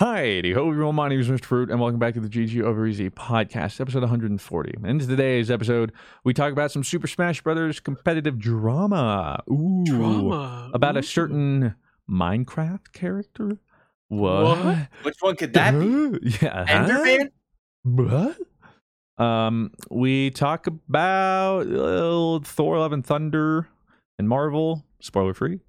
[0.00, 0.94] Hi, ho, everyone.
[0.94, 1.44] My name is Mr.
[1.44, 4.72] Fruit, and welcome back to the GG Over Easy podcast, episode 140.
[4.76, 5.92] And in today's episode,
[6.24, 9.42] we talk about some Super Smash Brothers competitive drama.
[9.50, 10.70] Ooh, Drama.
[10.72, 11.74] about a certain
[12.10, 13.58] Minecraft character.
[14.08, 14.64] What?
[14.64, 14.88] What?
[15.02, 15.86] Which one could that be?
[16.14, 16.64] Uh, Yeah.
[16.66, 17.28] Enderman?
[17.82, 18.38] What?
[19.22, 23.68] Um, we talk about uh, Thor: Love and Thunder
[24.18, 24.82] and Marvel.
[25.00, 25.60] Spoiler free.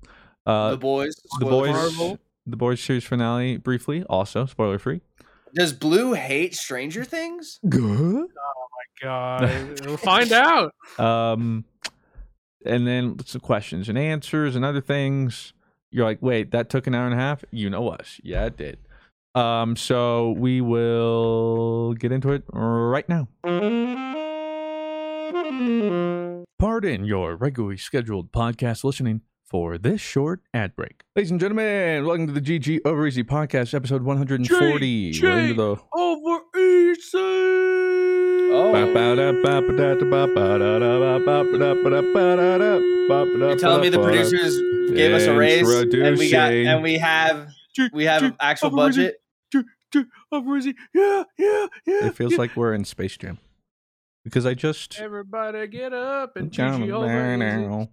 [0.46, 1.16] Uh, the boys.
[1.40, 1.72] the boys.
[1.72, 2.18] Marvel.
[2.52, 4.04] The boys series finale briefly.
[4.10, 5.00] Also spoiler free.
[5.56, 7.60] Does Blue hate Stranger Things?
[7.68, 7.82] Good.
[7.82, 10.74] Oh my god, we'll find out.
[11.00, 11.64] Um,
[12.66, 15.54] and then some questions and answers and other things.
[15.92, 17.46] You're like, wait, that took an hour and a half.
[17.52, 18.78] You know us, yeah, it did.
[19.34, 23.30] Um, so we will get into it right now.
[26.60, 31.04] Pardon your regularly scheduled podcast listening for this short ad break.
[31.14, 35.20] Ladies and gentlemen, welcome to the GG Over Easy podcast, episode 140.
[35.22, 37.18] We're into the over easy.
[38.54, 38.74] Oh.
[38.74, 38.94] You're
[43.60, 44.58] telling me the producers
[44.96, 47.50] gave us a raise and we got and we have
[47.92, 49.18] we have actual budget.
[49.54, 50.76] Ch- ch- Over easy.
[50.94, 52.06] Yeah, yeah, yeah.
[52.06, 52.38] It feels yeah.
[52.38, 53.38] like we're in Space Jam
[54.24, 57.90] because I just Everybody get up and GG over easy.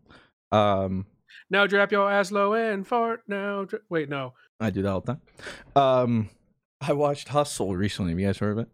[0.53, 1.05] um
[1.51, 3.23] Now drop your ass low and fart.
[3.29, 4.35] Now, dra- wait, no.
[4.61, 5.21] I do that all the time.
[5.77, 6.31] Um
[6.81, 8.13] I watched Hustle recently.
[8.13, 8.69] Have you guys heard of it?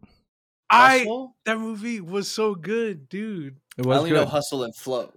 [0.70, 1.36] I Hustle?
[1.47, 3.56] that movie was so good, dude.
[3.78, 4.26] It was I was only know.
[4.26, 5.12] Hustle and Flow.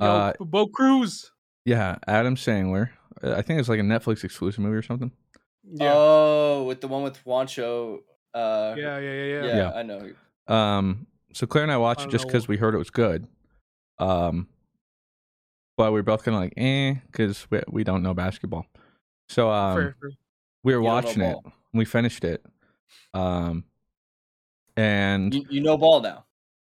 [0.00, 1.30] Yo, Uh, Bo Cruz.
[1.64, 2.90] Yeah, Adam Sandler.
[3.22, 5.10] I think it's like a Netflix exclusive movie or something.
[5.64, 5.92] Yeah.
[5.94, 8.00] Oh, with the one with Juancho.
[8.34, 9.56] Uh, yeah, yeah, yeah, yeah, yeah.
[9.56, 9.70] Yeah.
[9.72, 10.10] I know.
[10.46, 13.26] Um so Claire and I watched I it just because we heard it was good.
[13.98, 14.48] Um
[15.76, 18.66] but we were both kind of like, eh, because we, we don't know basketball.
[19.28, 20.10] So um Fair, fair.
[20.62, 21.32] we were You don't know watching it.
[21.32, 21.52] ball.
[21.72, 22.44] We finished it.
[23.12, 23.64] Um
[24.76, 26.24] and You, you know ball now.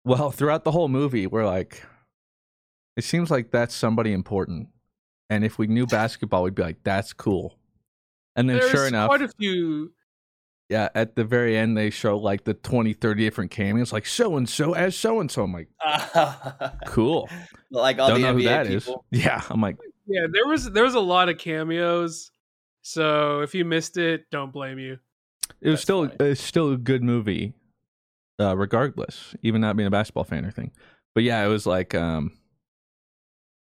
[0.05, 1.83] Well, throughout the whole movie, we're like,
[2.97, 4.69] it seems like that's somebody important.
[5.31, 7.57] And if we knew basketball, we'd be like, that's cool.
[8.37, 9.93] And then There's sure enough, quite a few.
[10.69, 14.37] Yeah, at the very end, they show like the 20, 30 different cameos, like so
[14.37, 15.43] and so as so and so.
[15.45, 15.69] I'm like,
[16.87, 17.29] cool.
[17.71, 19.05] like all Don't the know NBA who that people.
[19.13, 19.25] is.
[19.25, 19.43] Yeah.
[19.51, 19.77] I'm like,
[20.07, 22.31] Yeah, there was there was a lot of cameos.
[22.83, 24.99] So if you missed it, don't blame you.
[25.61, 26.17] it was That's still, fine.
[26.21, 27.55] it's still a good movie,
[28.39, 30.71] uh, regardless, even not being a basketball fan or thing.
[31.15, 32.33] But yeah, it was like, um,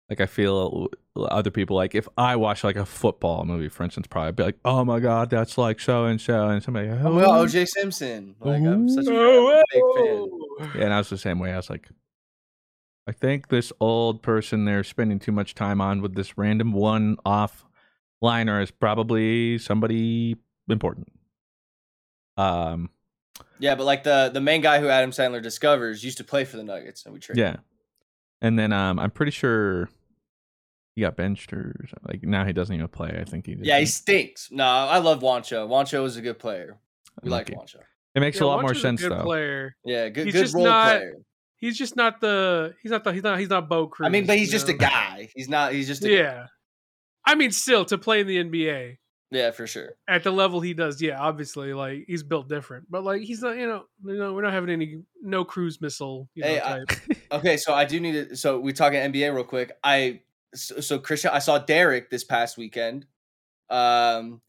[0.08, 4.06] Like I feel other people like if I watch like a football movie, for instance,
[4.06, 7.12] probably I'd be like, "Oh my god, that's like so and so," and somebody, oh,
[7.12, 8.36] well, OJ Simpson.
[8.38, 10.80] Like I'm such a oh, big fan.
[10.80, 11.52] Yeah, and I was the same way.
[11.52, 11.88] I was like,
[13.08, 17.64] I think this old person they're spending too much time on with this random one-off
[18.20, 20.36] liner is probably somebody
[20.68, 21.12] important.
[22.36, 22.90] Um,
[23.58, 26.56] yeah, but like the the main guy who Adam Sandler discovers used to play for
[26.56, 27.40] the Nuggets, and we traded.
[27.40, 27.56] Yeah,
[28.40, 29.88] and then um, I'm pretty sure
[30.96, 32.08] he got benched or something.
[32.08, 33.16] like now he doesn't even play.
[33.20, 33.56] I think he.
[33.60, 34.48] Yeah, he stinks.
[34.50, 35.68] No, I love Juancho.
[35.68, 36.78] Juancho is a good player.
[37.22, 37.80] We like Juancho.
[38.14, 39.22] It makes yeah, a lot more sense a good though.
[39.22, 39.76] Player.
[39.84, 41.14] Yeah, good, he's good role not, player.
[41.58, 42.74] He's just not the.
[42.82, 43.12] He's not the.
[43.12, 43.38] He's not.
[43.38, 44.06] He's not Bo Cruz.
[44.06, 44.74] I mean, but he's just know?
[44.74, 45.28] a guy.
[45.36, 45.72] He's not.
[45.74, 46.02] He's just.
[46.02, 46.22] yeah.
[46.34, 46.46] Guy.
[47.26, 48.96] I mean, still to play in the NBA.
[49.30, 49.96] Yeah, for sure.
[50.08, 53.58] At the level he does, yeah, obviously, like he's built different, but like he's not,
[53.58, 56.28] you know, you know, we're not having any no cruise missile.
[56.34, 56.84] You know, hey, I,
[57.36, 58.36] okay, so I do need to.
[58.36, 59.72] So we talking NBA real quick.
[59.82, 60.20] I
[60.56, 63.06] so, so Christian, I saw Derek this past weekend,
[63.70, 64.40] um,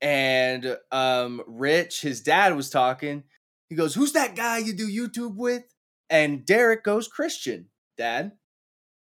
[0.00, 3.24] and um, Rich, his dad was talking.
[3.68, 5.64] He goes, "Who's that guy you do YouTube with?"
[6.10, 7.66] And Derek goes, "Christian,
[7.96, 8.32] Dad."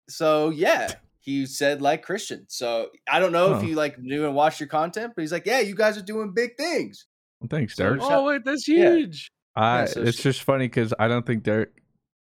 [0.09, 2.45] So yeah, he said like Christian.
[2.50, 3.59] So I don't know huh.
[3.59, 6.04] if you like knew and watched your content, but he's like, yeah, you guys are
[6.04, 7.06] doing big things.
[7.39, 8.01] Well, thanks, Derek.
[8.04, 9.31] oh wait, that's huge.
[9.56, 9.63] Yeah.
[9.63, 11.71] I, yeah, so it's just funny because I don't think Derek.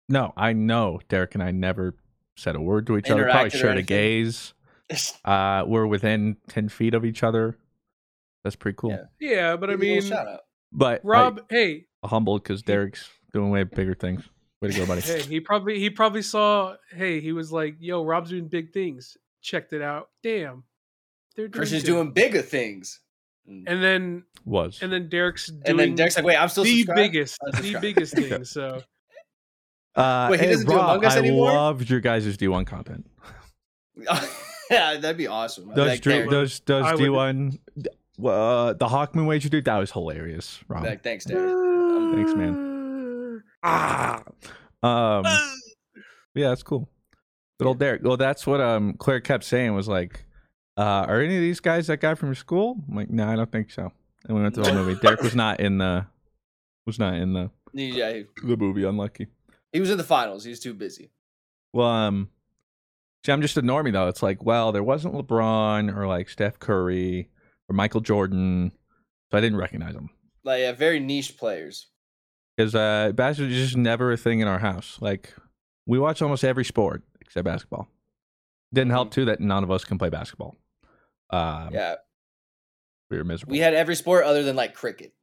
[0.08, 1.96] No, I know Derek and I never
[2.36, 3.26] said a word to each other.
[3.26, 4.54] Probably shared a gaze.
[5.26, 7.58] Uh, we're within ten feet of each other.
[8.44, 8.92] That's pretty cool.
[9.20, 10.14] Yeah, yeah but I mean,
[10.72, 14.22] but Rob, I, hey, humbled because Derek's doing way bigger things.
[14.62, 15.02] Way to go, buddy.
[15.02, 16.76] Hey, he probably he probably saw.
[16.92, 20.10] Hey, he was like, "Yo, Rob's doing big things." Checked it out.
[20.22, 20.66] Damn,
[21.36, 21.92] they're doing Christian's good.
[21.92, 23.00] doing bigger things.
[23.50, 23.64] Mm.
[23.68, 26.88] And then was and then Derek's doing and then Derek's like, "Wait, I'm still the
[26.96, 28.82] biggest, the biggest thing." So,
[29.96, 31.52] uh, Wait, he hey, doesn't Rob, do Among Us anymore.
[31.52, 33.10] I loved your guys' D1 content.
[34.70, 35.70] yeah, that'd be awesome.
[35.74, 37.60] Those like, Drew, those those D1
[38.24, 40.60] uh, the Hawkmoon wager dude, that was hilarious.
[40.68, 40.84] Rob.
[40.84, 41.54] Like, thanks, Derek.
[42.16, 44.24] Thanks, man ah.
[44.84, 45.24] Um,
[46.34, 46.88] yeah, that's cool.
[47.60, 48.04] Little old Derek.
[48.04, 50.26] Well, that's what um Claire kept saying was like,
[50.78, 52.78] uh, are any of these guys that guy from your school?
[52.90, 53.92] I'm like, no, I don't think so.
[54.28, 55.00] And we went to the movie.
[55.02, 56.06] Derek was not in the
[56.86, 58.84] was not in the yeah the movie.
[58.84, 59.28] Unlucky.
[59.76, 60.46] He was in the finals.
[60.46, 61.12] He was too busy.
[61.74, 62.30] Well, um,
[63.26, 64.08] see, I'm just a normie though.
[64.08, 67.30] It's like, well, there wasn't LeBron or like Steph Curry
[67.68, 68.72] or Michael Jordan,
[69.30, 70.12] so I didn't recognize them.
[70.46, 71.88] Like, yeah, very niche players
[72.56, 74.98] because uh, basketball is just never a thing in our house.
[75.02, 75.34] Like
[75.86, 77.90] we watch almost every sport except basketball.
[78.74, 79.16] Didn't help mm-hmm.
[79.16, 80.56] too that none of us can play basketball.
[81.32, 81.96] Um, yeah,
[83.12, 83.52] we were miserable.
[83.52, 85.14] We had every sport other than like cricket.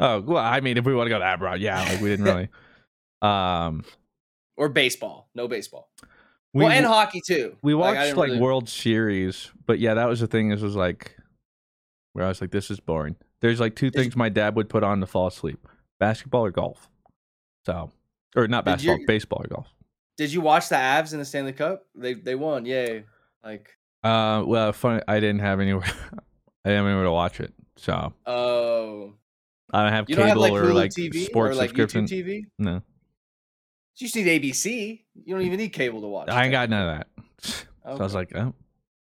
[0.00, 2.24] Oh well, I mean, if we want to go that broad, yeah, like we didn't
[2.24, 2.48] really.
[3.22, 3.84] Um,
[4.56, 5.90] or baseball, no baseball.
[6.54, 7.56] We, well, and hockey too.
[7.62, 8.40] We watched like, like really...
[8.40, 10.50] World Series, but yeah, that was the thing.
[10.50, 11.16] This was like
[12.12, 13.16] where I was like, this is boring.
[13.40, 15.66] There's like two things my dad would put on to fall asleep
[15.98, 16.90] basketball or golf.
[17.64, 17.90] So,
[18.36, 19.74] or not basketball, baseball or golf.
[20.18, 21.86] Did you watch the Avs in the Stanley Cup?
[21.94, 22.66] They they won.
[22.66, 23.04] Yay!
[23.42, 23.70] Like,
[24.04, 25.02] uh, well, funny.
[25.08, 25.84] I didn't have anywhere.
[26.64, 27.54] I didn't have anywhere to watch it.
[27.76, 28.12] So.
[28.26, 29.14] Oh.
[29.74, 32.04] I don't have you cable don't have, like, or like TV sports or, like, subscription.
[32.04, 32.42] YouTube TV.
[32.58, 32.82] No.
[34.02, 35.00] You just need ABC.
[35.14, 36.28] You don't even need cable to watch.
[36.28, 37.06] I ain't got none of that.
[37.46, 37.58] Okay.
[37.84, 38.54] So I was like, oh.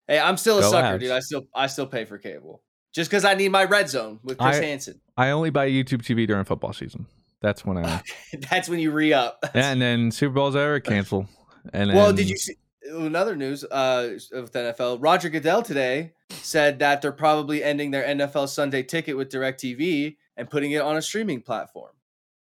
[0.08, 1.12] Hey, I'm still a sucker, dude.
[1.12, 2.62] I still I still pay for cable
[2.92, 5.00] just because I need my red zone with Chris I, Hansen.
[5.16, 7.06] I only buy YouTube TV during football season.
[7.40, 8.02] That's when I.
[8.50, 9.44] That's when you re up.
[9.54, 11.28] and then Super Bowl's ever cancel.
[11.72, 12.56] And well, then, did you see
[12.90, 14.98] another news uh, of the NFL?
[15.00, 20.50] Roger Goodell today said that they're probably ending their NFL Sunday ticket with DirecTV and
[20.50, 21.90] putting it on a streaming platform.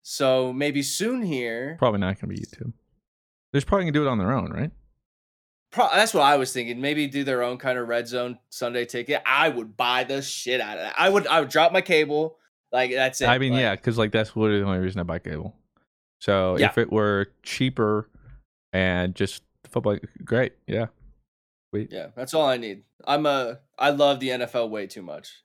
[0.08, 1.74] So maybe soon here.
[1.80, 2.72] Probably not going to be YouTube.
[3.50, 4.70] They're probably going to do it on their own, right?
[5.72, 6.80] Pro- that's what I was thinking.
[6.80, 9.20] Maybe do their own kind of red zone Sunday ticket.
[9.26, 10.94] I would buy the shit out of that.
[10.96, 11.26] I would.
[11.26, 12.38] I would drop my cable.
[12.70, 13.26] Like that's it.
[13.26, 15.56] I mean, like, yeah, because like that's literally the only reason I buy cable.
[16.20, 16.66] So yeah.
[16.66, 18.08] if it were cheaper
[18.72, 20.52] and just football, great.
[20.68, 20.86] Yeah.
[21.70, 21.88] Sweet.
[21.90, 22.84] Yeah, that's all I need.
[23.04, 23.58] I'm a.
[23.76, 25.42] I love the NFL way too much.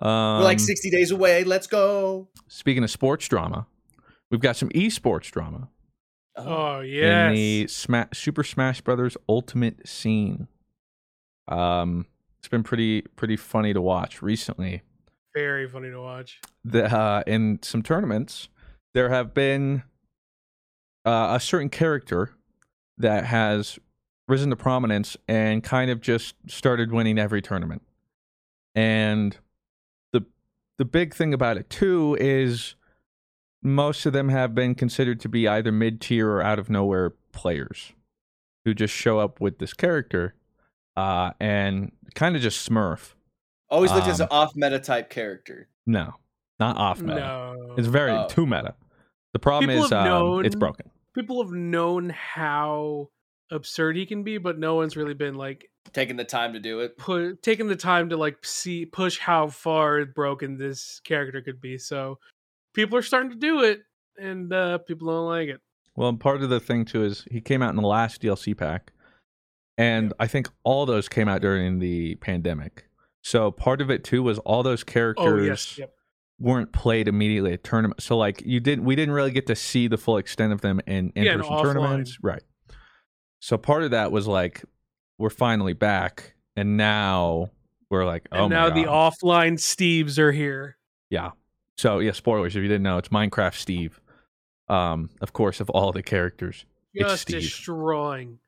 [0.00, 1.44] Um, We're like 60 days away.
[1.44, 2.28] Let's go.
[2.46, 3.66] Speaking of sports drama,
[4.30, 5.68] we've got some esports drama.
[6.36, 7.28] Oh yeah.
[7.28, 10.46] In the Sma- Super Smash Brothers Ultimate scene.
[11.48, 12.06] Um,
[12.38, 14.82] it's been pretty pretty funny to watch recently.
[15.34, 16.40] Very funny to watch.
[16.64, 18.48] The uh, in some tournaments,
[18.94, 19.82] there have been
[21.04, 22.30] uh, a certain character
[22.98, 23.78] that has
[24.28, 27.82] risen to prominence and kind of just started winning every tournament.
[28.74, 29.38] And the
[30.78, 32.74] the big thing about it too is
[33.62, 37.10] most of them have been considered to be either mid tier or out of nowhere
[37.32, 37.92] players.
[38.64, 40.34] who just show up with this character
[40.96, 43.14] uh, and kind of just smurf.
[43.70, 45.68] Always looked as an Um, off meta type character.
[45.86, 46.14] No,
[46.60, 47.20] not off meta.
[47.20, 47.74] No.
[47.78, 48.26] It's very Oh.
[48.28, 48.74] too meta.
[49.32, 50.90] The problem People is have um, it's broken.
[51.14, 53.08] People have known how
[53.50, 56.80] absurd he can be, but no one's really been like Taking the time to do
[56.80, 56.96] it.
[56.98, 61.78] put taking the time to like see push how far broken this character could be.
[61.78, 62.18] So
[62.74, 63.80] people are starting to do it,
[64.20, 65.60] and uh people don't like it.
[65.96, 68.56] Well, and part of the thing too is he came out in the last DLC
[68.56, 68.92] pack,
[69.76, 72.84] and I think all those came out during the pandemic.
[73.22, 75.92] So part of it too was all those characters Oh yes, yep.
[76.38, 78.00] weren't played immediately at tournament.
[78.02, 80.80] So like you didn't, we didn't really get to see the full extent of them
[80.86, 81.62] in in Yeah, and person offline.
[81.62, 82.42] tournaments, right?
[83.40, 84.64] So part of that was like
[85.18, 87.50] we're finally back, and now
[87.90, 90.76] we're like, oh and my now the offline Steves are here.
[91.10, 91.30] Yeah.
[91.76, 94.00] So yeah, spoilers if you didn't know, it's Minecraft Steve.
[94.68, 97.40] Um, of course, of all the characters, it's Steve.
[97.40, 98.38] destroying.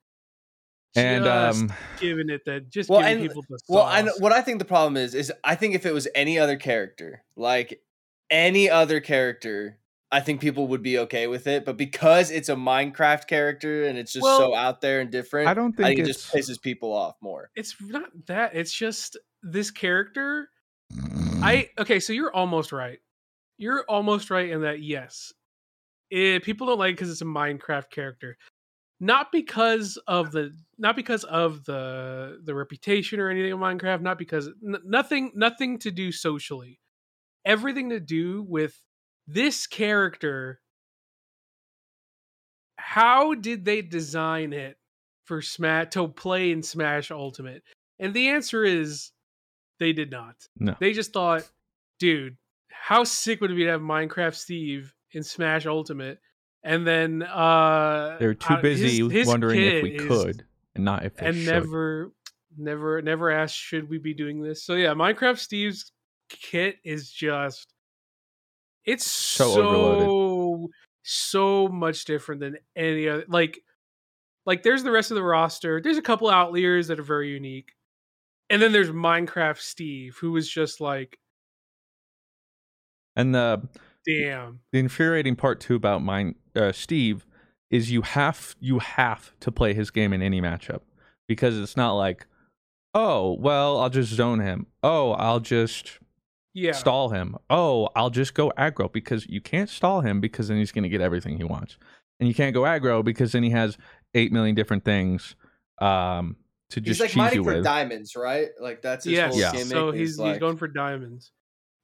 [0.97, 3.67] and um, giving it that just Well, giving and- people the sauce.
[3.69, 6.39] Well, I what I think the problem is is I think if it was any
[6.39, 7.81] other character, like
[8.29, 9.79] any other character,
[10.13, 11.65] I think people would be okay with it.
[11.65, 15.55] But because it's a Minecraft character and it's just so out there and different, I
[15.55, 17.51] don't I think think it just pisses people off more.
[17.55, 18.55] it's not that.
[18.55, 20.49] It's just this character.
[20.93, 21.43] Mm.
[21.43, 22.99] I okay, so you're almost right.
[23.59, 25.33] You're almost right in that yes,
[26.11, 28.37] eh, people don't like because it's a Minecraft character,
[28.99, 34.19] not because of the not because of the the reputation or anything of Minecraft, not
[34.19, 36.81] because n- nothing nothing to do socially,
[37.45, 38.83] everything to do with
[39.27, 40.61] this character.
[42.77, 44.77] How did they design it
[45.25, 47.63] for Smash to play in Smash Ultimate?
[47.99, 49.11] And the answer is
[49.79, 50.35] they did not.
[50.59, 50.75] No.
[50.81, 51.49] They just thought,
[51.99, 52.37] dude,
[52.71, 56.19] how sick would it be to have Minecraft Steve in Smash Ultimate?
[56.63, 60.85] And then uh They're too uh, his- busy his wondering if we is- could, and
[60.85, 61.47] not if they and should.
[61.47, 62.13] never
[62.59, 64.63] never never asked should we be doing this.
[64.65, 65.93] So yeah, Minecraft Steve's
[66.29, 67.73] kit is just
[68.85, 70.71] it's So so overloaded.
[71.03, 73.61] so much different than any other like
[74.47, 75.81] like there's the rest of the roster.
[75.81, 77.73] There's a couple outliers that are very unique.
[78.49, 81.19] And then there's Minecraft Steve, who was just like,
[83.17, 83.69] And the
[84.05, 84.61] damn.
[84.73, 87.27] the infuriating part too about mine, uh, Steve,
[87.71, 90.81] is you have you have to play his game in any matchup
[91.29, 92.27] because it's not like,
[92.93, 94.67] oh well, I'll just zone him.
[94.83, 96.00] Oh, I'll just
[96.53, 96.73] Yeah.
[96.73, 97.37] stall him.
[97.49, 100.89] Oh, I'll just go aggro because you can't stall him because then he's going to
[100.89, 101.79] get everything he wants,
[102.19, 103.79] and you can't go aggro because then he has
[104.15, 105.37] eight million different things
[105.81, 106.37] um,
[106.71, 108.49] to He's just like cheese mining you for with, diamonds, right?
[108.61, 109.31] Like that's his Yes.
[109.31, 109.53] whole Yeah.
[109.53, 109.69] gimmick.
[109.69, 111.33] So is he's like, he's going for diamonds.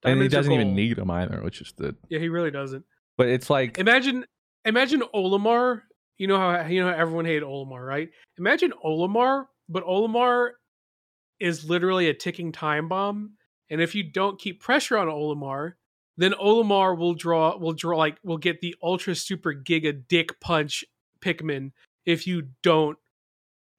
[0.03, 1.95] and he doesn't even need them either, which is the.
[2.09, 2.85] Yeah, he really doesn't.
[3.17, 4.25] But it's like Imagine
[4.65, 5.81] imagine Olimar.
[6.17, 8.09] You know how you know how everyone hated Olimar, right?
[8.37, 10.51] Imagine Olimar, but Olimar
[11.39, 13.33] is literally a ticking time bomb.
[13.69, 15.73] And if you don't keep pressure on Olimar,
[16.17, 20.83] then Olimar will draw will draw like will get the ultra super giga dick punch
[21.21, 21.71] Pikmin
[22.05, 22.97] if you don't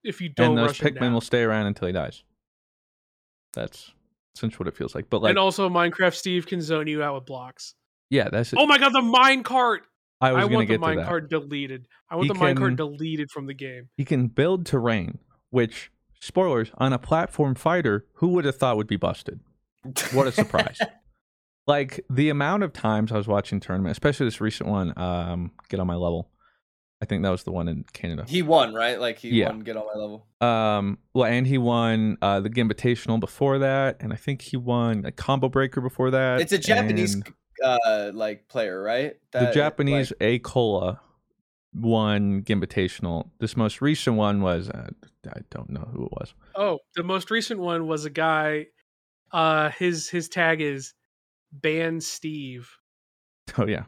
[0.04, 2.22] if you don't and those rush him Pikmin will stay around until he dies.
[3.54, 3.92] That's
[4.36, 5.10] essentially what it feels like.
[5.10, 7.74] But like, and also Minecraft Steve can zone you out with blocks.
[8.10, 8.54] yeah, that's.
[8.56, 9.82] Oh my god, the mine cart!
[10.20, 11.88] I was I want the mine cart deleted.
[12.08, 13.88] I want He the mine cart deleted from the game.
[13.96, 15.18] He can build terrain,
[15.50, 15.90] which
[16.20, 18.06] spoilers on a platform fighter.
[18.14, 19.40] Who would have thought would be busted?
[20.12, 20.78] What a surprise!
[21.66, 25.80] like the amount of times I was watching tournament, especially this recent one, um, get
[25.80, 26.30] on my level.
[27.00, 28.24] I think that was the one in Canada.
[28.26, 28.98] he won, right?
[28.98, 29.50] Like he Yeah.
[29.50, 30.26] won get on my level.
[30.40, 35.04] Um, well, and he won uh, the Invitational before that, and I think he won
[35.04, 36.40] a Combo Breaker before that.
[36.40, 37.32] It's a Japanese and
[37.64, 39.14] uh like player, right?
[39.32, 40.98] the Japanese like- Acola
[41.74, 43.30] won Invitational.
[43.38, 44.88] This most recent one was uh,
[45.28, 46.34] I don't know who it was.
[46.56, 48.66] Oh, the most recent one was a guy.
[49.32, 50.94] Uh, his his tag is
[51.52, 52.70] ban Steve.
[53.56, 53.84] Oh yeah,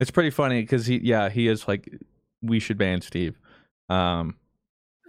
[0.00, 1.88] it's pretty funny because he yeah he is like
[2.42, 3.38] we should ban Steve.
[3.88, 4.36] Um,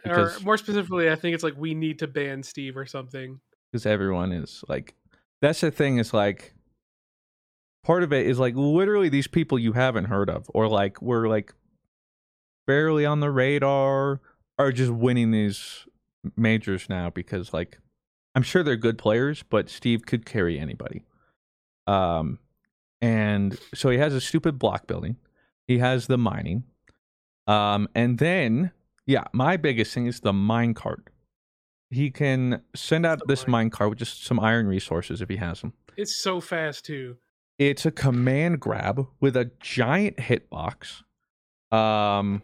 [0.06, 3.40] Or more specifically, I think it's like we need to ban Steve or something.
[3.72, 4.96] because everyone is like
[5.42, 6.54] that's the thing is like
[7.84, 11.28] part of it is like literally these people you haven't heard of or like we're
[11.28, 11.54] like
[12.68, 14.22] barely on the radar
[14.60, 15.86] are just winning these
[16.38, 17.80] majors now because like
[18.36, 21.04] I'm sure they're good players, but Steve could carry anybody.
[21.88, 22.40] Um
[23.02, 25.18] and so he has a stupid block building.
[25.68, 26.64] He has the mining.
[27.48, 28.72] Um and then
[29.06, 31.10] yeah, my biggest thing is the mine cart.
[31.90, 33.52] He can send out this mine?
[33.52, 35.74] mine cart with just some iron resources if he has them.
[35.98, 37.18] It's so fast too.
[37.60, 41.04] It's a command grab with a giant hitbox.
[41.72, 42.42] Um,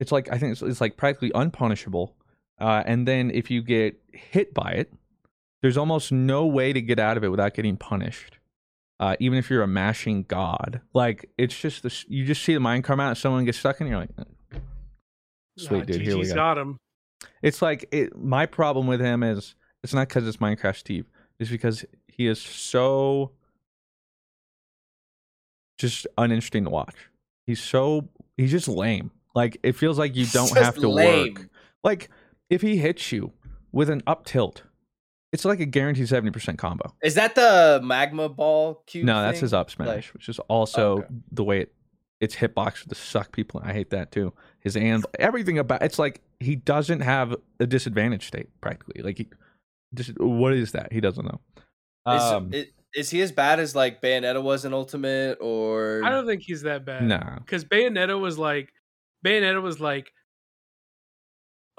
[0.00, 2.14] It's like I think it's, it's like practically unpunishable.
[2.62, 4.92] Uh, and then if you get hit by it,
[5.62, 8.38] there's almost no way to get out of it without getting punished.
[9.00, 12.60] Uh, even if you're a mashing god, like it's just this, you just see the
[12.60, 14.58] mine come out, and someone gets stuck, and you're like, "Eh,
[15.58, 16.34] sweet Nah, dude, here we go.
[16.36, 16.78] got him.
[17.42, 21.06] It's like it, my problem with him is it's not because it's Minecraft Steve.
[21.40, 23.32] It's because he is so
[25.78, 26.94] just uninteresting to watch.
[27.44, 29.10] He's so he's just lame.
[29.34, 31.34] Like it feels like you don't have to lame.
[31.34, 31.48] work.
[31.82, 32.08] Like
[32.52, 33.32] if he hits you
[33.72, 34.62] with an up tilt,
[35.32, 36.94] it's like a guaranteed seventy percent combo.
[37.02, 39.06] Is that the magma ball cube?
[39.06, 41.06] no, that's his up smash, Like- which is also Okay.
[41.32, 41.74] the way it
[42.20, 43.60] it's hitbox to suck people.
[43.64, 44.32] I hate that too.
[44.60, 49.02] His and everything about it's like he doesn't have a disadvantage state practically.
[49.02, 49.28] Like he
[49.94, 50.92] just what is that?
[50.92, 51.40] He doesn't know.
[52.14, 56.10] Is, Um, i- is he as bad as like Bayonetta was in Ultimate or I
[56.10, 57.02] don't think he's that bad.
[57.04, 57.38] Nah.
[57.38, 58.68] because Bayonetta was like,
[59.24, 60.12] Bayonetta was like,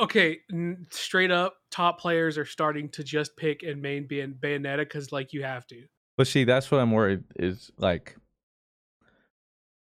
[0.03, 4.79] okay, n- straight up, top players are starting to just pick and main being Bayonetta
[4.79, 5.83] because like you have to.
[6.17, 8.15] But see, that's what I'm worried is like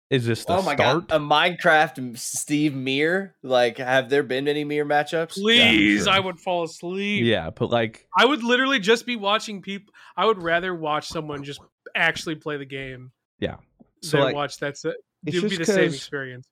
[0.09, 1.07] is this the Oh my start?
[1.07, 3.35] god, a Minecraft Steve Mir.
[3.43, 5.33] Like, have there been any Mir matchups?
[5.33, 6.13] Please, sure.
[6.13, 7.25] I would fall asleep.
[7.25, 9.93] yeah, but like I would literally just be watching people.
[10.17, 11.61] I would rather watch someone just
[11.95, 13.57] actually play the game yeah.
[14.01, 14.75] So than like watch that.
[14.83, 14.95] It
[15.25, 16.47] it's would be the same experience.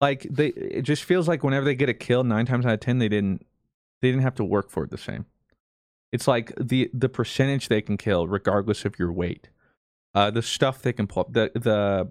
[0.00, 2.80] Like they it just feels like whenever they get a kill, nine times out of
[2.80, 3.44] ten they didn't
[4.00, 5.26] they didn't have to work for it the same.
[6.12, 9.48] It's like the the percentage they can kill regardless of your weight.
[10.14, 12.10] Uh the stuff they can pull up the the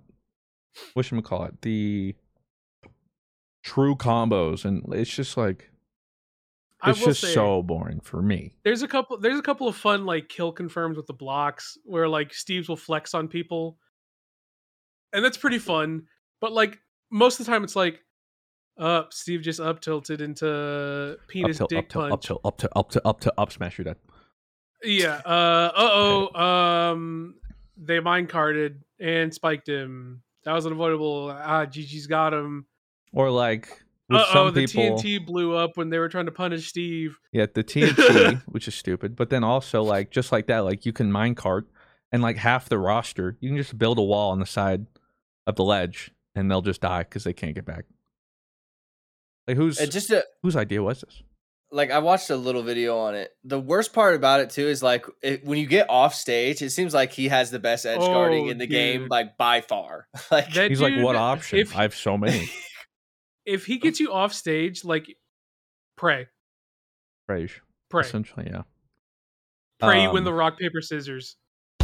[0.94, 1.62] what should we call it?
[1.62, 2.15] The
[3.63, 5.72] true combos and it's just like
[6.86, 8.53] it's just say, so boring for me.
[8.63, 9.17] there's a couple.
[9.17, 12.77] There's a couple of fun like kill confirms with the blocks where like Steve's will
[12.77, 13.79] flex on people,
[15.12, 16.03] and that's pretty fun.
[16.39, 16.79] But like
[17.10, 18.04] most of the time, it's like,
[18.78, 22.32] uh, Steve just up tilted into penis up tilt, dick up tilt, punch.
[22.32, 23.98] up up tilt, up tilt, up tilt, up smash your dad.
[24.84, 25.16] Yeah.
[25.26, 26.36] Uh oh.
[26.92, 27.36] Um
[27.78, 30.22] they mine carded and spiked him.
[30.44, 31.30] That was unavoidable.
[31.32, 32.66] Ah, GG's got him.
[33.14, 36.68] Or like with oh, the people, TNT blew up when they were trying to punish
[36.68, 37.18] Steve.
[37.31, 39.16] yeah, the TNT, which is stupid.
[39.16, 41.68] But then also like just like that, like you can mine cart
[42.12, 44.86] and like half the roster, you can just build a wall on the side
[45.46, 47.86] of the ledge, and they'll just die because they can't get back.
[49.48, 51.24] Like who's It just a, whose idea was this?
[51.72, 53.32] like I watched a little video on it.
[53.44, 56.70] The worst part about it too is like it, when you get off stage, it
[56.70, 60.08] seems like he has the best edge guarding Oh, in the game, like by far.
[60.32, 61.60] like That He's like, what option?
[61.60, 62.50] If, I have so many.
[63.46, 65.14] if he gets you off stage, like
[65.98, 66.28] pray.
[67.28, 68.02] Rage, Pray.
[68.02, 68.62] essentially, yeah.
[69.80, 71.36] Pray you win Um, the rock, paper, scissors.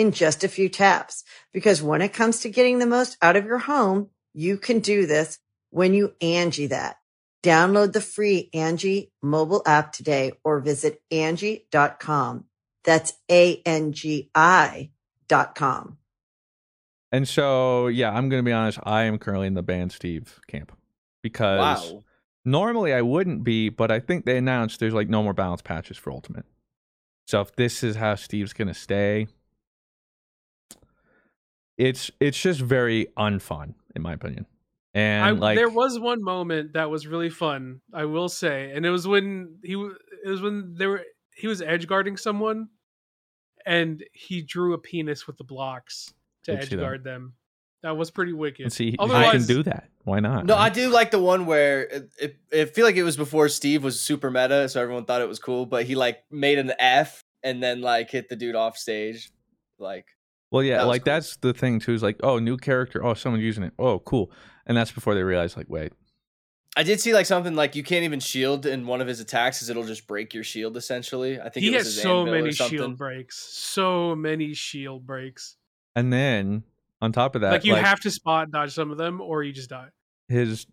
[0.00, 1.24] in just a few taps.
[1.52, 5.04] Because when it comes to getting the most out of your home, you can do
[5.06, 6.96] this when you Angi that.
[7.42, 12.44] Download the free Angi mobile app today or visit Angi.com.
[12.82, 14.90] That's A-N-G-I
[15.28, 15.98] dot com.
[17.12, 18.78] And so, yeah, I'm going to be honest.
[18.84, 20.72] I am currently in the band Steve camp
[21.22, 22.04] because Wow.
[22.44, 25.98] normally I wouldn't be, but I think they announced there's like no more balance patches
[25.98, 26.46] for Ultimate.
[27.26, 29.26] So if this is how Steve's going to stay,
[31.80, 34.46] it's it's just very unfun in my opinion.
[34.92, 38.84] And I, like there was one moment that was really fun, I will say, and
[38.84, 42.68] it was when he it was when they were he was edge guarding someone,
[43.64, 46.12] and he drew a penis with the blocks
[46.44, 47.34] to edge guard them.
[47.82, 48.64] That was pretty wicked.
[48.64, 49.88] and see, I can do that.
[50.04, 50.44] Why not?
[50.44, 50.64] No, right?
[50.64, 53.82] I do like the one where it, it, it feel like it was before Steve
[53.82, 55.64] was super meta, so everyone thought it was cool.
[55.64, 59.30] But he like made an F and then like hit the dude off stage,
[59.78, 60.06] like
[60.50, 61.12] Well, yeah, That like cool.
[61.12, 61.92] that's the thing too.
[61.92, 63.04] Is like, oh, new character.
[63.04, 63.72] Oh, someone's using it.
[63.78, 64.30] Oh, cool.
[64.66, 65.92] And that's before they realize, like, wait,
[66.76, 69.58] I did see like something like you can't even shield in one of his attacks
[69.58, 70.76] because it'll just break your shield.
[70.76, 75.06] Essentially, I think he it was has his so many shield breaks, so many shield
[75.06, 75.56] breaks.
[75.96, 76.62] and then
[77.02, 79.52] on top of that, like you have to spot dodge some of them, or you
[79.52, 79.88] just die.
[80.28, 80.66] his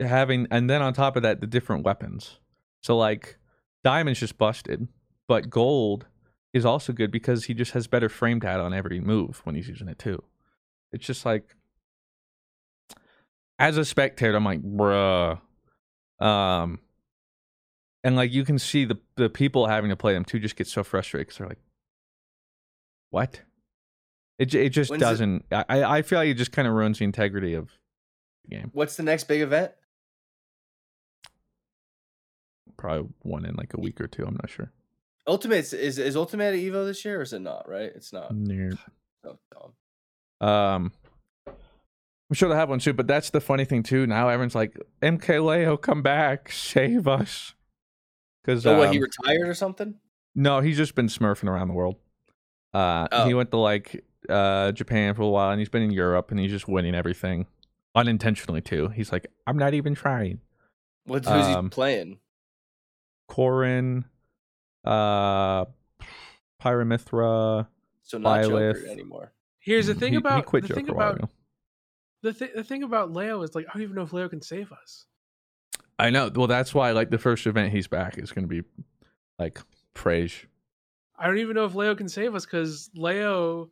[0.00, 2.38] having, and then on top of that, the different weapons.
[2.82, 3.38] So like,
[3.84, 4.88] diamond's just busted,
[5.26, 6.06] but gold
[6.52, 9.68] is also good because he just has better frame data on every move when he's
[9.68, 10.22] using it too.
[10.92, 11.54] It's just like,
[13.58, 15.40] as a spectator, I'm like, bruh.
[16.20, 16.80] Um,
[18.04, 20.66] and like you can see the the people having to play them too just get
[20.66, 21.60] so frustrated because they're like,
[23.10, 23.42] what?
[24.38, 25.44] It it just When's doesn't.
[25.50, 27.70] I I I feel like it just kind of ruins the integrity of
[28.44, 28.70] the game.
[28.72, 29.72] What's the next big event?
[32.76, 34.24] Probably one in like a week or two.
[34.24, 34.72] I'm not sure.
[35.28, 37.68] Ultimate is is Ultimate at Evo this year or is it not?
[37.68, 38.34] Right, it's not.
[38.34, 38.72] Near.
[39.24, 40.48] Oh, dumb.
[40.48, 40.92] Um,
[41.46, 42.96] I'm sure they'll have one soon.
[42.96, 44.06] But that's the funny thing too.
[44.06, 47.54] Now everyone's like, MK Leo, come back, save us.
[48.42, 48.92] Because So what?
[48.92, 49.94] He retired or something?
[50.34, 51.96] No, he's just been smurfing around the world.
[52.72, 53.26] Uh, Oh.
[53.26, 56.38] he went to like uh Japan for a while, and he's been in Europe, and
[56.40, 57.46] he's just winning everything
[57.94, 58.88] unintentionally too.
[58.88, 60.40] He's like, I'm not even trying.
[61.04, 61.24] What?
[61.24, 62.18] Who's Um, he playing?
[63.30, 64.04] Corrin,
[64.84, 65.64] uh,
[66.62, 67.66] Pyra/Mythra.
[68.02, 69.32] So not Joker anymore.
[69.58, 71.28] Here's the thing he, about he quit the Joker thing about ago.
[72.22, 74.40] the th- the thing about Leo is like I don't even know if Leo can
[74.42, 75.06] save us.
[75.98, 76.30] I know.
[76.34, 78.62] Well, that's why like the first event he's back is going to be
[79.38, 79.60] like
[79.94, 80.46] praise.
[81.18, 83.70] I don't even know if Leo can save us because Leo,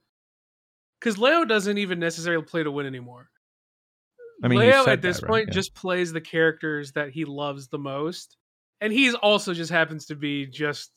[0.99, 3.29] because Leo doesn't even necessarily play to win anymore.
[4.43, 5.29] I mean, Leo at this that, right?
[5.31, 5.55] point Yeah.
[5.55, 8.37] just plays the characters that he loves the most,
[8.81, 10.93] and he's also just happens to be just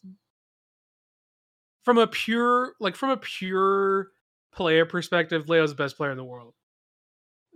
[1.83, 4.09] from a pure like from a pure
[4.53, 6.53] player perspective, Leo's the best player in the world.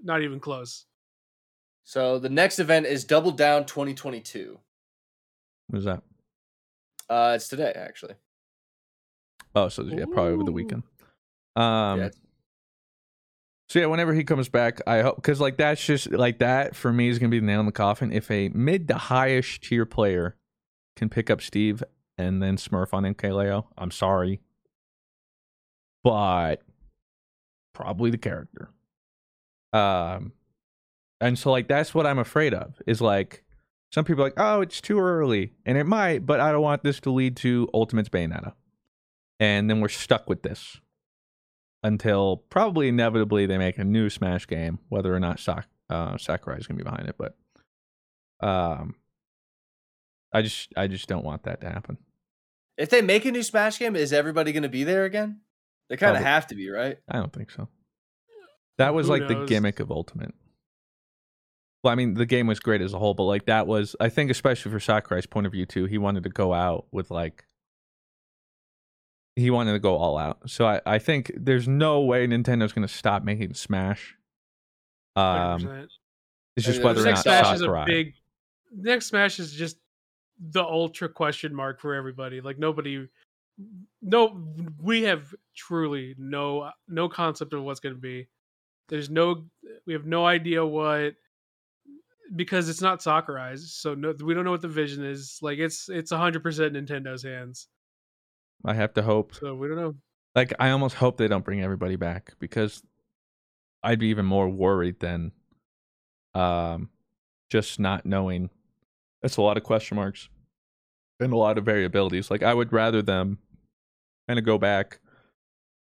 [0.03, 0.85] Not even close.
[1.83, 4.57] So the next event is Double Down 2022.
[5.67, 6.01] What is that?
[7.09, 8.15] Uh, it's today actually.
[9.55, 10.83] Oh, so yeah, probably over the weekend.
[11.55, 11.99] Um.
[11.99, 12.09] Yeah.
[13.69, 16.91] So yeah, whenever he comes back, I hope because like that's just like that for
[16.91, 18.11] me is gonna be the nail in the coffin.
[18.11, 20.35] If a mid to highish tier player
[20.95, 21.83] can pick up Steve
[22.17, 24.41] and then Smurf on MKLeo, I'm sorry,
[26.03, 26.57] but
[27.73, 28.69] probably the character.
[29.71, 30.33] Um,
[31.19, 33.43] and so like that's what I'm afraid of is like
[33.91, 36.99] some people like, oh, it's too early, and it might, but I don't want this
[37.01, 38.53] to lead to Ultimate's Bayonetta,
[39.39, 40.79] and then we're stuck with this
[41.83, 46.57] until probably inevitably they make a new Smash game, whether or not Sak- uh, Sakurai
[46.57, 47.15] is going to be behind it.
[47.17, 47.35] But
[48.45, 48.95] um,
[50.31, 51.97] I just I just don't want that to happen.
[52.77, 55.41] If they make a new Smash game, is everybody going to be there again?
[55.89, 56.97] They kind of have to be, right?
[57.07, 57.67] I don't think so.
[58.77, 60.33] That was Who like the gimmick of Ultimate.
[61.83, 64.09] Well, I mean, the game was great as a whole, but like that was, I
[64.09, 67.45] think, especially for Sakurai's point of view too, he wanted to go out with like,
[69.35, 70.49] he wanted to go all out.
[70.49, 74.15] So I, I think there's no way Nintendo's going to stop making Smash.
[75.15, 75.87] Um, 100%.
[76.55, 78.13] it's just And whether or next not Smash is a big.
[78.75, 79.77] Next Smash is just
[80.39, 82.41] the ultra question mark for everybody.
[82.41, 83.07] Like nobody,
[84.01, 84.43] no,
[84.81, 88.27] we have truly no no concept of what's going to be.
[88.89, 89.45] There's no,
[89.87, 91.13] we have no idea what
[92.35, 95.39] because it's not Sakurai's, so no, we don't know what the vision is.
[95.41, 97.67] Like it's it's hundred percent Nintendo's hands,
[98.65, 99.35] I have to hope.
[99.35, 99.95] so we don't know.
[100.35, 102.81] Like, I almost hope they don't bring everybody back because
[103.83, 105.31] I'd be even more worried than
[106.33, 106.89] um,
[107.49, 108.49] just not knowing.
[109.21, 110.29] It's a lot of question marks
[111.19, 112.31] and a lot of variabilities.
[112.31, 113.37] Like, I would rather them
[114.27, 114.99] kind of go back,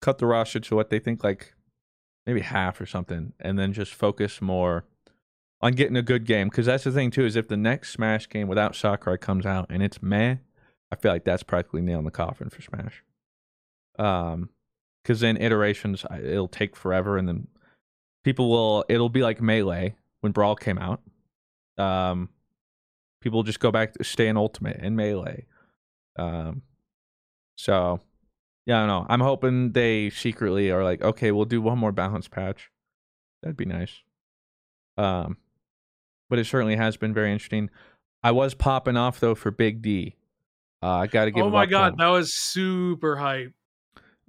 [0.01, 1.55] cut the roster to what they think, like
[2.27, 4.85] maybe half or something, and then just focus more
[5.61, 8.29] on getting a good game because that's the thing too is if the next Smash
[8.29, 10.37] game without Sakurai comes out and it's meh,
[10.93, 13.03] I feel like that's practically nail in the coffin for Smash.
[13.99, 14.51] Um,
[15.03, 17.49] because then iterations it'll take forever, and then
[18.23, 21.01] people will it'll be like Melee when Brawl came out.
[21.79, 22.29] Um,
[23.21, 25.47] people just go back to stay in Ultimate and Melee.
[26.17, 26.63] Um,
[27.57, 28.01] so
[28.67, 29.07] yeah, I don't know.
[29.09, 32.71] I'm hoping they secretly are like, okay, we'll do one more balance patch.
[33.43, 34.03] That'd be nice.
[34.97, 35.39] Um,
[36.31, 37.71] but it certainly has been very interesting.
[38.23, 40.17] I was popping off though for Big D.
[40.83, 41.45] Uh, I got to give.
[41.45, 43.53] Oh my god, that was super hype.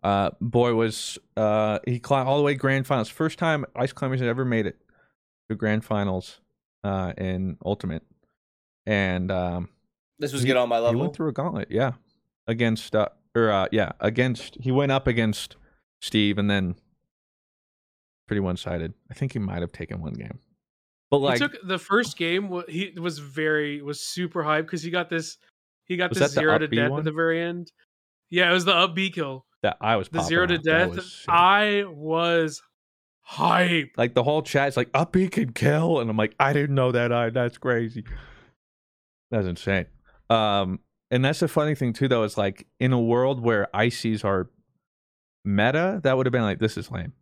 [0.03, 3.07] Uh, boy was uh he climbed all the way grand finals.
[3.09, 4.77] First time ice climbers had ever made it
[5.49, 6.41] to grand finals
[6.83, 8.03] uh in ultimate,
[8.85, 9.69] and um
[10.19, 10.91] This was he- good on my level.
[10.93, 11.93] He went through a gauntlet, yeah,
[12.47, 15.55] against uh or uh yeah against he went up against
[16.01, 16.75] Steve and then
[18.27, 18.93] pretty one sided.
[19.09, 20.39] I think he might have taken one game,
[21.09, 22.49] but like he took the first game.
[22.49, 25.37] wa- He was very was super hype because he got this.
[25.93, 26.99] He got Was the zero to death one?
[26.99, 27.71] at the very end.
[28.29, 29.45] Yeah, it was the up B kill.
[29.61, 30.95] that I was The zero to death.
[30.95, 31.25] was.
[31.29, 32.61] I was
[33.21, 33.91] hype.
[33.95, 36.91] like the whole chat's like up he can kill and i'm like i didn't know
[36.91, 38.03] that i that's crazy
[39.31, 39.85] that's insane
[40.29, 40.77] um
[41.09, 44.49] and that's the funny thing too though is like in a world where ices are
[45.45, 47.13] meta that would have been like this is lame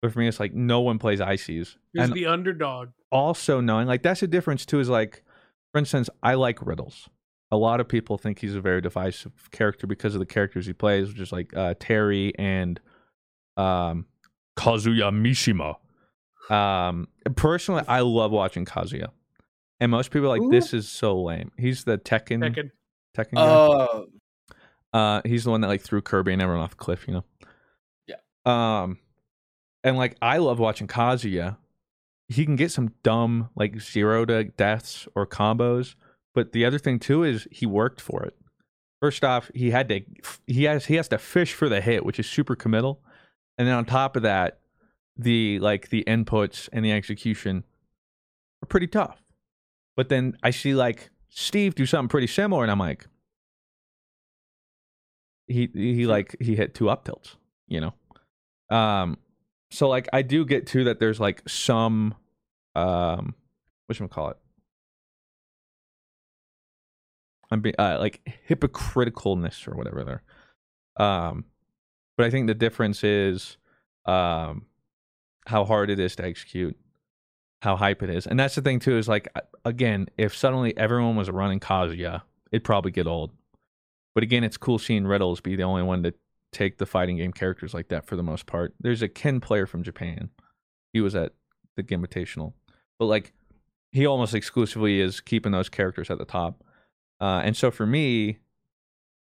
[0.00, 2.88] but for me it's like no one plays ices He and the underdog.
[3.12, 5.22] also knowing like that's the difference too is like
[5.72, 7.10] for instance i like riddles
[7.50, 10.72] a lot of people think he's a very divisive character because of the characters he
[10.72, 12.80] plays which is like uh terry and
[13.56, 14.06] um
[14.56, 15.76] kazuya mishima
[16.54, 19.08] um personally i love watching kazuya
[19.80, 20.50] and most people are like Who?
[20.50, 22.70] this is so lame he's the tekken Tekken.
[23.16, 23.42] tekken guy.
[23.46, 24.06] Oh,
[24.92, 27.24] Uh, he's the one that like threw Kirby and everyone off the cliff, you know.
[28.06, 28.14] Yeah.
[28.46, 28.98] Um,
[29.82, 31.56] and like I love watching Kazuya.
[32.28, 35.96] He can get some dumb like zero to deaths or combos,
[36.34, 38.36] but the other thing too is he worked for it.
[39.00, 40.00] First off, he had to
[40.46, 43.00] he has he has to fish for the hit, which is super committal,
[43.58, 44.60] and then on top of that,
[45.16, 47.64] the like the inputs and the execution
[48.62, 49.22] are pretty tough.
[49.96, 53.06] But then I see like Steve do something pretty similar, and I'm like,
[55.46, 57.36] he he like he hit two up tilts,
[57.68, 57.94] you know.
[58.76, 59.18] Um
[59.70, 62.14] so like I do get to that there's like some
[62.74, 63.34] um
[63.86, 64.38] what should call it?
[67.50, 70.22] I'm be uh, like hypocriticalness or whatever there.
[71.06, 71.44] Um
[72.16, 73.56] but I think the difference is
[74.06, 74.66] um
[75.46, 76.76] how hard it is to execute,
[77.62, 78.26] how hype it is.
[78.26, 79.28] And that's the thing too is like
[79.64, 83.32] again, if suddenly everyone was running Kazuya, it'd probably get old.
[84.14, 86.14] But again, it's cool seeing Riddles be the only one to
[86.52, 88.74] take the fighting game characters like that for the most part.
[88.80, 90.30] There's a Ken player from Japan.
[90.92, 91.32] He was at
[91.76, 92.52] the Invitational.
[92.98, 93.32] But like
[93.90, 96.64] he almost exclusively is keeping those characters at the top.
[97.20, 98.38] Uh, and so for me,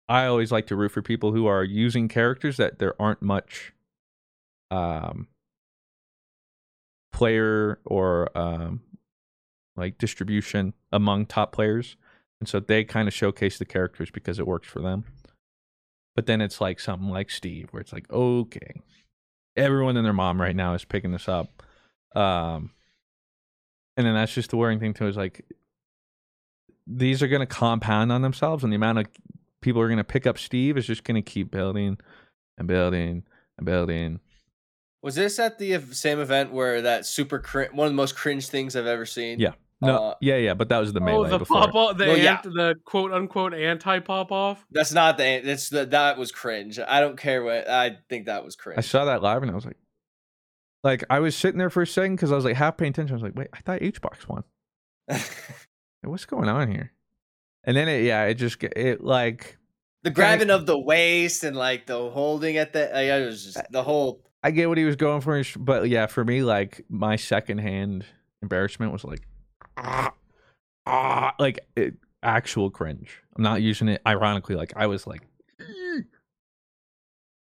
[0.09, 3.73] I always like to root for people who are using characters that there aren't much
[4.71, 5.29] um
[7.13, 8.81] player or um
[9.77, 11.97] like distribution among top players.
[12.41, 15.05] And so they kind of showcase the characters because it works for them.
[16.17, 18.83] But then it's like something like steve where it's like okay
[19.57, 21.63] everyone and their mom right now is picking this up.
[22.15, 22.71] Um
[23.97, 25.45] and then that's just the worrying thing too is like
[26.87, 29.07] these are going to compound on themselves and the amount of
[29.61, 31.97] people are going to pick up steve is just going to keep building
[32.59, 33.23] and building
[33.59, 34.19] and building
[35.03, 38.47] was this at the same event where that super cr- one of the most cringe
[38.47, 39.41] things I've ever seen?
[39.41, 39.55] Yeah.
[39.81, 41.15] no Uh, yeah yeah but that was the main.
[41.17, 42.35] oh, melee the before pop off, the, Well, yeah.
[42.35, 44.65] ant- the quote unquote anti pop off.
[44.71, 45.41] That's not the.
[45.45, 45.87] That's the.
[45.87, 46.79] That was cringe.
[46.79, 47.69] I don't care what.
[47.69, 48.79] I think that was cringe.
[48.79, 49.77] I saw that live and I was like,
[50.85, 53.13] like I was sitting there for a second because I was like half paying attention.
[53.15, 54.45] I was like, wait, I thought HBox won.
[56.03, 56.93] Like, What's going on here?
[57.65, 59.59] And then it, yeah, it just it like
[60.03, 62.91] the grabbing of the waist and like the holding at the.
[62.93, 64.25] Like, it was just the whole.
[64.43, 68.05] I get what he was going for, but yeah, for me, like my secondhand
[68.43, 69.21] embarrassment was like,
[69.77, 70.13] ah,
[70.87, 73.23] ah, like it, actual cringe.
[73.37, 74.57] I'm not using it ironically.
[74.57, 75.23] Like I was like,
[75.61, 76.07] "Eek."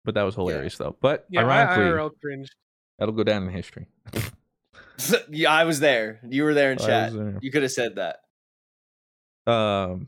[0.06, 0.96] but that was hilarious though.
[1.02, 2.50] But Yeah, I, ironically, IRL cringe.
[2.98, 3.88] that'll go down in history.
[5.30, 6.22] yeah, I was there.
[6.30, 7.14] You were there in I chat.
[7.14, 7.38] there.
[7.42, 8.20] You could have said that.
[9.48, 10.08] Um.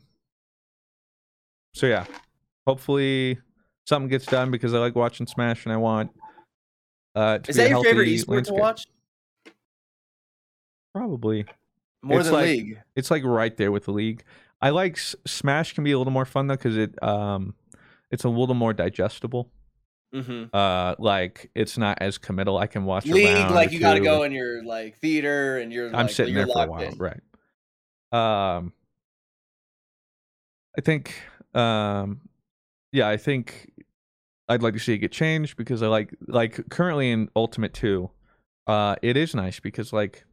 [1.74, 2.04] So yeah,
[2.66, 3.38] hopefully
[3.86, 6.10] something gets done because I like watching Smash and I want.
[7.14, 8.86] Uh, to Is that your favorite esport to watch?
[10.94, 11.44] Probably.
[12.02, 12.80] More It's than like- League.
[12.96, 14.24] It's like right there with the league.
[14.60, 17.54] I like S- Smash can be a little more fun though because it um,
[18.10, 19.50] it's a little more digestible.
[20.14, 20.54] Mm-hmm.
[20.54, 22.58] Uh, like it's not as committal.
[22.58, 25.86] I can watch League, like you got to go in your like theater, and you're.
[25.88, 26.98] I'm like, sitting you're there for a while, in.
[26.98, 28.56] right?
[28.56, 28.72] Um,
[30.80, 31.12] I think,
[31.52, 32.22] um,
[32.90, 33.70] yeah, I think
[34.48, 38.08] I'd like to see it get changed because I like like currently in Ultimate Two,
[38.66, 40.24] uh, it is nice because like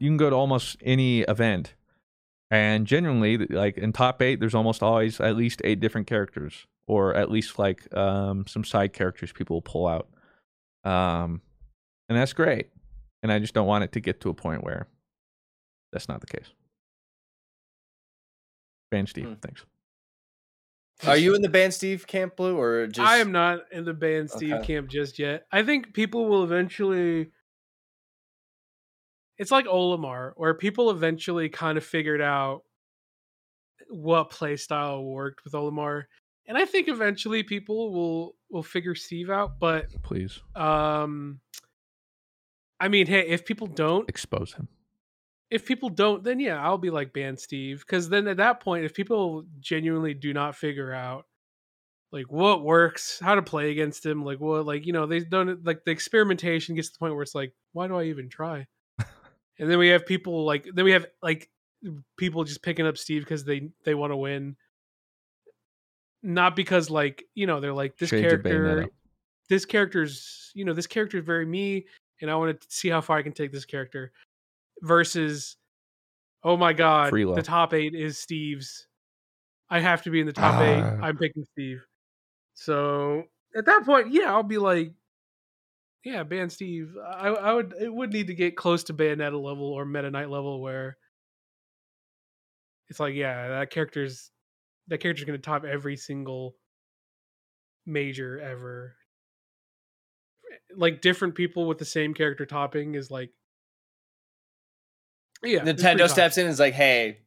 [0.00, 1.76] you can go to almost any event,
[2.50, 7.14] and generally like in top eight, there's almost always at least eight different characters, or
[7.14, 10.08] at least like um some side characters people will pull out,
[10.82, 11.40] um,
[12.08, 12.70] and that's great.
[13.22, 14.88] And I just don't want it to get to a point where
[15.92, 16.52] that's not the case.
[18.90, 19.34] Ban Steve, Hmm.
[19.42, 19.64] thanks.
[21.06, 23.08] Are you in the band Steve camp, Blue, or just?
[23.08, 24.66] I am not in the band Steve Okay.
[24.74, 25.46] camp just yet.
[25.52, 27.30] I think people will eventually.
[29.36, 32.64] It's like Olimar, where people eventually kind of figured out
[33.88, 36.04] what play style worked with Olimar,
[36.46, 39.60] and I think eventually people will will figure Steve out.
[39.60, 41.40] But Please um,
[42.80, 44.66] I mean, hey, if people don't, expose him.
[45.50, 47.84] If people don't, then yeah, I'll be like ban Steve.
[47.86, 51.26] Because then at that point, if people genuinely do not figure out
[52.12, 55.64] like what works, how to play against him, like what, like you know, they don't
[55.64, 58.66] like the experimentation gets to the point where it's like, why do I even try?
[58.98, 61.48] and then we have people like, then we have like
[62.16, 64.56] people just picking up Steve because they they want to win,
[66.22, 68.86] not because like you know they're like this of character,
[69.48, 71.86] this character's you know this character is very me,
[72.20, 74.12] and I want to see how far I can take this character
[74.82, 75.56] versus
[76.44, 77.34] oh my god Freelo.
[77.34, 78.86] the top eight is steve's.
[79.70, 80.80] I have to be in the top eight.
[80.80, 80.98] Ah.
[81.02, 81.84] i'm picking steve.
[82.54, 83.24] So
[83.56, 84.92] at that point yeah i'll be like
[86.04, 86.94] yeah ban steve.
[87.04, 90.30] I, I would it would need to get close to bayonetta level or meta knight
[90.30, 90.96] level where
[92.88, 94.30] it's like yeah that character's
[94.88, 96.56] that character's gonna top every single
[97.88, 98.94] major ever.
[100.76, 103.30] Like different people with the same character topping is like
[105.42, 107.18] yeah Nintendo steps in and is like, "Hey,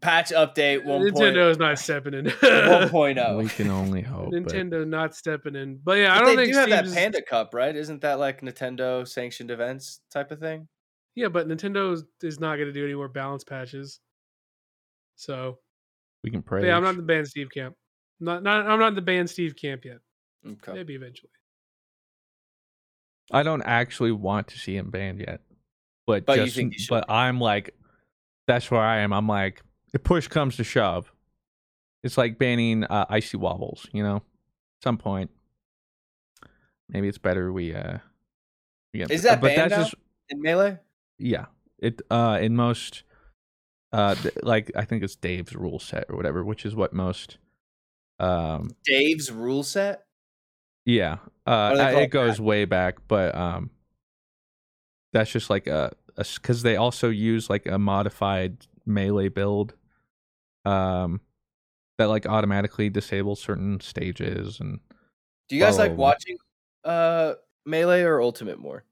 [0.00, 2.26] patch update uh, one Nintendo is not stepping in.
[2.26, 3.36] 1.0.
[3.38, 4.30] We can only hope.
[4.32, 5.80] but- Nintendo not stepping in.
[5.82, 7.74] But yeah, I don't they think do have that Panda Cup, right?
[7.74, 10.68] Isn't that like Nintendo sanctioned events type of thing?
[11.14, 14.00] Yeah, but Nintendo is- is not going to do any more balance patches.
[15.16, 15.58] So
[16.24, 16.66] we can pray.
[16.66, 17.76] yeah, I'm not in the ban Steve camp.
[18.18, 19.98] Not not I'm not in the ban Steve camp yet.
[20.46, 20.72] Okay.
[20.72, 21.30] Maybe eventually.
[23.30, 25.40] I don't actually want to see him banned yet,
[26.20, 27.74] but, But just, think he should but I'm like,
[28.46, 29.12] that's where I am.
[29.12, 29.62] I'm like,
[29.94, 31.12] if push comes to shove,
[32.02, 33.86] it's like banning uh, IC wobbles.
[33.92, 34.22] You know, at
[34.84, 35.30] some point,
[36.88, 37.98] maybe it's better we uh.
[38.92, 39.94] we get- Is that but banned that's just
[40.28, 40.78] In Melee?
[41.18, 41.46] yeah.
[41.78, 43.02] It uh in most
[43.92, 47.38] uh th- like I think it's Dave's rule set or whatever, which is what most
[48.20, 50.04] um Dave's rule set?
[50.84, 53.70] Yeah, uh, I- it goes way back, but um,
[55.12, 59.74] that's just like a because they also use like a modified melee build,
[60.64, 61.20] um,
[61.98, 64.80] that like automatically disables certain stages and
[65.48, 66.04] Do you guys blah, like blah, blah.
[66.04, 66.36] watching
[66.84, 68.84] uh Melee or Ultimate more?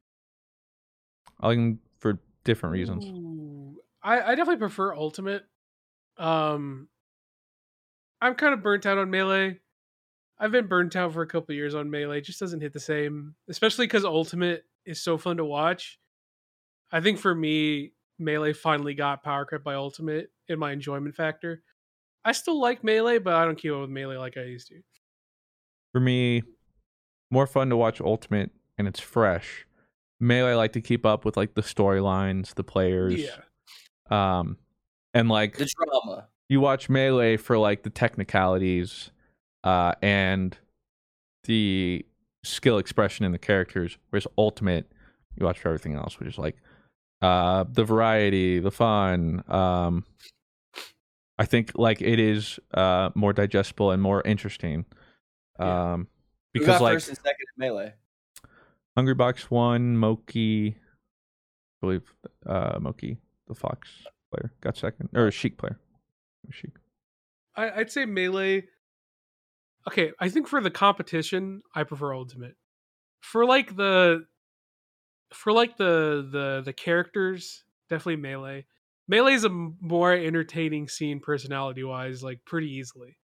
[1.40, 3.04] I can for different reasons.
[3.06, 5.44] Ooh, I, I definitely prefer Ultimate.
[6.18, 6.88] Um,
[8.20, 9.58] I'm kind of burnt out on Melee.
[10.38, 12.18] I've been burnt out for a couple years on Melee.
[12.18, 15.98] It just doesn't hit the same, especially because Ultimate is so fun to watch.
[16.92, 21.62] I think for me, Melee finally got power crept by Ultimate in my enjoyment factor.
[22.24, 24.80] I still like Melee, but I don't keep up with Melee like I used to.
[25.92, 26.42] For me,
[27.30, 29.66] more fun to watch Ultimate and it's fresh.
[30.20, 33.38] Melee I like to keep up with like the storylines, the players, Yeah.
[34.38, 34.58] um,
[35.14, 36.28] and like The drama.
[36.48, 39.10] you watch melee for like the technicalities
[39.64, 40.56] uh and
[41.44, 42.04] the
[42.44, 44.90] skill expression in the characters whereas ultimate
[45.36, 46.56] you watch for everything else which is like
[47.22, 50.04] uh the variety the fun um
[51.38, 54.84] i think like it is uh more digestible and more interesting
[55.58, 55.92] Yeah.
[55.92, 56.08] um
[56.52, 57.94] because like first and second in Melee?
[58.98, 62.14] Hungrybox one Moky i believe
[62.46, 63.88] uh Moky the fox
[64.32, 65.78] player got second or sheik player
[66.50, 66.72] sheik
[67.56, 68.64] I, I'd say melee.
[69.88, 72.54] Okay, I think for the competition, I prefer ultimate.
[73.20, 74.24] For like the,
[75.32, 78.66] for like the the the characters, definitely melee.
[79.08, 83.16] Melee is a more entertaining scene personality wise, like pretty easily.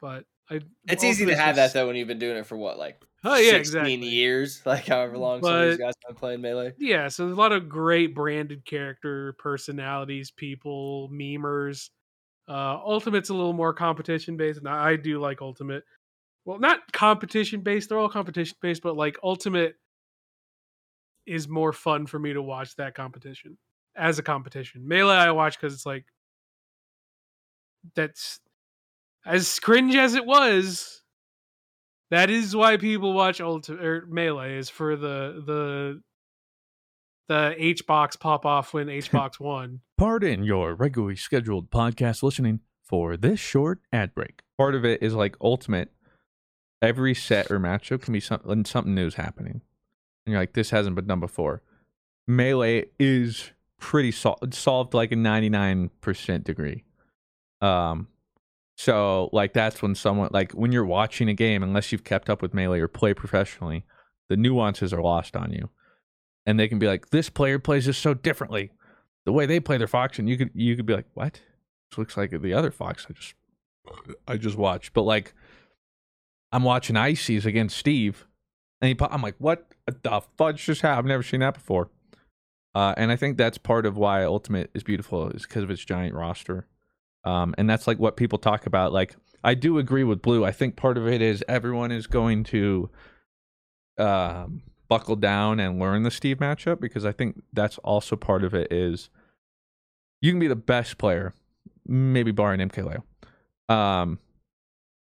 [0.00, 2.78] But I, It's easy to have that though when you've been doing it for what,
[2.78, 4.08] like Oh yeah, 16 exactly.
[4.08, 6.72] years, like however long some of these guys have been playing Melee.
[6.78, 11.90] Yeah, so there's a lot of great branded character personalities, people, memers.
[12.48, 15.84] Uh, Ultimate's a little more competition based, and I I do like Ultimate.
[16.44, 17.88] well, not competition based.
[17.88, 19.76] They're all competition based, but like Ultimate
[21.26, 23.58] is more fun for me to watch that competition
[23.96, 24.86] as a competition.
[24.86, 26.06] Melee I watch because it's like
[27.94, 28.40] that's
[29.24, 31.02] as cringe as it was.
[32.10, 36.02] That is why people watch Ultimate or Melee is for the the
[37.28, 39.80] the H box pop off when H box won.
[39.96, 44.42] Pardon your regularly scheduled podcast listening for this short ad break.
[44.58, 45.90] Part of it is like ultimate.
[46.82, 49.62] Every set or matchup can be something something new is happening,
[50.24, 51.62] and you're like, this hasn't been done before.
[52.26, 56.84] Melee is pretty sol- solved like a 99% degree.
[57.60, 58.08] Um,
[58.76, 62.42] so like that's when someone like when you're watching a game, unless you've kept up
[62.42, 63.84] with melee or play professionally,
[64.28, 65.68] the nuances are lost on you,
[66.46, 68.72] and they can be like, this player plays this so differently.
[69.24, 71.34] The way they play their fox, and you could you could be like, what?
[71.90, 73.34] This looks like the other fox I just
[74.26, 74.94] I just watched.
[74.94, 75.34] But like,
[76.50, 78.26] I'm watching Ices against Steve,
[78.82, 80.98] and he I'm like, what the fudge just happened?
[80.98, 81.88] I've never seen that before.
[82.74, 85.84] Uh, and I think that's part of why Ultimate is beautiful is because of its
[85.84, 86.66] giant roster.
[87.24, 88.92] Um, and that's like what people talk about.
[88.92, 89.14] Like,
[89.44, 90.44] I do agree with Blue.
[90.44, 92.90] I think part of it is everyone is going to
[93.98, 98.52] um, buckle down and learn the Steve matchup because I think that's also part of
[98.52, 99.10] it is
[100.20, 101.34] you can be the best player,
[101.86, 103.04] maybe barring MK Leo,
[103.74, 104.18] um,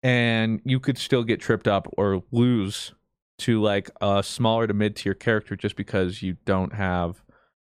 [0.01, 2.93] and you could still get tripped up or lose
[3.39, 7.23] to like a smaller to mid tier character just because you don't have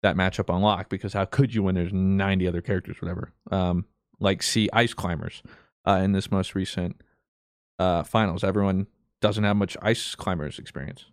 [0.01, 0.89] that matchup unlocked.
[0.89, 3.33] Because how could you when there's 90 other characters, whatever?
[3.51, 3.85] Um,
[4.19, 5.41] like see ice climbers
[5.85, 7.01] uh, in this most recent
[7.77, 8.43] uh, finals.
[8.43, 8.87] Everyone
[9.21, 11.05] doesn't have much ice climbers experience.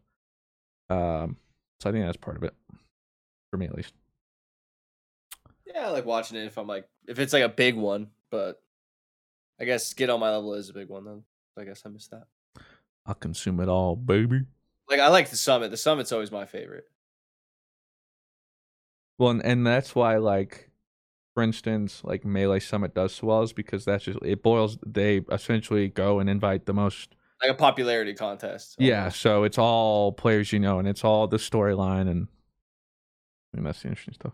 [0.88, 1.36] Um,
[1.80, 2.54] so I think that's part of it
[3.50, 3.92] for me at least.
[5.66, 8.62] Yeah, I like watching it if I'm like if it's like a big one, but
[9.60, 11.22] I guess get on my level is a big one then.
[11.58, 12.26] I guess I missed that.
[13.06, 14.42] I'll consume it all, baby.
[14.88, 15.70] Like I like the summit.
[15.70, 16.84] The summit's always my favorite.
[19.18, 20.70] Well, and, and that's why like
[21.36, 24.78] for instance, like Melee Summit does so well is because that's just it boils.
[24.86, 28.76] They essentially go and invite the most like a popularity contest.
[28.78, 32.28] Yeah, so it's all players you know, and it's all the storyline, and
[33.52, 34.32] I mean that's the interesting stuff.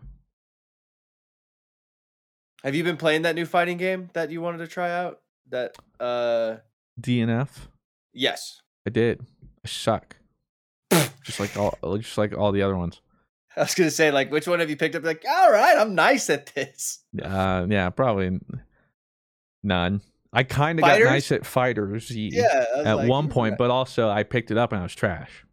[2.63, 5.19] Have you been playing that new fighting game that you wanted to try out?
[5.49, 6.55] That uh
[7.01, 7.49] DNF.
[8.13, 9.21] Yes, I did.
[9.63, 10.17] I suck.
[11.23, 13.01] just like all, just like all the other ones.
[13.55, 15.03] I was gonna say, like, which one have you picked up?
[15.03, 16.99] Like, all right, I'm nice at this.
[17.21, 18.39] Uh, yeah, probably
[19.63, 20.01] none.
[20.35, 24.09] I kind of got nice at fighters Yeah, at like, one point, that?" but also
[24.09, 25.45] I picked it up and I was trash.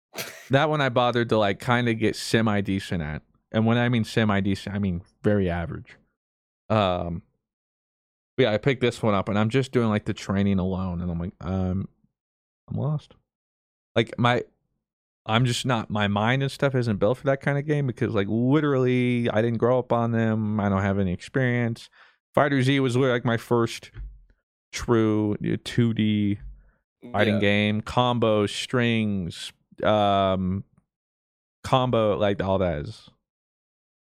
[0.50, 3.22] that one I bothered to like kind of get semi decent at,
[3.52, 5.96] and when I mean semi decent, I mean very average.
[6.68, 7.22] Um,
[8.36, 11.10] yeah, I picked this one up and I'm just doing like the training alone, and
[11.10, 11.88] I'm like, um,
[12.68, 13.14] I'm lost.
[13.94, 14.42] Like my,
[15.24, 15.90] I'm just not.
[15.90, 19.42] My mind and stuff isn't built for that kind of game because like literally, I
[19.42, 20.60] didn't grow up on them.
[20.60, 21.88] I don't have any experience.
[22.34, 23.90] Fighter Z was like my first
[24.72, 26.38] true 2D
[27.12, 27.40] fighting Yeah.
[27.40, 27.80] game.
[27.82, 29.52] Combos, strings,
[29.82, 30.64] um,
[31.64, 33.10] combo, like all that is.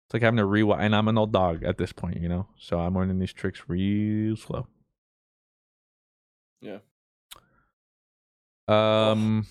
[0.07, 2.47] It's like having to rewind, and I'm an old dog at this point, you know.
[2.59, 4.67] So I'm learning these tricks real slow.
[6.61, 6.79] Yeah.
[8.69, 9.47] Um,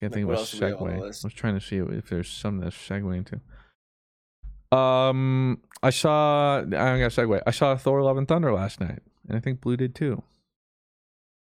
[0.00, 1.02] can't think of a else do we have on the segue.
[1.02, 4.76] I was trying to see if there's something that's segueing to.
[4.76, 6.58] Um, I saw.
[6.58, 7.42] I don't got to segue.
[7.46, 10.22] I saw Thor: Love and Thunder last night, and I think Blue did too.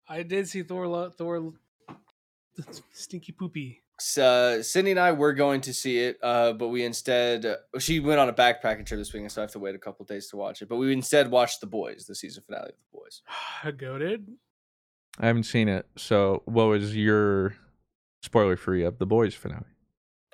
[0.07, 1.09] I did see Thor.
[1.11, 1.53] Thor.
[2.91, 3.84] Stinky poopy.
[3.99, 7.45] So, Sydney and I were going to see it, uh, but we instead
[7.79, 10.05] she went on a backpacking trip this weekend, so I have to wait a couple
[10.05, 10.67] days to watch it.
[10.67, 13.21] But we instead watched The Boys, the season finale of The Boys.
[13.77, 14.27] Goaded.
[15.19, 15.87] I haven't seen it.
[15.95, 17.55] So, what was your
[18.21, 19.63] spoiler free of the boys finale?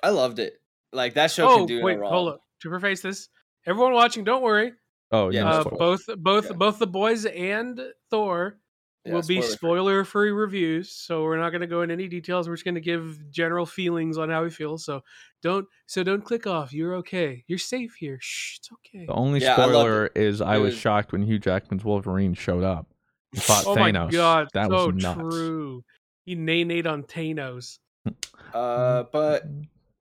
[0.02, 0.60] I loved it.
[0.92, 2.12] Like that show Oh can do wait, no wrong.
[2.12, 2.40] hold up.
[2.62, 3.28] To preface this,
[3.64, 4.72] everyone watching, don't worry.
[5.12, 6.52] Oh, Yeah, yeah, Uh, both both Yeah.
[6.56, 8.58] both the boys and Thor
[9.04, 10.04] Yeah, will be spoiler-free.
[10.10, 10.92] free reviews.
[10.92, 12.48] So we're not going to go into any details.
[12.48, 14.78] We're just going to give general feelings on how we feel.
[14.78, 15.02] So
[15.42, 16.72] don't so don't click off.
[16.72, 17.42] You're okay.
[17.48, 18.18] You're safe here.
[18.20, 19.06] Shh, it's okay.
[19.06, 22.34] The only Yeah, I loved spoiler is I was was- shocked when Hugh Jackman's Wolverine
[22.34, 22.86] showed up.
[23.32, 24.04] He fought Oh Thanos.
[24.06, 25.18] my god, that so was nuts.
[25.20, 25.84] true.
[26.24, 27.78] He nay nayed on Thanos.
[28.54, 29.44] Uh, but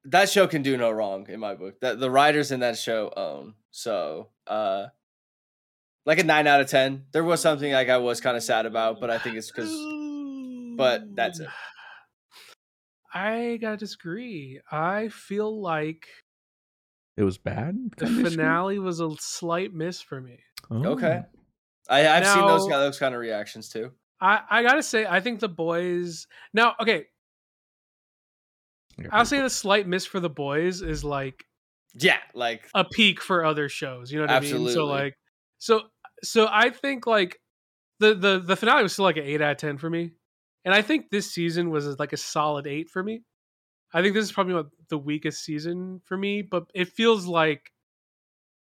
[0.03, 1.79] that show can do no wrong in my book.
[1.79, 3.53] That the writers in that show own.
[3.69, 4.87] So, uh,
[6.05, 7.05] like a nine out of ten.
[7.11, 9.71] There was something like I was kind of sad about, but I think it's because
[10.77, 11.49] but that's it.
[13.13, 14.61] I gotta disagree.
[14.71, 16.07] I feel like
[17.17, 17.77] It was bad.
[17.97, 20.39] the finale was a slight miss for me.
[20.69, 20.85] Oh.
[20.93, 21.23] okay.
[21.89, 23.91] I, I've seen those those kind of reactions too.
[24.21, 26.75] I I gotta say, I think the boys now.
[26.79, 27.05] Okay,
[29.11, 31.43] I'll say the slight miss for the boys is like
[31.95, 34.11] Yeah, like a peak for other shows.
[34.11, 34.69] You know what I mean?
[34.69, 35.15] So like,
[35.57, 35.81] so
[36.23, 37.39] so I think like
[37.99, 40.11] the the the finale was still like an eight out of ten for me,
[40.65, 43.23] and I think this season was uh, like a solid eight for me.
[43.93, 47.71] I think this is probably what the weakest season for me, but it feels like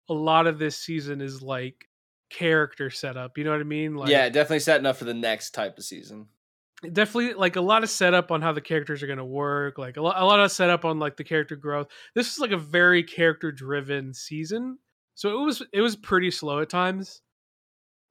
[0.10, 1.88] a lot of this season is like
[2.30, 3.38] character setup.
[3.38, 3.96] You know what I mean?
[3.96, 6.28] Like, yeah, definitely setting up for the next type of season.
[6.94, 9.98] definitely like a lot of setup on how the characters are going to work like
[9.98, 12.58] a lot, a lot of setup on like the character growth this was like a
[12.58, 14.78] very character driven season
[15.14, 17.22] so it was it was pretty slow at times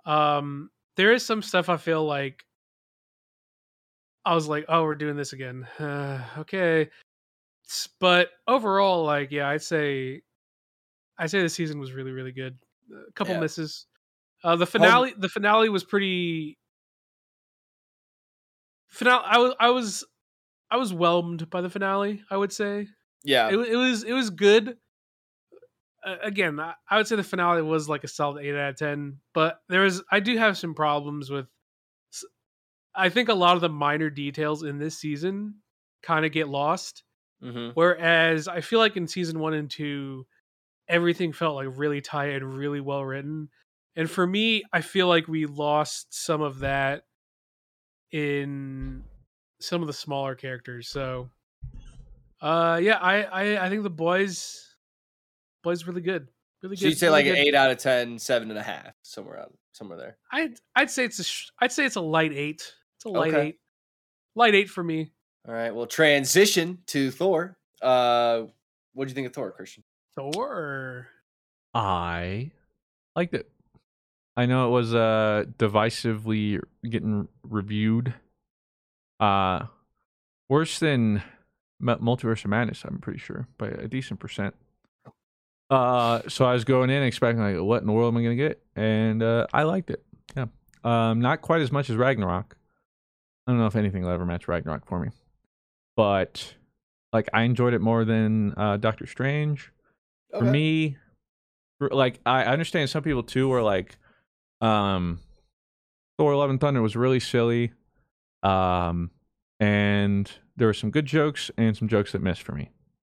[0.09, 2.42] um there is some stuff i feel like
[4.24, 5.64] i was like oh we're doing this again.
[5.78, 6.88] Uh, okay
[8.00, 10.22] but overall like yeah i'd say
[11.18, 12.56] i'd say the season was really really good.
[12.90, 13.40] A couple Yeah.
[13.40, 13.86] misses.
[14.42, 16.56] Uh the finale the finale was pretty
[18.86, 20.04] finale i was i was
[20.70, 22.88] i was whelmed by the finale i would say.
[23.24, 24.78] Yeah, it, it was it was good
[26.05, 28.76] uh, again I, I would say the finale was like a solid 8 out of
[28.76, 31.46] 10 but there is i do have some problems with
[32.94, 35.57] I think a lot of the minor details in this season
[36.03, 37.05] kind of get lost
[37.42, 40.26] hmm whereas i feel like in season 1 and 2
[40.88, 43.49] everything felt like really tight and really well written
[43.94, 47.05] and for me i feel like we lost some of that
[48.11, 49.05] in
[49.61, 51.28] some of the smaller characters so
[52.40, 54.68] uh yeah i i, I think the boys
[55.62, 56.28] boys really good
[56.62, 58.62] really good so you'd say really like an eight out of ten, seven and a
[58.62, 60.16] half, somewhere out, somewhere there.
[60.32, 63.34] i'd i'd say it's a sh- i'd say it's a light eight it's a light
[63.34, 63.46] Okay.
[63.48, 63.59] eight
[64.34, 65.12] light eight for me
[65.46, 67.56] All right, well, transition to Thor.
[67.80, 68.42] Uh,
[68.92, 69.84] what do you think of Thor, Christian?
[70.16, 71.09] thor
[71.74, 72.50] I
[73.14, 73.48] liked it.
[74.36, 78.14] I know it was uh divisively getting reviewed.
[79.20, 79.66] Uh
[80.48, 81.22] worse than
[81.80, 84.54] Multiverse of Madness, I'm pretty sure, by a decent percent.
[85.71, 88.37] Uh so I was going in expecting like what in the world am I gonna
[88.37, 88.62] get?
[88.77, 90.03] And uh I liked it.
[90.37, 90.47] Yeah.
[90.85, 92.57] Um not quite as much as Ragnarok.
[93.47, 95.11] I don't know if anything will ever match Ragnarok for me.
[95.97, 96.55] But
[97.12, 99.73] like I enjoyed it more than uh Doctor Strange
[100.39, 100.97] for me
[101.79, 103.97] for- like i I understand some people too were like
[104.61, 105.21] um
[106.19, 107.73] thor love and thunder was really silly
[108.43, 109.11] um
[109.61, 112.71] and there were some good jokes and some jokes that missed for me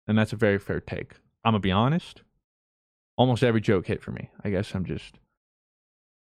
[0.08, 2.24] and that's a very fair take i'm gonna be honest
[3.18, 5.20] almost every joke hit for me i guess i'm just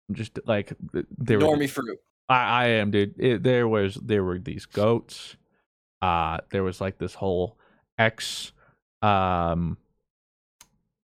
[0.09, 1.99] I'm just like th- they were Normie fruit.
[2.29, 3.15] I, I am, dude.
[3.19, 5.37] It, there was there were these goats.
[6.01, 7.59] Uh there was like this whole
[7.99, 8.53] X
[9.03, 9.77] um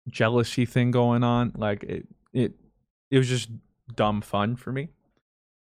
[0.07, 1.53] jealousy thing going on.
[1.55, 2.53] Like it it
[3.11, 3.49] it was just
[3.95, 4.89] dumb fun for me.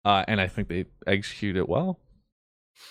[0.04, 1.98] Uh and I think they executed it well.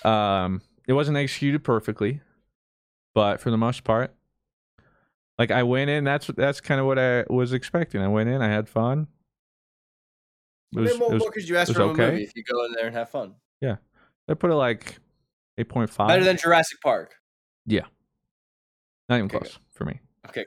[0.04, 2.22] Um it wasn't executed perfectly,
[3.16, 4.14] but for the most part
[5.40, 8.02] like I went in that's that's kind of what I was expecting.
[8.02, 9.08] I went in, I had fun.
[10.74, 12.24] It was- mean, what it was- more could you ask it was from a movie
[12.24, 13.34] if you go in there and have fun?
[13.62, 13.78] Yeah,
[14.28, 15.00] I put it like
[15.58, 16.10] eight point five.
[16.10, 17.16] Better than Jurassic Park.
[17.66, 17.86] Yeah,
[19.08, 20.00] not even Okay, close for me.
[20.28, 20.46] Okay.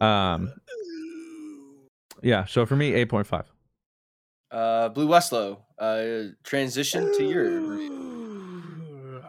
[0.00, 0.52] Um,
[2.22, 2.44] yeah.
[2.46, 3.50] So for me, eight point five.
[4.50, 5.58] Uh, Blue Westlow.
[5.78, 7.74] Uh, transition to your.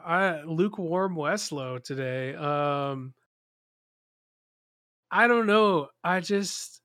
[0.06, 2.36] I lukewarm Westlow today.
[2.36, 3.16] Um
[5.12, 5.90] I don't know.
[6.04, 6.82] I just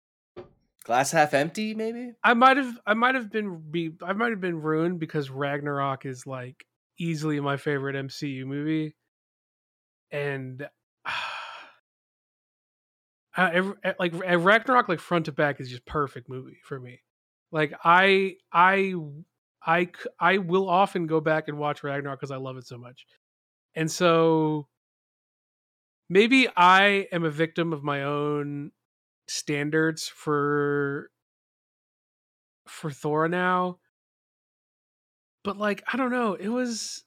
[0.85, 2.13] glass half empty, maybe.
[2.23, 6.07] I might have I might have been be I might have been ruined because Ragnarok
[6.07, 6.65] is like
[6.99, 8.97] easily my favorite MCU movie.
[10.13, 10.69] And
[13.37, 16.79] uh, every, eh, like eh, Ragnarok like front to back is just perfect movie for
[16.79, 17.01] me.
[17.53, 18.95] Like i i
[19.65, 23.07] i i will often go back and watch Ragnarok because I love it so much.
[23.75, 24.69] And so
[26.11, 28.73] maybe I am a victim of my own
[29.29, 31.11] standards for
[32.67, 33.79] for Thor now.
[35.45, 37.05] But like I don't know, it was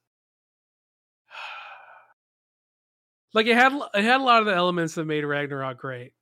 [3.34, 6.14] like it had it had a lot of the elements that made Ragnarok great.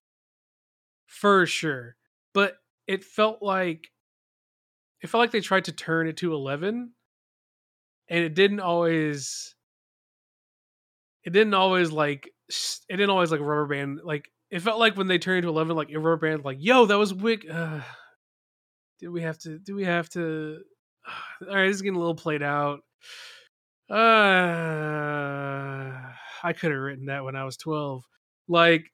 [1.06, 1.96] For sure.
[2.34, 2.58] But
[2.88, 3.92] it felt like
[5.02, 6.94] it felt like they tried to turn it to 11
[8.10, 9.56] and it didn't always
[11.24, 12.32] it didn't always like
[12.90, 15.76] it didn't always like rubber band like it felt like when they turned into 11
[15.76, 17.82] like it rubber band like yo that was wick uh,
[19.00, 20.60] do we have to do we have to
[21.48, 22.82] all right this is getting a little played out
[23.90, 23.94] uh
[26.44, 28.04] i could have written that when i was 12
[28.48, 28.92] like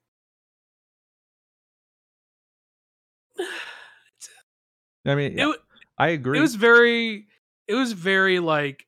[5.06, 5.56] I mean, it,
[5.96, 6.38] I agree.
[6.38, 7.26] It was very
[7.66, 8.86] it was very like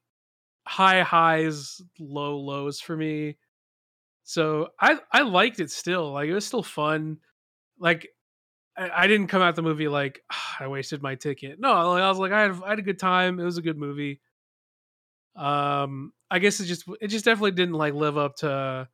[0.67, 3.37] high highs, low lows for me.
[4.31, 6.13] So I I liked it still.
[6.13, 7.19] Like it was still fun.
[7.81, 8.11] Like
[8.79, 11.59] I, I didn't come out the movie like "Ah, I wasted my ticket.
[11.59, 13.41] No, I was like I had I had a good time.
[13.41, 14.21] It was a good movie.
[15.35, 18.89] Um, I guess it just it just definitely didn't like live up to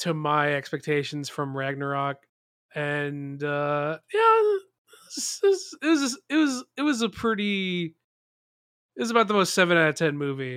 [0.00, 2.18] to my expectations from Ragnarok,
[2.74, 4.60] and uh yeah, it
[5.42, 7.94] was it was it was, it was a pretty
[8.94, 10.56] it was about the most seven out of ten movie.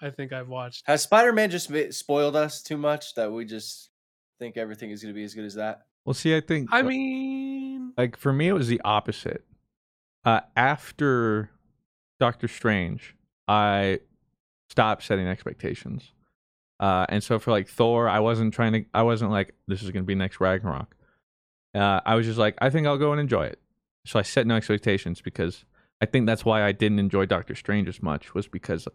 [0.00, 0.82] I think I've watched.
[0.86, 3.90] Has Spider Man just spoiled us too much that we just
[4.38, 5.82] think everything is going to be as good as that?
[6.04, 9.44] Well, see, I think I mean, like for me, it was the opposite.
[10.24, 11.50] Uh, after
[12.18, 13.14] Doctor Strange,
[13.46, 14.00] I
[14.68, 16.12] stopped setting expectations.
[16.78, 18.84] Uh, and so for like Thor, I wasn't trying to.
[18.94, 20.96] I wasn't like this is going to be next Ragnarok.
[21.74, 23.60] Uh, I was just like, I think I'll go and enjoy it.
[24.06, 25.64] So I set no expectations because
[26.00, 28.88] I think that's why I didn't enjoy Doctor Strange as much was because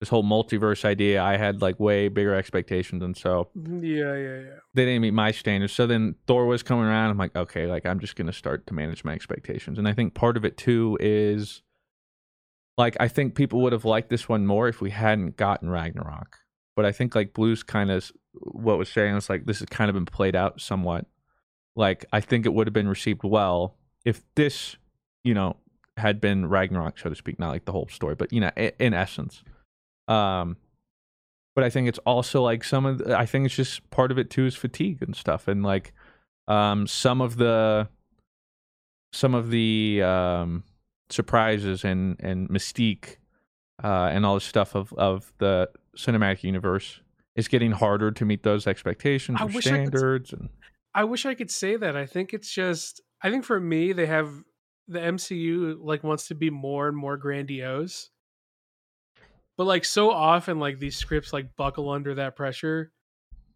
[0.00, 1.22] this whole multiverse idea.
[1.22, 3.84] I had like way bigger expectations, and so mm-hmm.
[3.84, 4.58] yeah, yeah, yeah.
[4.74, 5.72] they didn't meet my standards.
[5.72, 7.10] So then Thor was coming around.
[7.10, 9.78] I'm like, okay, like I'm just gonna start to manage my expectations.
[9.78, 11.62] And I think part of it too is
[12.76, 16.38] like I think people would have liked this one more if we hadn't gotten Ragnarok.
[16.76, 19.90] But I think like Blue's kind of what was saying was like this has kind
[19.90, 21.06] of been played out somewhat.
[21.74, 24.76] Like I think it would have been received well if this,
[25.24, 25.56] you know,
[25.96, 28.94] had been Ragnarok, so to speak, not like the whole story, but you know, in
[28.94, 29.42] essence.
[30.08, 30.56] Um,
[31.54, 34.18] but I think it's also like some of the, I think it's just part of
[34.18, 35.92] it too is fatigue and stuff, and like
[36.46, 37.88] um, some of the
[39.12, 40.64] some of the um,
[41.10, 43.16] surprises and and mystique
[43.82, 47.00] uh, and all the stuff of of the cinematic universe
[47.36, 50.32] is getting harder to meet those expectations I or wish I could- standards.
[50.32, 50.48] And
[50.94, 51.96] I wish I could say that.
[51.96, 53.00] I think it's just.
[53.22, 54.30] I think for me, they have
[54.86, 58.10] the MCU like wants to be more and more grandiose,
[59.58, 62.92] but like so often, like these scripts like buckle under that pressure,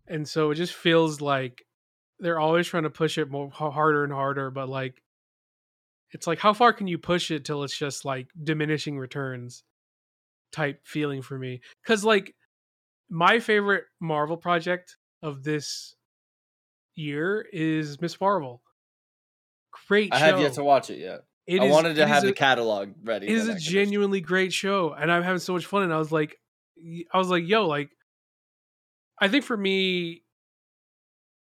[0.08, 1.64] and so it just feels like
[2.18, 4.50] they're always trying to push it more harder and harder.
[4.50, 5.00] But like,
[6.10, 9.62] it's like how far can you push it till it's just like diminishing returns
[10.50, 11.60] type feeling for me?
[11.82, 12.34] Because like
[13.08, 15.94] my favorite Marvel project of this
[16.96, 18.60] year is Miss Marvel.
[19.86, 20.24] Great I show.
[20.24, 21.20] have yet to watch it yet.
[21.46, 23.26] It I is- wanted to have a- the catalog ready.
[23.26, 25.82] It is a genuinely great show, and I'm having so much fun.
[25.82, 26.36] And I was like,
[27.12, 27.90] I was like, yo, like,
[29.20, 30.22] I think for me,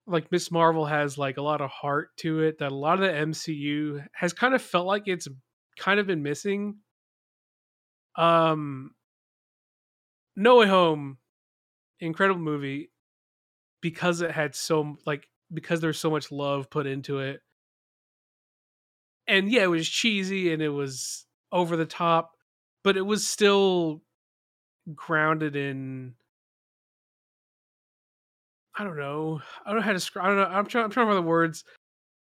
[0.07, 3.01] like Miss Marvel has like a lot of heart to it that a lot of
[3.01, 5.29] the MCU has kind of felt like it's
[5.79, 6.79] kind of been missing.
[8.17, 8.95] Um,
[10.35, 11.19] No Way Home,
[12.01, 12.91] incredible movie,
[13.83, 17.41] because it had so like because there's so much love put into it
[19.29, 22.33] and yeah, it was cheesy and it was over the top,
[22.83, 24.03] but it was still
[24.95, 26.15] grounded in.
[28.77, 29.41] I don't know.
[29.65, 30.25] I don't know how to describe.
[30.25, 30.57] I don't know.
[30.57, 30.85] I'm trying.
[30.85, 31.65] I'm trying find the words.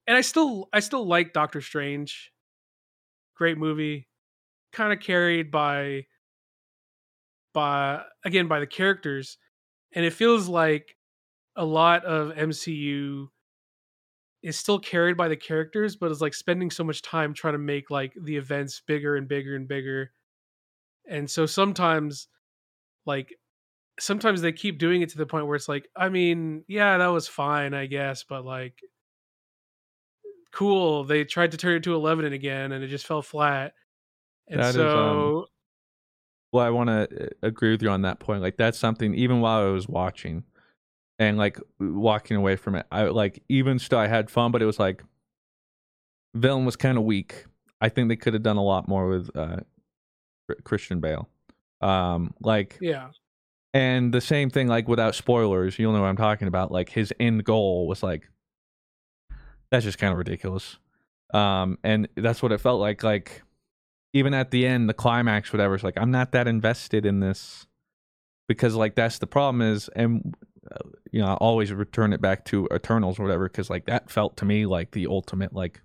[0.08, 2.32] And I still, I still like Doctor Strange.
[3.36, 4.08] Great movie,
[4.72, 6.06] kind of carried by,
[7.54, 9.38] by again by the characters,
[9.94, 10.96] and it feels like
[11.56, 13.28] a lot of MCU
[14.44, 17.60] is still carried by the characters, but is like spending so much time trying to
[17.60, 20.12] make like the events bigger and bigger and bigger.
[21.10, 22.28] And so sometimes
[23.06, 23.38] like
[24.00, 27.08] sometimes they keep doing it to the point where it's like, I mean, yeah, that
[27.08, 28.76] was fine, I guess, but like
[30.52, 31.04] cool.
[31.04, 33.74] They tried to turn it to 11 again and it just fell flat.
[34.48, 35.46] And That is, so um,
[36.52, 38.42] Well, I want to agree with you on that point.
[38.42, 40.44] Like that's something even while I was watching
[41.20, 44.66] and like walking away from it, I like even still I had fun, but it
[44.66, 45.04] was like
[46.36, 47.46] villain was kind of weak.
[47.82, 49.58] I think they could have done a lot more with uh
[50.64, 51.28] Christian Bale.
[51.82, 53.10] Um like yeah.
[53.74, 56.72] and the same thing like without spoilers, you'll know what I'm talking about.
[56.72, 58.30] Like his end goal was like
[59.72, 60.78] that's just kind of ridiculous.
[61.34, 63.42] Um and that's what it felt like like
[64.14, 67.68] even at the end the climax whatever it's like I'm not that invested in this
[68.48, 70.36] because like that's the problem is and
[71.12, 74.38] you know I always return it back to Eternals or whatever because like that felt
[74.38, 75.82] to me like the ultimate like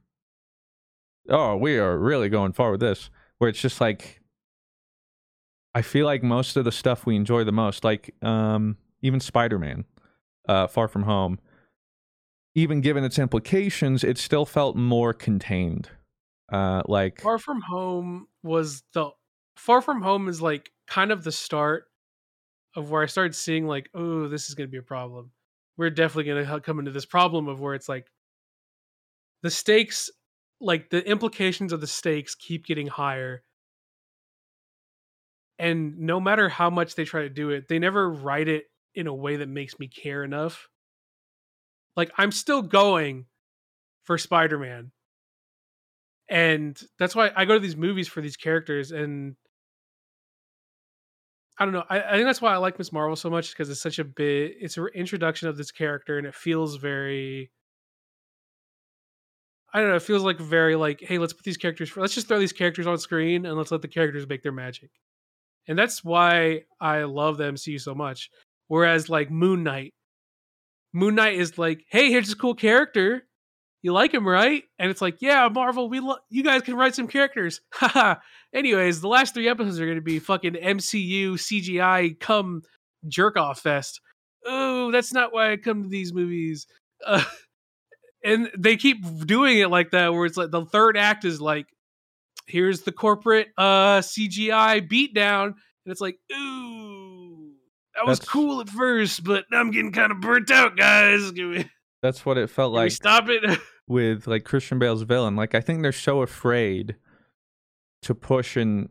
[1.29, 4.21] oh we are really going far with this where it's just like
[5.75, 9.85] I feel like most of the stuff we enjoy the most like um even Spider-Man
[10.49, 11.39] uh Far From Home
[12.55, 15.91] even given its implications it still felt more contained.
[16.53, 19.11] Uh like Far From Home was the
[19.57, 21.85] Far From Home is like kind of the start
[22.75, 25.31] of where I started seeing like, oh, this is going to be a problem.
[25.77, 28.07] We're definitely going to come into this problem of where it's like
[29.43, 30.11] the stakes,
[30.61, 33.43] like the implications of the stakes keep getting higher.
[35.59, 38.65] And no matter how much they try to do it, they never write it
[38.95, 40.69] in a way that makes me care enough.
[41.97, 43.27] Like I'm still going
[44.05, 44.91] for Spider-Man.
[46.29, 49.37] And that's why I go to these movies for these characters and
[51.63, 51.85] I don't know.
[51.89, 54.05] I, I think that's why I like Miss Marvel so much because it's such a
[54.05, 54.57] bit.
[54.61, 57.53] It's an introduction of this character, and it feels very.
[59.73, 59.95] I don't know.
[59.95, 61.97] It feels like very like, hey, let's put these characters.
[61.97, 64.91] Let's just throw these characters on screen and let's let the characters make their magic.
[65.69, 68.29] And that's why I love the MCU so much.
[68.67, 69.95] Whereas like Moon Knight,
[70.93, 73.23] Moon Knight is like, hey, here's this cool character.
[73.83, 74.65] You like him, right?
[74.81, 77.61] And it's like, yeah, Marvel, we lo- you guys can write some characters.
[77.73, 78.17] Haha.
[78.55, 82.63] Anyways, the last three episodes are going to be fucking MCU CGI come
[83.09, 84.01] jerk off fest.
[84.45, 86.67] Oh, that's not why I come to these movies.
[87.07, 87.25] Uh,
[88.25, 91.67] and they keep doing it like that, where it's like the third act is like,
[92.47, 95.55] here's the corporate uh CGI beatdown, and
[95.87, 97.53] it's like, ooh,
[97.95, 101.33] that was That's- cool at first, but now I'm getting kind of burnt out, guys.
[102.03, 103.61] That's what it felt like stop it?
[103.87, 105.37] with like Christian Bale's villain.
[105.37, 106.97] Like I think they're so afraid
[108.03, 108.89] to push and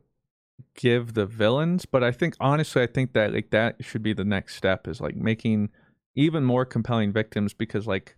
[0.75, 4.25] give the villains, but I think honestly I think that like that should be the
[4.25, 5.69] next step is like making
[6.15, 8.17] even more compelling victims because like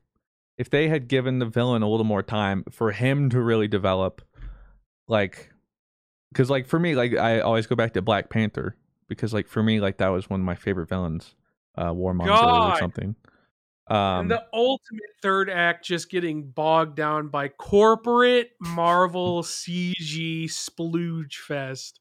[0.57, 4.21] if they had given the villain a little more time for him to really develop
[5.07, 5.51] like
[6.33, 8.75] cuz like for me like I always go back to Black Panther
[9.07, 11.35] because like for me like that was one of my favorite villains
[11.75, 12.27] uh Warmonger
[12.73, 13.15] or something.
[13.93, 21.35] And Um the ultimate third act just getting bogged down by corporate Marvel CG splooge
[21.35, 21.99] fest.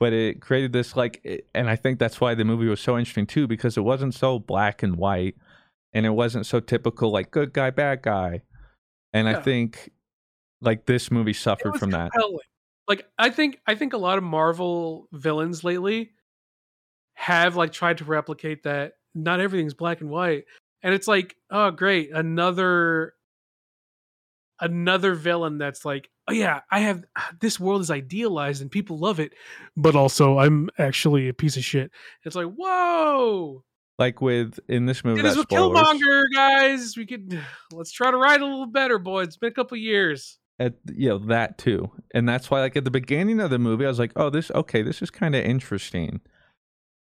[0.00, 2.98] but it created this like it- and i think that's why the movie was so
[2.98, 5.36] interesting too because it wasn't so black and white
[5.92, 8.42] and it wasn't so typical like good guy bad guy
[9.12, 9.90] and i think
[10.60, 12.10] like this movie suffered from that.
[12.88, 16.10] Like I think I think a lot of Marvel villains lately
[17.14, 20.44] have like tried to replicate that not everything's black and white.
[20.84, 23.14] And it's like, oh great, another
[24.60, 28.98] another villain that's like, oh yeah, I have ah, this world is idealized and people
[28.98, 29.32] love it,
[29.76, 31.90] but also I'm actually a piece of shit.
[32.24, 33.64] It's like, whoa,
[33.98, 36.96] like with in this movie it is with spoilers, Killmonger, guys.
[36.96, 37.40] We could
[37.72, 39.22] let's try to write a little better, boy.
[39.22, 40.38] It's been a couple years.
[40.60, 43.84] at you know that too and that's why like at the beginning of the movie
[43.84, 46.20] i was like oh this okay this is kind of interesting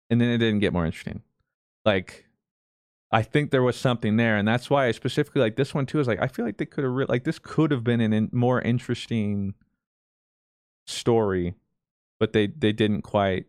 [0.09, 1.21] and then it didn't get more interesting
[1.85, 2.24] like
[3.11, 6.01] i think there was something there and that's why i specifically like this one too
[6.01, 8.13] is like i feel like they could have re- like this could have been an
[8.13, 9.55] in- more interesting
[10.87, 11.55] story
[12.19, 13.47] but they they didn't quite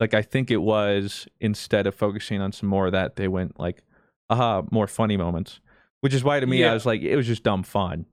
[0.00, 3.58] like i think it was instead of focusing on some more of that they went
[3.58, 3.82] like
[4.28, 5.60] aha more funny moments
[6.00, 8.06] which is why to me i was like it was just dumb fun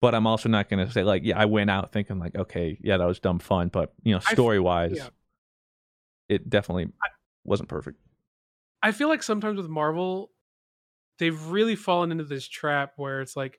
[0.00, 2.78] but I'm also not going to say like, yeah, I went out thinking like, okay,
[2.80, 5.08] yeah, that was dumb fun, but you know, story wise, yeah.
[6.28, 6.92] it definitely
[7.44, 7.98] wasn't perfect.
[8.82, 10.30] I feel like sometimes with Marvel,
[11.18, 13.58] they've really fallen into this trap where it's like,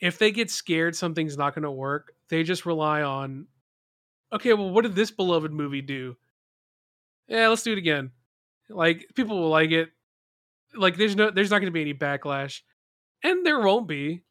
[0.00, 3.46] if they get scared something's not going to work, they just rely on,
[4.32, 6.16] okay, well, what did this beloved movie do?
[7.28, 8.10] Yeah, let's do it again.
[8.68, 9.90] Like people will like it.
[10.74, 12.62] Like there's no, there's not going to be any backlash.
[13.22, 14.22] and there won't be,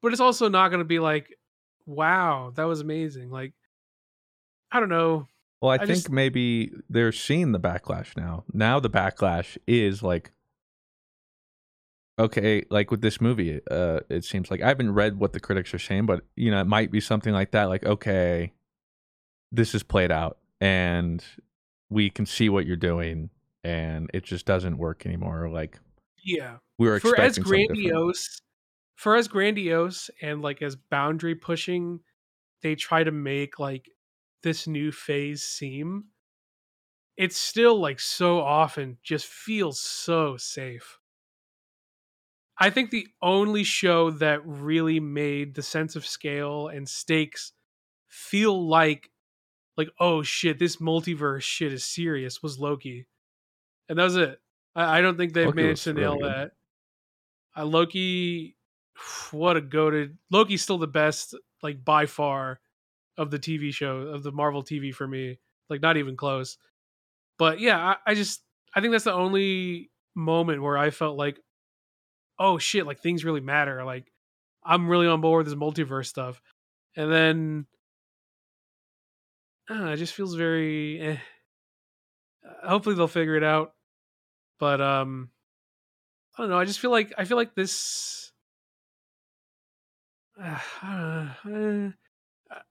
[0.00, 1.28] but it's also not going to be like,
[1.86, 3.30] wow, that was amazing.
[3.30, 3.52] Like,
[4.70, 5.28] I don't know.
[5.62, 8.44] Well, I, I think just- maybe they're seeing the backlash now.
[8.52, 10.32] Now the backlash is like,
[12.18, 15.72] okay, like with this movie, uh, it seems like I haven't read what the critics
[15.74, 17.64] are saying, but you know, it might be something like that.
[17.68, 18.52] Like, okay,
[19.50, 21.24] this is played out, and
[21.90, 23.30] we can see what you're doing,
[23.64, 25.48] and it just doesn't work anymore.
[25.48, 25.78] Like
[26.24, 26.56] Yeah.
[26.78, 27.82] we were for as expecting something different.
[27.92, 28.40] grandiose
[28.96, 32.00] for as grandiose and like as boundary pushing
[32.62, 33.88] they try to make like
[34.42, 36.04] this new phase seem
[37.16, 40.98] it's still like so often just feels so safe.
[42.58, 47.52] I think the only show that really made the sense of scale and stakes
[48.08, 49.10] feel like
[49.76, 53.06] like oh shit this multiverse shit is serious was loki.
[53.88, 54.40] And that was it.
[54.74, 56.52] I, I don't think they've Loki managed to nail really that.
[57.56, 58.56] Uh, Loki,
[59.30, 62.60] what a goaded Loki's still the best, like by far,
[63.16, 65.38] of the TV show of the Marvel TV for me.
[65.68, 66.58] Like not even close.
[67.38, 68.42] But yeah, I, I just
[68.74, 71.40] I think that's the only moment where I felt like,
[72.38, 73.84] oh shit, like things really matter.
[73.84, 74.12] Like
[74.64, 76.40] I'm really on board with this multiverse stuff.
[76.96, 77.66] And then
[79.70, 81.00] uh, it just feels very.
[81.00, 81.16] Eh.
[82.46, 83.72] Uh, Hopefully they'll figure it out.
[84.58, 85.30] But um,
[86.36, 86.58] I don't know.
[86.58, 88.30] I just feel like I feel like this.
[90.42, 91.90] Uh, uh,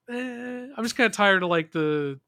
[0.09, 2.19] uh, I'm just kind of tired of like the.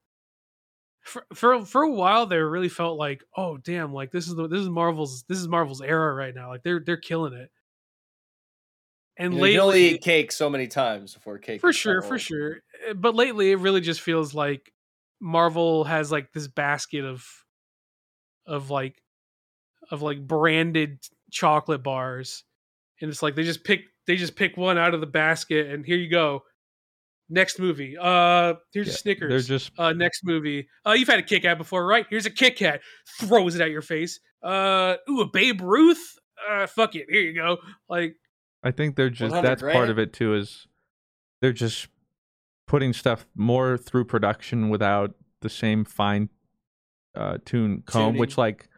[1.01, 4.47] For, for for a while there, really felt like, oh damn, like this is the
[4.47, 6.47] this is Marvel's this is Marvel's era right now.
[6.49, 7.51] Like they're they're killing it.
[9.17, 11.61] And You, know, you can only eat cake so many times before cake.
[11.61, 12.61] for sure, for sure.
[12.89, 14.71] Uh, But lately, it really just feels like
[15.19, 17.25] Marvel has like this basket of
[18.45, 19.01] of like
[19.91, 20.99] of like branded
[21.31, 22.43] chocolate bars,
[23.01, 25.85] and it's like they just pick they just pick one out of the basket, and
[25.85, 26.43] here you go.
[27.33, 27.97] Next movie.
[27.99, 29.29] Uh, here's Yeah, a Snickers.
[29.29, 30.67] they're just uh, next movie.
[30.85, 32.05] Uh, you've had a Kit Kat before, right?
[32.09, 32.81] Here's a Kit Kat.
[33.19, 34.19] Throws it at your face.
[34.43, 36.15] Uh, ooh, a Babe Ruth.
[36.47, 37.07] Uh, fuck it.
[37.09, 37.57] Here you go.
[37.89, 38.17] Like,
[38.63, 40.67] I think they're just 100 that's part of it too is
[41.41, 41.87] they're just
[42.67, 46.29] putting stuff more through production without the same fine
[47.15, 48.69] uh tune comb which like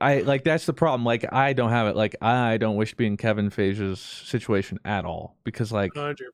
[0.00, 2.96] I like that's the problem like I don't have it like I don't wish to
[2.96, 6.32] be in Kevin Feige's situation at all because like hundred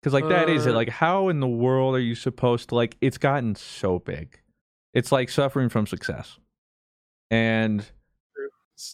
[0.00, 2.74] because like that is it Uh, like how in the world are you supposed to
[2.74, 4.40] like it's gotten so big.
[4.94, 6.38] It's like suffering from success.
[7.30, 7.84] And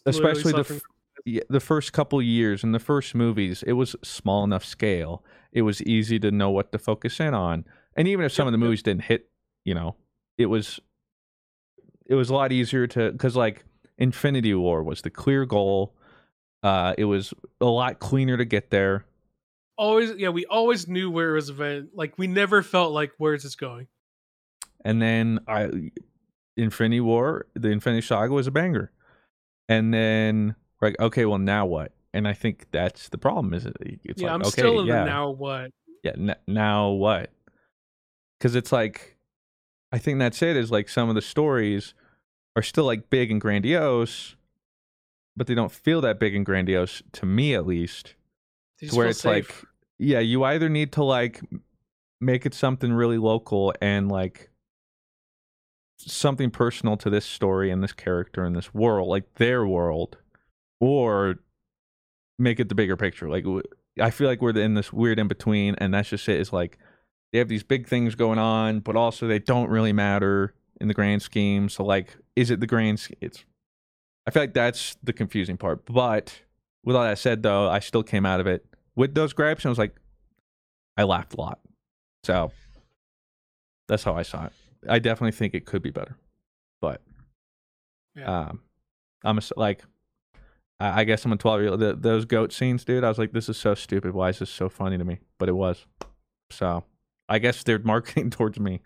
[0.06, 0.82] especially the f-
[1.26, 5.62] yeah, the first couple years and the first movies it was small enough scale it
[5.62, 7.64] was easy to know what to focus in on.
[7.96, 9.30] And even if some of the movies didn't hit
[9.64, 9.94] you know
[10.38, 10.80] it was
[12.06, 13.64] it was a lot easier to because like
[13.98, 15.94] infinity war was the clear goal.
[16.62, 19.04] Uh it was a lot cleaner to get there
[19.76, 23.42] always yeah we always knew where it was event like we never felt like where's
[23.42, 23.86] this going
[24.84, 25.90] and then I
[26.56, 28.92] Infinity War, the Infinity Saga was a banger,
[29.68, 31.92] and then like, okay, well now what?
[32.12, 33.54] And I think that's the problem.
[33.54, 33.76] Is it?
[34.04, 35.70] It's yeah like, i'm okay, still in yeah, the now what
[36.02, 37.30] yeah, n- now what?
[38.38, 39.16] Because it's like,
[39.90, 40.56] I think that's it.
[40.56, 41.94] Is like some of the stories
[42.56, 44.36] are still like big and grandiose,
[45.36, 48.14] but they don't feel that big and grandiose to me, at least.
[48.80, 49.48] To where it's safe.
[49.48, 49.68] like,
[49.98, 51.40] yeah, you either need to like
[52.20, 54.50] make it something really local and like
[55.98, 60.16] something personal to this story and this character and this world, like their world,
[60.80, 61.36] or
[62.38, 63.28] make it the bigger picture.
[63.28, 63.44] Like,
[64.00, 66.40] i feel like we're in this weird in between, and that's just it.
[66.40, 66.78] Is like
[67.32, 70.94] they have these big things going on, but also they don't really matter in the
[70.94, 71.68] grand scheme.
[71.68, 73.06] So, like, is it the grand?
[73.20, 73.44] It's.
[74.26, 75.84] I feel like that's the confusing part.
[75.84, 76.40] But
[76.84, 78.64] with all that said, though, I still came out of it
[78.96, 79.96] with those gripes, and I was like,
[80.96, 81.58] I laughed a lot.
[82.24, 82.52] So
[83.88, 84.52] that's how I saw it.
[84.88, 86.16] I definitely think it could be better,
[86.80, 87.00] but
[88.14, 88.48] Yeah.
[88.48, 88.60] um,
[89.24, 89.82] I'm a like,
[90.80, 92.02] I I guess I'm a 12 year old.
[92.02, 93.02] Those goat scenes, dude.
[93.04, 94.12] I was like, this is so stupid.
[94.12, 95.18] Why is this so funny to me?
[95.38, 95.86] But it was.
[96.50, 96.84] So
[97.28, 98.80] I guess they're marketing towards me.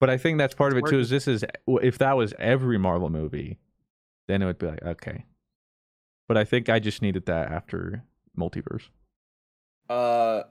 [0.00, 0.98] But I think that's part of it It's too.
[0.98, 3.58] Is this is if that was every Marvel movie,
[4.28, 5.24] then it would be like okay.
[6.30, 8.04] But I think I just needed that after
[8.38, 8.82] multiverse.
[9.88, 10.44] Uh,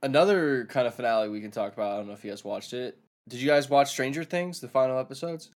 [0.00, 1.94] another kind of finale we can talk about.
[1.94, 3.00] I don't know if you guys watched it.
[3.28, 5.50] Did you guys watch Stranger Things, the final episodes?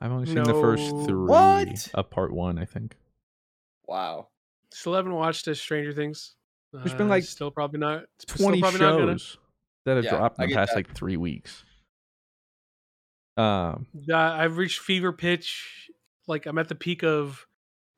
[0.00, 1.88] I've only seen the first three What?
[1.94, 2.56] of part one.
[2.56, 2.94] I think.
[3.88, 4.28] Wow.
[4.72, 6.36] still haven't watched uh, stranger things
[6.72, 9.18] There's been, Uh, like, still probably not still 20 probably not gonna.
[9.18, 9.38] shows
[9.86, 10.76] that have Yeah, dropped in the past that.
[10.76, 11.64] like three weeks.
[13.36, 15.90] Um, Uh, I've reached fever pitch.
[16.28, 17.44] Like I'm at the peak of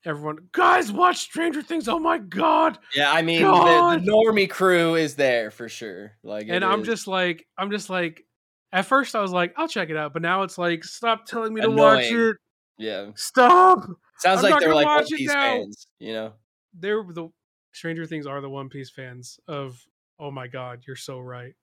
[0.04, 1.88] everyone, guys, watch Stranger Things.
[1.88, 2.78] Oh my god!
[2.94, 4.04] Yeah, I mean, the, God.
[4.04, 6.12] the normie crew is there for sure.
[6.22, 8.24] Like, and I'm is just like, I'm just like,
[8.72, 11.54] at first I was like, I'll check it out, but now it's like, stop telling
[11.54, 12.30] me to watch Annoying.
[12.30, 12.36] it.
[12.78, 13.06] yeah.
[13.16, 13.86] Stop.
[14.18, 15.34] Sounds I'm like they're like One Piece now.
[15.40, 16.32] fans, you know.
[16.78, 17.28] They're the
[17.72, 19.80] Stranger Things are the One Piece fans of.
[20.20, 21.54] Oh my god, you're so right.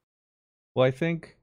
[0.74, 1.38] Well, I think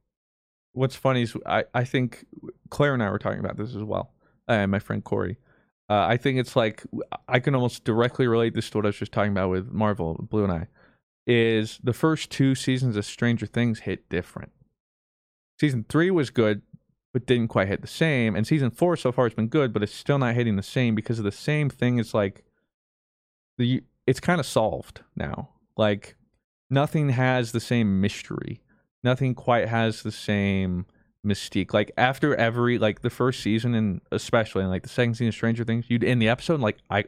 [0.74, 2.26] what's funny is I, I think
[2.70, 4.14] Claire and I were talking about this as well,
[4.48, 5.38] and my friend Corey.
[5.90, 6.84] Uh, I think it's like
[7.28, 10.16] I can almost directly relate this to what I was just talking about with Marvel,
[10.30, 10.68] Blue and I.
[11.26, 14.52] Is the first two seasons of Stranger Things hit different?
[15.60, 16.62] Season three was good,
[17.12, 18.36] but didn't quite hit the same.
[18.36, 20.96] And season four so far has been good, but it's still not hitting the same
[20.96, 21.98] because of the same thing.
[21.98, 22.44] It's like
[23.58, 25.50] the it's kind of solved now.
[25.76, 26.16] Like
[26.70, 28.62] nothing has the same mystery.
[29.04, 30.86] Nothing quite has the same
[31.26, 31.74] mystique.
[31.74, 35.34] Like after every like the first season and especially in like the second season of
[35.34, 37.06] Stranger Things, you'd end the episode and, like I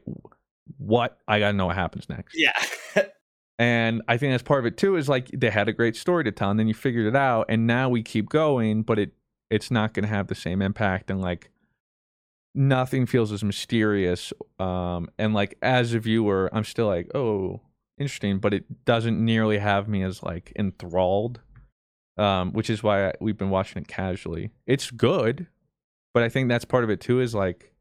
[0.78, 2.38] what I gotta know what happens next.
[2.38, 2.53] Yeah.
[3.59, 6.24] And I think that's part of it too, is like they had a great story
[6.24, 9.12] to tell, and then you figured it out, and now we keep going, but it
[9.51, 11.51] it's not gonna have the same impact and like
[12.55, 14.34] nothing feels as mysterious.
[14.57, 17.62] Um and like as a viewer, I'm still like, oh,
[17.99, 21.41] interesting, but it doesn't nearly have me as like enthralled.
[22.18, 24.51] Um, which is why we've been watching it casually.
[24.68, 25.47] It's good,
[26.14, 27.74] but I think that's part of it too, is like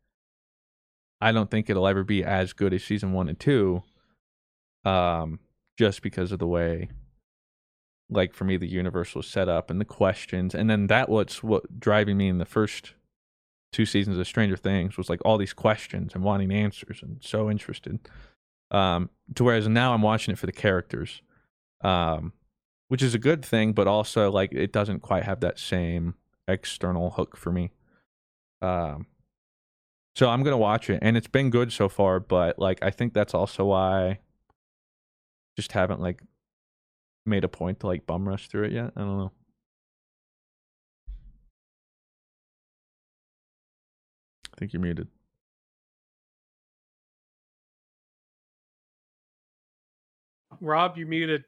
[1.20, 3.82] I don't think it'll ever be as good as season one and two.
[4.84, 5.40] Um,
[5.76, 6.90] just because of the way
[8.10, 11.42] like for me the universe was set up and the questions and then that what's
[11.42, 12.94] what driving me in the first
[13.72, 17.50] two seasons of stranger things was like all these questions and wanting answers and so
[17.50, 17.98] interested
[18.72, 21.22] um to whereas now i'm watching it for the characters
[21.82, 22.32] um
[22.90, 26.14] which is a good thing but also like it doesn't quite have that same
[26.48, 27.70] external hook for me
[28.62, 29.06] um
[30.16, 33.14] so i'm gonna watch it and it's been good so far but like i think
[33.14, 34.18] that's also why
[35.50, 36.22] I just haven't like
[37.26, 38.92] made a point to like bum rush through it yet.
[38.96, 39.32] I don't know.
[44.54, 45.08] I think you're muted.
[50.60, 51.44] Rob, you muted.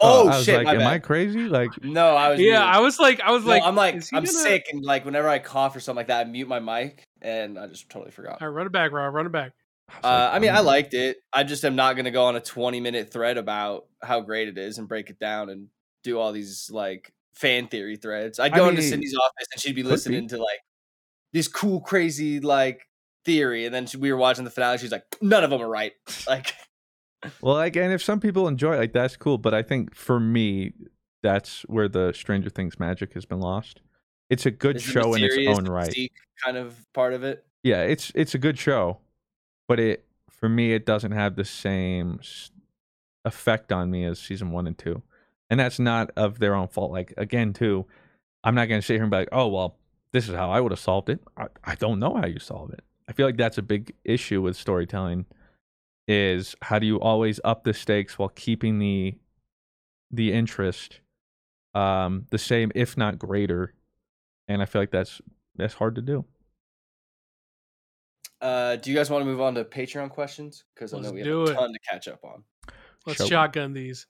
[0.00, 0.56] Oh, I was shit!
[0.56, 0.86] like, my am bad.
[0.92, 1.42] I crazy?
[1.44, 2.40] Like, No, I was.
[2.40, 2.62] Yeah, muted.
[2.68, 5.28] I was like, I was No, like, I'm like, I'm gonna- sick, and like whenever
[5.28, 8.40] I cough or something like that, I mute my mic, and I just totally forgot.
[8.42, 9.12] All right, run it back, Rob.
[9.14, 9.52] Run it back.
[9.90, 11.16] I Uh, like, I mean, I'm I gonna- liked it.
[11.32, 14.48] I just am not going to go on a 20 minute thread about how great
[14.48, 15.68] it is and break it down and
[16.02, 18.38] do all these like fan theory threads.
[18.40, 19.90] I'd I go into mean, Cindy's office and she'd be could be.
[19.92, 20.60] listening to like
[21.32, 22.80] this cool, crazy like
[23.24, 24.78] theory, and then she, we were watching the finale.
[24.78, 25.92] She's like, none of them are right.
[26.26, 26.54] Like,
[27.40, 29.38] Well, like, and if some people enjoy it, like that's cool.
[29.38, 30.72] But I think for me,
[31.22, 33.80] that's where the Stranger Things magic has been lost.
[34.28, 35.94] It's a good the show in its own right.
[36.42, 37.44] kind of part of it.
[37.62, 38.98] Yeah, it's it's a good show,
[39.68, 42.20] but it for me it doesn't have the same
[43.24, 45.02] effect on me as season one and two,
[45.50, 46.90] and that's not of their own fault.
[46.90, 47.86] Like again, too,
[48.42, 49.76] I'm not gonna sit here and be like, oh well,
[50.12, 51.20] this is how I would have solved it.
[51.36, 52.82] I, I don't know how you solve it.
[53.08, 55.26] I feel like that's a big issue with storytelling.
[56.08, 59.14] Is how do you always up the stakes while keeping the
[60.10, 61.00] the interest
[61.74, 63.72] um the same, if not greater?
[64.48, 65.20] And I feel like that's
[65.56, 66.24] that's hard to do.
[68.40, 70.64] Uh, do you guys want to move on to Patreon questions?
[70.74, 71.54] Because I know Let's we have do a it.
[71.54, 72.42] ton to catch up on.
[73.06, 74.06] Let's Shall shotgun these.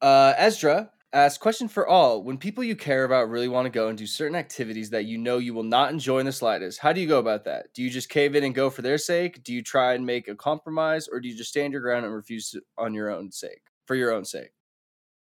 [0.00, 2.22] Uh, Ezra asks, question for all.
[2.22, 5.16] When people you care about really want to go and do certain activities that you
[5.16, 7.72] know you will not enjoy in the slightest, how do you go about that?
[7.72, 9.42] Do you just cave in and go for their sake?
[9.44, 11.08] Do you try and make a compromise?
[11.08, 13.94] Or do you just stand your ground and refuse to, on your own sake, for
[13.94, 14.50] your own sake?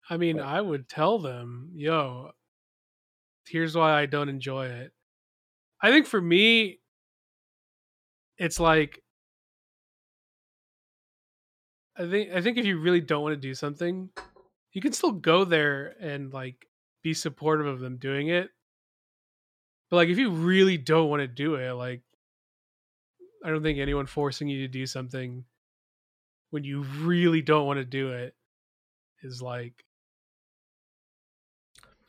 [0.09, 0.39] I mean.
[0.39, 2.31] I would tell them, yo,
[3.47, 4.91] here's why I don't enjoy it.
[5.81, 6.79] I think for me,
[8.37, 9.01] it's like
[11.97, 14.09] I think I think if you really don't want to do something,
[14.77, 16.67] you can still go there and like
[17.01, 18.51] be supportive of them doing it.
[19.89, 22.03] But like if you really don't want to do it, like
[23.43, 25.45] I don't think anyone forcing you to do something
[26.51, 28.35] when you really don't want to do it
[29.23, 29.83] is like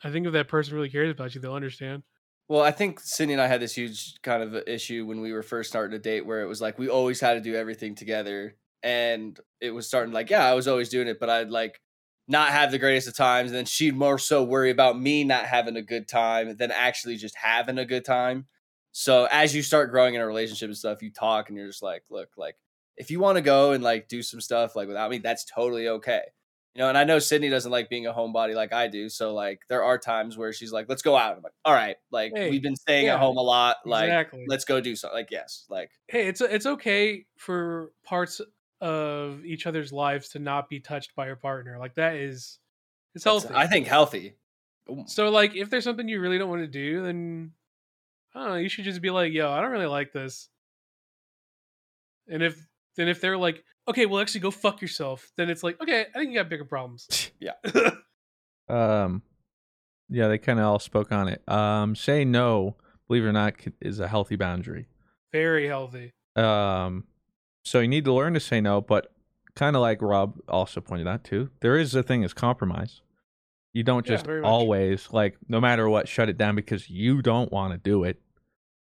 [0.03, 2.03] I think if that person really cares about you, they'll understand.
[2.47, 5.41] Well, I think Cindy and I had this huge kind of issue when we were
[5.41, 8.57] first starting to date where it was like we always had to do everything together.
[8.83, 11.81] And it was starting like, yeah, I was always doing it, but I'd like
[12.29, 13.49] not have the greatest of times.
[13.49, 17.17] And then she'd more so worry about me not having a good time than actually
[17.17, 18.45] just having a good time.
[18.91, 21.83] So as you start growing in a relationship and stuff, you talk and you're just
[21.83, 22.55] like, look, like
[22.97, 25.87] if you want to go and like do some stuff like without me, that's totally
[25.87, 26.21] okay.
[26.75, 29.09] You know, and I know Sydney doesn't like being a homebody like I do.
[29.09, 31.35] So like there are times where she's like, let's go out.
[31.35, 33.77] I'm like, all right, like Hey, we've been staying yeah, at home a lot.
[33.85, 34.45] Like, exactly.
[34.47, 35.17] let's go do something.
[35.17, 38.39] Like, yes, like Hey, it's it's okay for parts
[38.81, 41.77] of each other's lives to not be touched by your partner.
[41.79, 42.59] Like that is
[43.15, 43.55] it's that's- healthy.
[43.55, 44.35] I think healthy.
[45.05, 47.51] So like if there's something you really don't want to do, then
[48.33, 50.49] I don't know, you should just be like, yo, I don't really like this.
[52.27, 52.65] And if
[52.95, 56.17] then if they're like, okay, well actually go fuck yourself, then it's like, okay, I
[56.19, 57.31] think you got bigger problems.
[57.39, 57.53] Yeah.
[58.67, 59.23] Um,
[60.09, 61.41] yeah, they kind of all spoke on it.
[61.49, 62.75] Um, say no,
[63.07, 64.85] believe it or not, is a healthy boundary.
[65.31, 66.13] Very healthy.
[66.35, 67.05] Um,
[67.69, 69.11] so you need to learn to say no, but
[69.55, 73.01] kind of like Rob also pointed out too, there is a thing as compromise.
[73.73, 74.49] You don't just very much.
[74.49, 78.19] always like no matter what shut it down because you don't want to do it.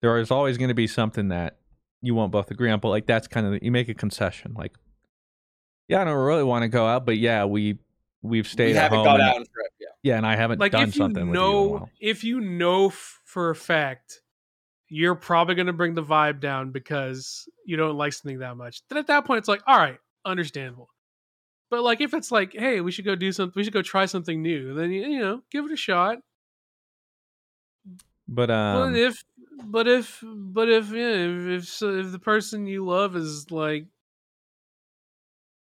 [0.01, 1.59] There is always going to be something that
[2.01, 4.55] you won't both agree on, but like that's kind of you make a concession.
[4.59, 4.73] Like,
[5.87, 7.79] yeah, I don't really want to go out, but yeah, we
[8.23, 9.05] we've stayed we at haven't home.
[9.07, 9.69] gone and- out in forever.
[9.81, 9.87] Yeah.
[10.03, 11.91] yeah, and I haven't Like done if you something with you in a know while.
[12.01, 14.22] if you know for a fact
[14.93, 18.83] you're probably going to bring the vibe down because you don't like something that much.
[18.91, 20.91] Then at that point, it's like, all right, understandable.
[21.71, 24.05] But like, if it's like, hey, we should go do something, we should go try
[24.05, 26.19] something new, then you, you know, give it a shot.
[28.29, 29.25] But um, but if,
[29.65, 33.87] but if, but if, yeah, if if, if the person you love is like,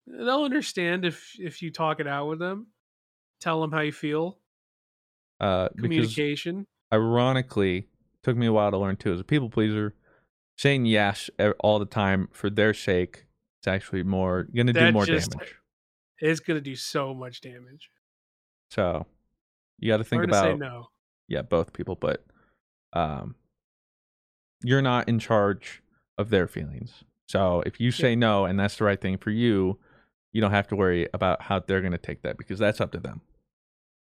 [0.06, 2.68] they'll understand if if you talk it out with them,
[3.40, 4.38] tell them how you feel,
[5.40, 6.68] uh, communication.
[6.94, 7.88] ironically
[8.24, 9.14] took me a while to learn too.
[9.14, 9.94] As a people pleaser
[10.58, 13.26] saying yes all the time for their sake
[13.60, 15.56] it's actually more gonna do more just- damage.
[16.20, 17.90] It's gonna do so much damage.
[18.72, 19.06] so
[19.80, 20.88] you got to think Learn to say about no.
[21.28, 22.24] yeah both people but
[22.94, 23.36] um
[24.64, 25.82] you're not in charge
[26.18, 27.04] of their feelings.
[27.28, 29.80] So if you say no and that's the right thing for you
[30.32, 32.92] you don't have to worry about how they're going to take that because that's up
[32.94, 33.22] to them.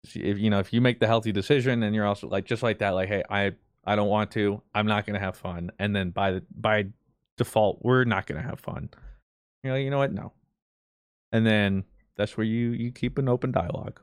[0.04, 2.80] If you know if you make the healthy decision and you're also like just like
[2.80, 3.54] that like hey i
[3.90, 6.86] i don't want to i'm not going to have fun and then by the by
[7.38, 8.90] default we're not going to have fun
[9.64, 10.32] you're like you know what no
[11.32, 11.84] and then
[12.16, 14.00] that's where you you keep an open dialogue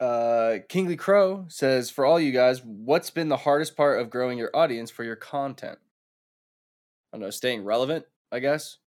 [0.00, 4.36] Uh, Kingly Crow says, for all you guys, what's been the hardest part of growing
[4.36, 5.78] your audience for your content?
[7.12, 8.78] I don't know, staying relevant, I guess,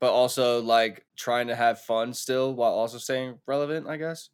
[0.00, 4.28] but also like trying to have fun still while also staying relevant, I guess.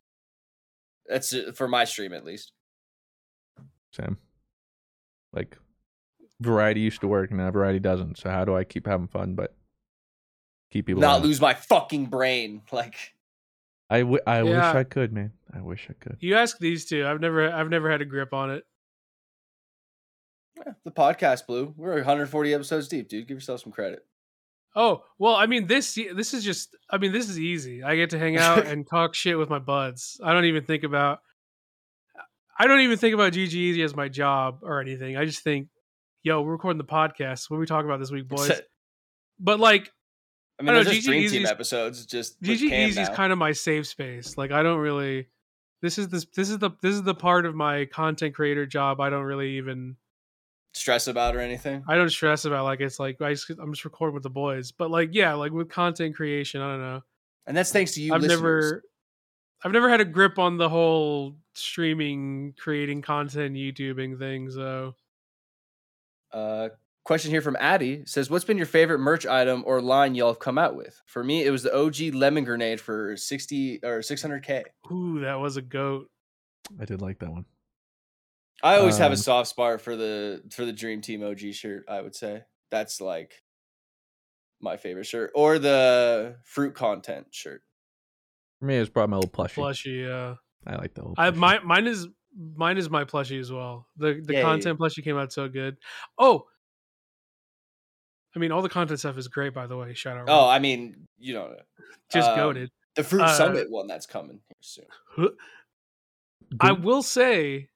[1.07, 2.51] That's for my stream at least.
[3.93, 4.19] Sam.
[5.37, 5.57] Like
[6.41, 8.19] variety used to work and now variety doesn't.
[8.19, 9.55] So how do I keep having fun but
[10.73, 11.23] keep people Not on?
[11.23, 12.63] lose my fucking brain.
[12.73, 12.95] Like,
[13.89, 15.33] I, w- I wish I could, man.
[15.55, 16.17] I wish I could.
[16.19, 17.07] You ask these two.
[17.07, 18.65] I've never I've never had a grip on it.
[20.67, 21.73] eh, the podcast blew.
[21.77, 23.29] We're 140 episodes deep, dude.
[23.29, 24.05] Give yourself some credit.
[24.75, 27.83] Oh well, I mean this this is just I mean this is easy.
[27.85, 30.21] I get to hang out and talk shit with my buds.
[30.25, 31.21] I don't even think about
[32.59, 35.17] I don't even think about GG Easy as my job or anything.
[35.17, 35.69] I just think,
[36.23, 37.51] yo, we're recording the podcast.
[37.51, 38.51] What are we talking about this week, boys?
[39.39, 39.93] But like
[40.59, 42.07] I mean, I don't there's know, just Dream GG Team episodes.
[42.07, 43.15] Just GG Easy is now.
[43.15, 44.39] kind of my safe space.
[44.39, 45.29] Like I don't really
[45.83, 49.01] this is this this is the this is the part of my content creator job
[49.01, 49.97] I don't really even
[50.73, 51.85] stress about or anything.
[51.89, 54.73] I don't stress about like it's like I just, I'm just recording with the boys.
[54.73, 57.03] But like yeah, like with content creation, I don't know.
[57.47, 58.15] And that's thanks to you.
[58.15, 58.41] I've listeners.
[58.41, 58.83] never
[59.67, 64.49] I've never had a grip on the whole streaming, creating content, YouTubing thing.
[64.49, 64.95] So
[66.33, 66.69] Uh,
[67.03, 70.39] question here from Addy says, "What's been your favorite merch item or line y'all have
[70.39, 74.23] come out with?" For me, it was the OG lemon grenade for sixty or six
[74.23, 74.63] hundred k.
[74.93, 76.11] ooh, that was a goat.
[76.81, 77.47] I did like that one.
[78.63, 81.85] I always have a Um, soft spot for the for the Dream Team OG shirt.
[81.89, 83.43] I would say that's like
[84.61, 87.65] my favorite shirt, or the fruit content shirt.
[88.61, 89.55] For me, it's probably my little plushie.
[89.55, 90.35] Plushie, yeah.
[90.67, 91.37] I like the little I plushie.
[91.37, 92.09] my, mine is
[92.55, 93.87] mine is my plushie as well.
[93.97, 95.77] The the Yeah, yeah, content plushie came out so good.
[96.19, 96.45] Oh,
[98.35, 99.55] I mean, all the content stuff is great.
[99.55, 100.27] By the way, shout out.
[100.29, 101.55] Oh, I mean, you know,
[102.13, 102.71] just um, goaded.
[102.95, 105.29] The fruit Uh, summit one that's coming here soon.
[106.61, 107.69] I will say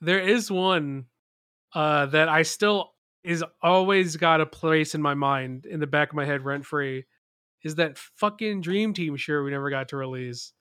[0.00, 1.06] there is one
[1.74, 2.92] uh, that I still
[3.22, 6.64] is always got a place in my mind in the back of my head rent
[6.64, 7.04] free
[7.64, 10.52] is that fucking dream team shirt we never got to release.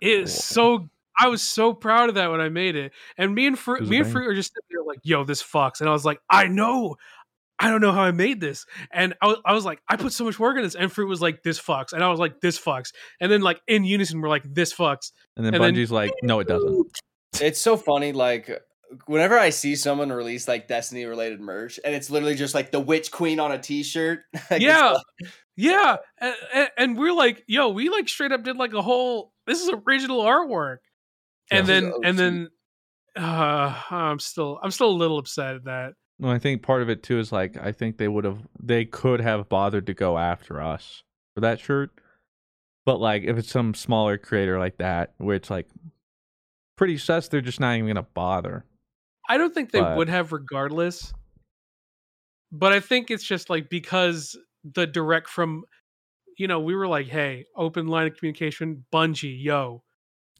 [0.00, 2.92] It is so I was so proud of that when I made it.
[3.18, 4.10] And me and Fruit was me and.
[4.10, 5.80] Fruit were just sitting there like, yo, this fucks.
[5.80, 6.96] And I was like, I know.
[7.62, 8.64] I don't know how I made this.
[8.90, 10.74] And I, wa- I was like, I put so much work in this.
[10.74, 11.92] And Fruit was like, this fucks.
[11.92, 12.92] And I was like, this fucks.
[13.20, 15.12] And then like in unison, we're like, this fucks.
[15.36, 16.86] and then and then- Bungie's like, no, it doesn't.
[17.38, 18.50] It's so funny, like
[19.06, 22.80] whenever I see someone release like Destiny related merch, and it's literally just like the
[22.80, 24.20] Witch Queen on a T-shirt.
[24.50, 25.02] like, yeah, like-
[25.60, 29.32] yeah, and, and we're like, yo, we like straight up did like a whole.
[29.46, 30.78] This is original artwork,
[31.50, 32.48] and then and then,
[33.16, 35.92] uh, I'm still I'm still a little upset at that.
[36.18, 38.84] No, I think part of it too is like I think they would have they
[38.86, 41.02] could have bothered to go after us
[41.34, 41.90] for that shirt.
[42.86, 45.66] But like if it's some smaller creator like that where it's like
[46.76, 48.64] pretty sus, they're just not even gonna bother.
[49.28, 51.12] I don't think they But- would have regardless.
[52.52, 55.64] But I think it's just like because the direct from
[56.38, 59.82] you know, we were like, hey, open line of communication, Bungie, yo.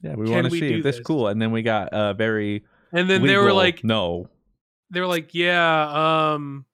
[0.02, 1.04] Yeah, we want to see if this this?
[1.04, 1.28] cool.
[1.28, 4.30] And then we got uh very And then they were like No.
[4.90, 6.64] they were like, yeah, um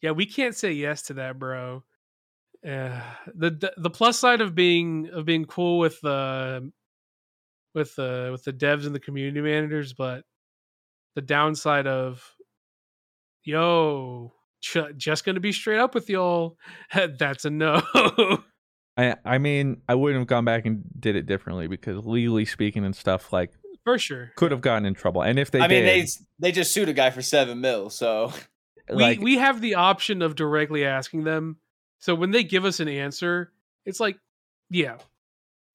[0.00, 1.82] yeah, we can't say yes to that, bro.
[2.66, 3.00] Uh,
[3.34, 6.72] the the- the plus side of being of being cool with the
[7.74, 10.24] with the with the devs and the community managers, but
[11.14, 12.24] the downside of
[13.44, 16.56] yo, ch- just gonna be straight up with y'all.
[16.94, 17.82] That's a no.
[18.96, 22.84] I I mean, I wouldn't have gone back and did it differently because legally speaking
[22.84, 23.52] and stuff like
[23.84, 24.32] For sure.
[24.36, 25.22] could have gotten in trouble.
[25.22, 26.06] And if they I mean, they
[26.38, 27.90] they just sued a guy for seven mil.
[27.90, 28.32] So
[28.90, 31.58] We like we have the option of directly asking them.
[31.98, 33.52] So when they give us an answer,
[33.84, 34.16] it's like,
[34.70, 34.96] yeah,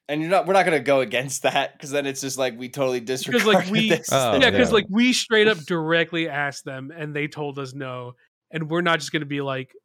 [0.07, 2.69] and you're not we're not gonna go against that because then it's just like we
[2.69, 4.09] totally disregard because like we this.
[4.11, 4.75] Oh, yeah because yeah.
[4.75, 8.15] like we straight up directly asked them and they told us no
[8.53, 9.75] and we're not just gonna be like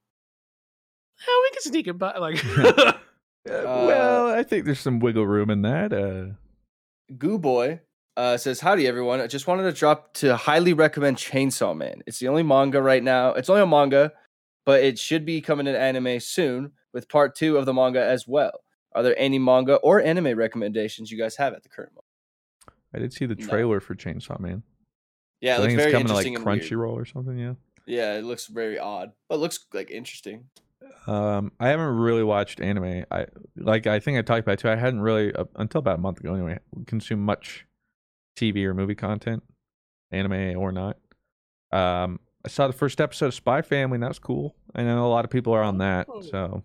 [1.27, 2.93] oh we can sneak it by like uh,
[3.47, 5.93] well, I think there's some wiggle room in that.
[5.93, 6.35] Uh
[7.17, 7.81] Goo Boy
[8.19, 9.21] uh, says, Howdy, everyone.
[9.21, 12.03] I just wanted to drop to highly recommend Chainsaw Man.
[12.07, 13.31] It's the only manga right now.
[13.33, 14.13] It's only a manga,
[14.67, 18.27] but it should be coming to anime soon with part two of the manga as
[18.27, 18.61] well.
[18.93, 22.05] Are there any manga or anime recommendations you guys have at the current moment?
[22.93, 23.47] I did see the No.
[23.47, 24.65] trailer for Chainsaw Man.
[25.41, 26.63] Yeah, it I looks think it's coming to like interesting and weird.
[26.63, 27.55] Crunchyroll or something, yeah.
[27.89, 30.45] Yeah, it looks very odd, but it looks like interesting.
[31.07, 33.05] Um, I haven't really watched anime.
[33.11, 34.69] I like I think I talked about it too.
[34.69, 37.67] I hadn't really uh, until about a month ago anyway consumed much
[38.37, 39.43] TV or movie content,
[40.13, 40.99] anime or not.
[41.73, 43.97] Um, I saw the first episode of Spy Family.
[43.97, 44.55] and That was cool.
[44.75, 46.07] I know a lot of people are on that.
[46.11, 46.21] Oh.
[46.21, 46.63] So,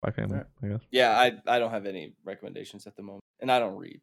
[0.00, 0.80] Spy Family, I guess.
[0.90, 4.00] Yeah, I, I don't have any recommendations at the moment, and I don't read.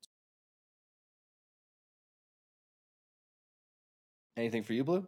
[4.35, 5.07] Anything for you, Blue?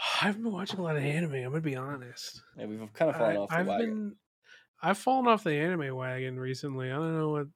[0.22, 2.42] i haven't been watching a lot of anime i'm gonna be honest.
[2.56, 3.86] Yeah, we've kind of fallen I, off the have wagon.
[3.88, 4.16] been
[4.82, 7.46] i've fallen off the anime wagon recently i don't know what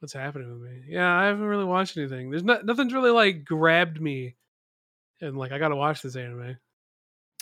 [0.00, 0.82] what's happening with me.
[0.88, 2.30] Yeah i haven't really watched anything.
[2.30, 4.36] There's not nothing's really like grabbed me
[5.20, 6.56] and like i gotta watch this anime.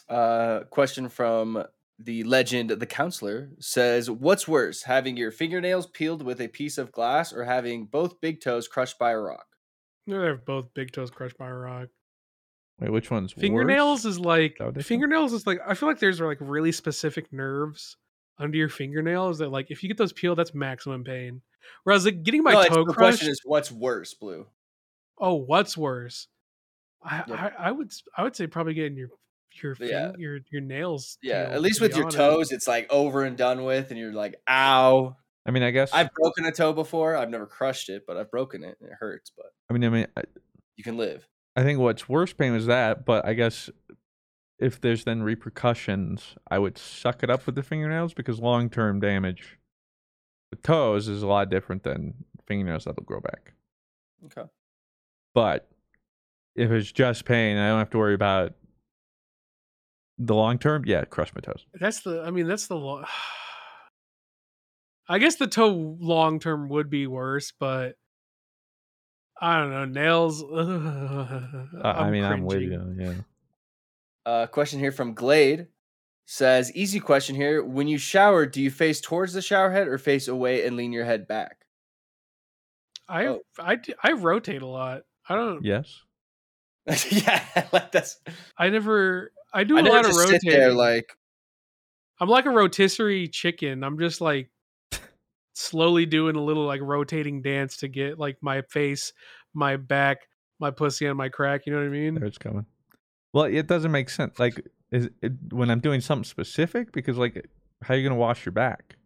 [0.09, 1.65] Uh, question from
[1.99, 6.93] the legend, the counselor says, "What's worse, having your fingernails peeled with a piece of
[6.93, 9.47] glass, or having both big toes crushed by a rock?"
[10.07, 11.89] No, they're both big toes crushed by a rock
[12.83, 14.13] Wait, which one's fingernails worse?
[14.15, 14.87] is like that what they said?
[14.89, 17.97] fingernails is like I feel like there's like really specific nerves
[18.39, 21.43] under your fingernails that like if you get those peeled, that's maximum pain.
[21.85, 24.47] Whereas like getting my no, it's- toe the crushed, question is, "What's worse, Blue?"
[25.19, 26.27] oh, what's worse?
[27.05, 27.39] I, Yep.
[27.39, 29.09] I I would s- I would say probably getting your
[29.63, 30.13] your fing- Yeah.
[30.19, 31.19] your your nails.
[31.23, 32.17] Yeah, peeled, at least with your honest.
[32.17, 35.93] toes, it's like over and done with, and you're like, "Ow." I mean, I guess.
[35.93, 37.17] I've broken a toe before.
[37.17, 39.31] I've never crushed it, but I've broken it, and it hurts.
[39.37, 40.23] But I mean, I mean, I,
[40.77, 41.27] you can live.
[41.55, 43.05] I think what's worse pain was that.
[43.05, 43.71] But I guess
[44.59, 49.01] if there's then repercussions, I would suck it up with the fingernails because long term
[49.01, 49.59] damage
[50.51, 52.15] with toes is a lot different than
[52.47, 53.53] fingernails that'll grow back.
[54.27, 54.49] Okay.
[55.35, 55.69] But
[56.55, 58.53] if it's just pain, I don't have to worry about
[60.19, 60.85] the long term.
[60.87, 61.67] Yeah, crush my toes.
[61.75, 63.05] That's the I mean that's the lo-
[65.09, 67.97] I guess the toe long term would be worse, but
[69.43, 70.43] I don't know nails.
[70.43, 72.95] Uh, I mean, I'm with you.
[72.97, 73.15] Yeah.
[74.25, 75.67] Uh, question here from Glade
[76.27, 77.65] says, "Easy question here.
[77.65, 80.93] When you shower, do you face towards the shower head or face away and lean
[80.93, 81.57] your head back?"
[83.09, 83.41] I Oh.
[83.59, 85.03] I d- I rotate a lot.
[85.29, 85.65] I don't.
[85.65, 86.03] Yes.
[87.11, 88.21] yeah, like that's.
[88.57, 89.33] I never.
[89.53, 90.51] I do a I never lot of just rotating.
[90.53, 91.13] sit there like
[92.21, 93.83] I'm like a rotisserie chicken.
[93.83, 94.52] I'm just like
[95.55, 99.13] slowly doing a little like rotating dance to get like my face,
[99.55, 100.19] my back,
[100.59, 101.63] my pussy, and my crack.
[101.67, 102.15] You know what I mean?
[102.15, 102.67] There it's coming.
[103.33, 104.39] Well, it doesn't make sense.
[104.39, 104.61] Like,
[104.91, 106.93] is it when I'm doing something specific?
[106.93, 107.49] Because like,
[107.83, 108.97] how are you gonna wash your back?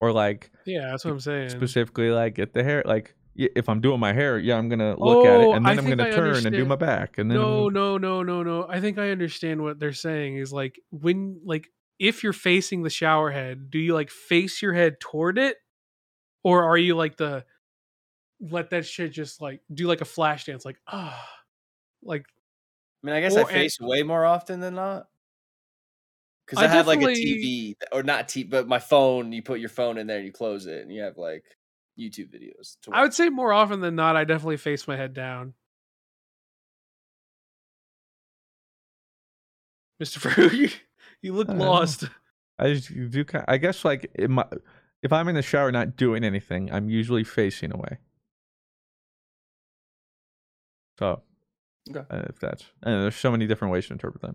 [0.00, 1.48] Or like Yeah, that's what I'm saying.
[1.50, 2.82] specifically, like get the hair.
[2.84, 5.78] Like, if I'm doing my hair, yeah, I'm gonna look at it, Oh, and then
[5.78, 8.66] I'm gonna I turn and do my back, and then no, no, no, no, no.
[8.68, 10.36] I think I understand what they're saying.
[10.36, 11.68] Is like when like
[11.98, 15.56] if you're facing the shower head, do you like face your head toward it,
[16.42, 17.44] or are you like the
[18.40, 21.28] let that shit just like do like a flash dance, like ah,
[22.02, 22.24] Like
[23.02, 25.08] I mean, I guess Or- I and- face way more often than not.
[26.46, 29.32] Because I I, have like a TV, or not TV, but my phone.
[29.32, 31.44] You put your phone in there and you close it, and you have like
[31.98, 32.78] YouTube videos.
[32.84, 35.52] To I would say more often than not, I definitely face my head down.
[40.02, 40.18] Mr.
[40.34, 40.80] Fruit,
[41.22, 42.04] you look I lost.
[42.58, 43.24] I just do.
[43.24, 44.44] ki- I guess like in my,
[45.02, 47.98] if I'm in the shower not doing anything, I'm usually facing away.
[50.98, 51.22] So,
[51.90, 52.00] Okay.
[52.10, 54.34] uh, if that's and there's so many different ways to interpret that.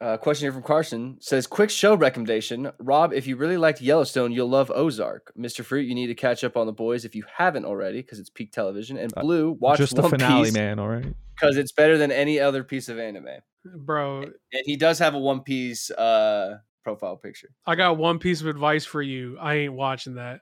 [0.00, 3.12] Uh, question here from Carson says, "Quick show recommendation, Rob.
[3.12, 5.32] If you really liked Yellowstone, you'll love Ozark.
[5.38, 5.64] Mr.
[5.64, 8.30] Fruit, you need to catch up on the boys if you haven't already, because it's
[8.30, 8.96] peak television.
[8.96, 10.78] And Uh, Blue, watch Just the One finale, Piece man.
[10.80, 11.14] All right.
[11.36, 13.28] because it's better than any other piece of anime.
[13.64, 14.22] Bro,
[14.52, 17.48] And he does have a One Piece uh, profile picture.
[17.66, 19.38] I got one piece of advice for you.
[19.38, 20.40] I ain't watching that.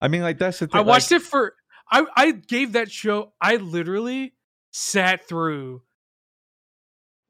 [0.00, 0.78] I mean, like that's the thing.
[0.78, 1.54] I watched it for
[1.90, 4.34] I I gave that show I literally
[4.72, 5.82] sat through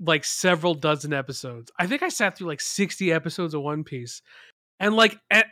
[0.01, 1.71] like several dozen episodes.
[1.79, 4.23] I think I sat through like 60 episodes of One Piece.
[4.81, 5.47] And like at,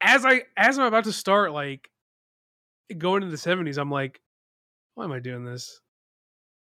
[0.00, 1.88] as I as I'm about to start like
[2.98, 4.20] going into the 70s, I'm like
[4.94, 5.80] why am I doing this?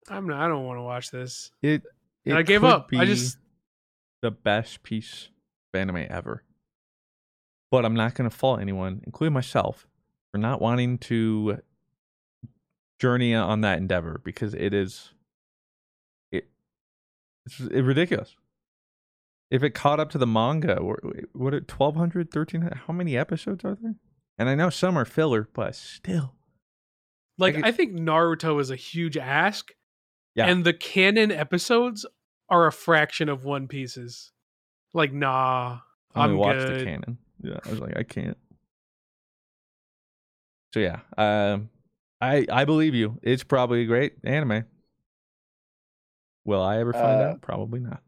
[0.08, 1.50] I'm not I don't want to watch this.
[1.62, 1.82] It.
[2.26, 2.90] And I gave could up.
[2.94, 3.38] I just-
[4.26, 5.28] the best piece
[5.72, 6.42] of anime ever.
[7.70, 9.86] But I'm not going to fault anyone, including myself,
[10.32, 11.58] for not wanting to
[13.00, 15.12] journey on that endeavor because it is
[16.32, 16.48] it
[17.44, 18.34] it's it ridiculous.
[19.50, 20.76] If it caught up to the manga,
[21.32, 23.94] what it 1200, 1300, how many episodes are there?
[24.38, 26.34] And I know some are filler, but still.
[27.38, 29.70] Like Like it- I think Naruto is a huge ask.
[30.34, 30.46] Yeah.
[30.48, 32.04] And the canon episodes
[32.48, 34.32] are a fraction of One Piece's.
[34.94, 35.78] Like, nah.
[36.14, 36.80] I only I'm watched good.
[36.80, 37.18] the canon.
[37.42, 38.36] Yeah, I was like, I can't.
[40.72, 41.68] So yeah, um,
[42.20, 43.18] I I believe you.
[43.22, 44.64] It's probably a great anime.
[46.44, 47.40] Will I ever find Uh, out?
[47.42, 48.02] Probably not.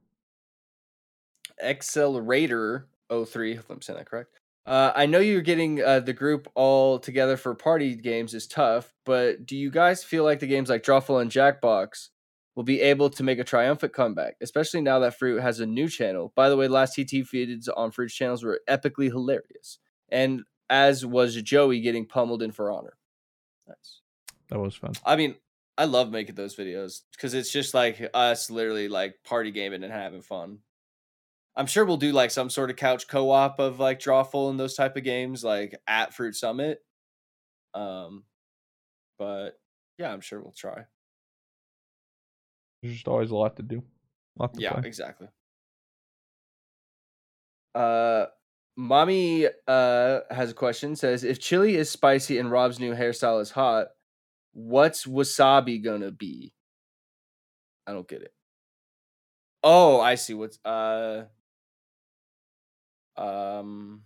[1.63, 4.31] Accelerator 03, if I'm saying that correct.
[4.67, 8.93] Uh, I know you're getting uh, the group all together for party games is tough,
[9.07, 12.09] but do you guys feel like the games like Drawful and Jackbox
[12.59, 15.89] will be able to make a triumphant comeback, especially now that Fruit has a new
[15.89, 16.33] channel?
[16.35, 19.79] By the way, last TT feeds on Fruit's channels were epically hilarious,
[20.09, 22.95] and as was Joey getting pummeled in For Honor.
[23.69, 24.01] Nice.
[24.51, 24.95] That was fun.
[25.07, 25.37] I mean,
[25.77, 29.93] I love making those videos because it's just like us literally like party gaming and
[29.93, 30.59] having fun.
[31.55, 34.75] I'm sure we'll do like some sort of couch co-op of like Drawful and those
[34.75, 36.81] type of games like at Fruit Summit.
[37.73, 38.25] Um
[39.17, 39.61] but
[39.97, 40.87] yeah, I'm sure we'll try.
[42.83, 43.83] There's just always a lot to do.
[44.37, 44.85] lot to Yeah, play.
[44.85, 45.29] exactly.
[47.75, 48.27] Uh
[48.77, 53.51] Mommy uh has a question says if chili is spicy and Rob's new hairstyle is
[53.51, 53.89] hot,
[54.53, 56.55] what's wasabi gonna be?
[57.87, 58.35] I don't get it.
[59.63, 61.27] Oh, I see what's uh
[63.17, 64.05] um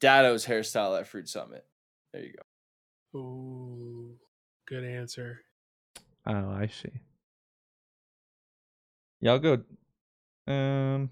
[0.00, 1.66] Dado's hairstyle at Fruit Summit.
[2.12, 2.42] There you go.
[3.18, 4.18] Ooh,
[4.66, 5.44] good answer.
[6.26, 6.92] Oh, I see.
[9.20, 9.62] Yeah, I'll go.
[10.46, 11.10] Um,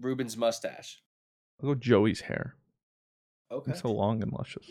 [0.00, 1.00] Ruben's mustache.
[1.62, 2.54] I'll go Joey's hair.
[3.50, 3.72] Okay.
[3.72, 4.70] It's so long and luscious.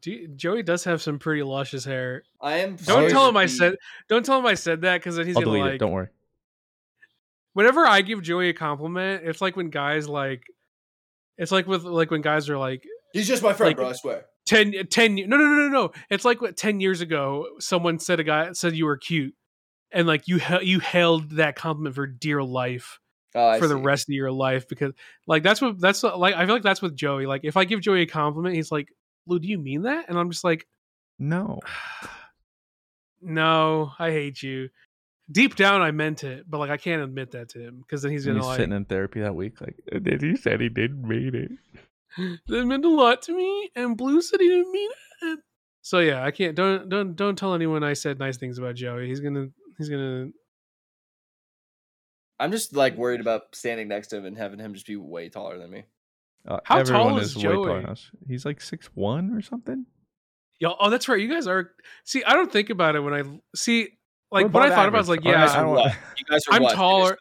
[0.00, 2.22] Do, Joey does have some pretty luscious hair.
[2.40, 3.76] I am Don't tell to him I said.
[4.08, 5.74] Don't tell him I said that because then he's I'll gonna delete like.
[5.76, 5.78] it.
[5.78, 6.08] Don't worry.
[7.54, 10.42] Whenever I give Joey a compliment, it's like when guys like.
[11.38, 13.92] It's like with like when guys are like He's just my friend, like- bro, I
[13.92, 14.26] swear.
[14.48, 15.92] 10, 10 no no no no no.
[16.10, 19.34] It's like what 10 years ago someone said a guy said you were cute
[19.92, 22.98] and like you you held that compliment for dear life
[23.34, 24.94] Oh, I for the rest of your life because
[25.26, 27.26] like that's what that's what, like i feel like that's with joey.
[27.26, 28.88] Like if i give joey a compliment he's like
[29.26, 30.08] lou do you mean that?
[30.08, 30.66] And i'm just like
[31.18, 31.60] No.
[33.20, 34.70] no i hate you.
[35.30, 38.12] Deep down i meant it but like i can't admit that to him because then
[38.12, 40.70] he's gonna he's like sitting in therapy that week, like, and then he said he
[40.70, 41.80] didn't mean it.
[42.46, 44.90] that meant a lot to me and blue said he didn't mean
[45.22, 45.38] it
[45.82, 49.06] so yeah i can't don't don't don't tell anyone i said nice things about joey
[49.06, 49.48] he's gonna
[49.78, 50.28] he's gonna
[52.40, 55.28] I'm just like worried about standing next to him and having him just be way
[55.28, 55.84] taller than me.
[56.46, 57.80] Uh, How tall is way taller Joey?
[57.82, 58.10] than us.
[58.28, 59.86] He's like six one or something.
[60.60, 61.20] Yo, oh, that's right.
[61.20, 61.72] You guys are.
[62.04, 63.22] See, I don't think about it when I
[63.56, 63.88] see.
[64.30, 65.94] Like We're when I above thought about, it, I was like, yeah, I don't want-
[66.16, 66.74] You guys are I'm what?
[66.74, 67.18] taller.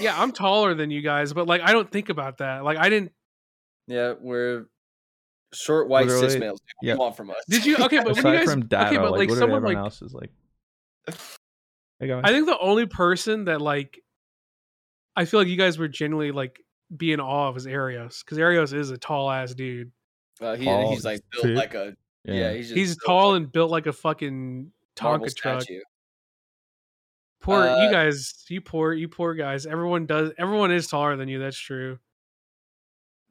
[0.00, 2.62] yeah, I'm taller than you guys, but like I don't think about that.
[2.62, 3.12] Like I didn't.
[3.86, 4.66] Yeah, we're
[5.52, 6.60] short white cis males.
[6.60, 6.94] What yeah.
[6.94, 7.36] you want from us?
[7.48, 7.76] Did you?
[7.76, 8.50] Okay, but when Aside you guys.
[8.50, 9.84] from Dado, okay, but like, like literally someone everyone like.
[9.84, 10.30] else is like,
[12.00, 12.12] hey.
[12.12, 14.00] I think the only person that like.
[15.14, 16.58] I feel like you guys were genuinely like
[16.96, 19.92] be in awe of is Arios because Arios is a tall ass dude.
[20.40, 21.56] Uh, he, Tall he's like built shit.
[21.56, 21.94] like a
[22.24, 25.62] Yeah, he's just he's so tall and built like a fucking Tonka truck.
[25.62, 25.80] statue.
[27.40, 29.66] Poor Uh, you guys, you poor you poor guys.
[29.66, 30.32] Everyone does.
[30.38, 31.38] Everyone is taller than you.
[31.38, 31.98] That's true.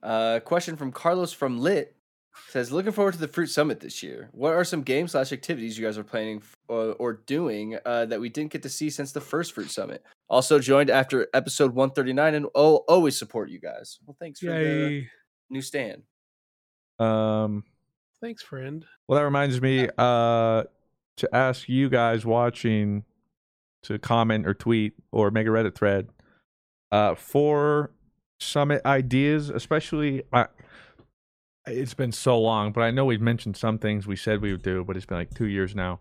[0.03, 1.95] Uh, question from Carlos from Lit
[2.49, 4.29] says, "Looking forward to the Fruit Summit this year.
[4.31, 8.05] What are some games slash activities you guys are planning f- or, or doing uh,
[8.05, 10.03] that we didn't get to see since the first Fruit Summit?
[10.29, 13.99] Also joined after episode one thirty nine, and oh, always support you guys.
[14.05, 15.09] Well, thanks for the Yay!
[15.49, 16.03] new stand.
[16.99, 17.63] Um,
[18.21, 18.85] Thanks, friend.
[19.07, 20.63] well, that reminds me uh,
[21.17, 23.03] to ask you guys watching
[23.83, 26.09] to comment or tweet or make a Reddit thread
[26.91, 27.91] uh, for
[28.41, 30.23] summit ideas, especially.
[30.33, 30.47] I,
[31.67, 34.63] it's been so long, but I know we've mentioned some things we said we would
[34.63, 35.99] do, but it's been like two years now.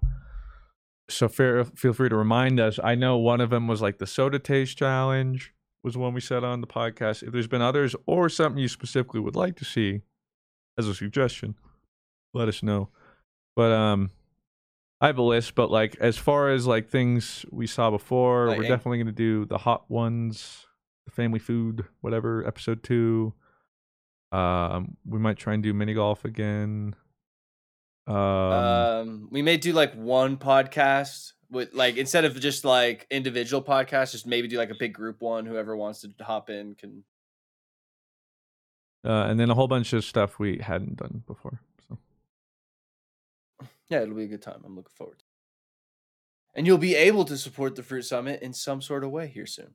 [1.10, 2.78] So fair, feel free to remind us.
[2.82, 5.52] I know one of them was like the soda taste challenge
[5.82, 7.22] was one we said on the podcast.
[7.22, 10.02] If there's been others or something you specifically would like to see
[10.78, 11.56] as a suggestion,
[12.32, 12.88] let us know.
[13.56, 14.10] But um
[15.00, 18.58] I have a list, but like as far as like things we saw before, Like,
[18.58, 20.66] we're definitely gonna do the hot ones,
[21.10, 23.34] family food, whatever, episode two.
[24.32, 26.94] Um we might try and do mini golf again.
[28.06, 33.62] Um, Um, we may do like one podcast with like instead of just like individual
[33.62, 35.46] podcasts, just maybe do like a big group one.
[35.46, 37.04] Whoever wants to hop in can.
[39.04, 41.60] uh, and then a whole bunch of stuff we hadn't done before.
[41.88, 41.98] So
[43.88, 44.62] Yeah, it'll be a good time.
[44.64, 45.18] I'm looking forward.
[45.18, 45.30] to it.
[46.54, 49.46] And you'll be able to support the Fruit Summit in some sort of way here
[49.46, 49.74] soon.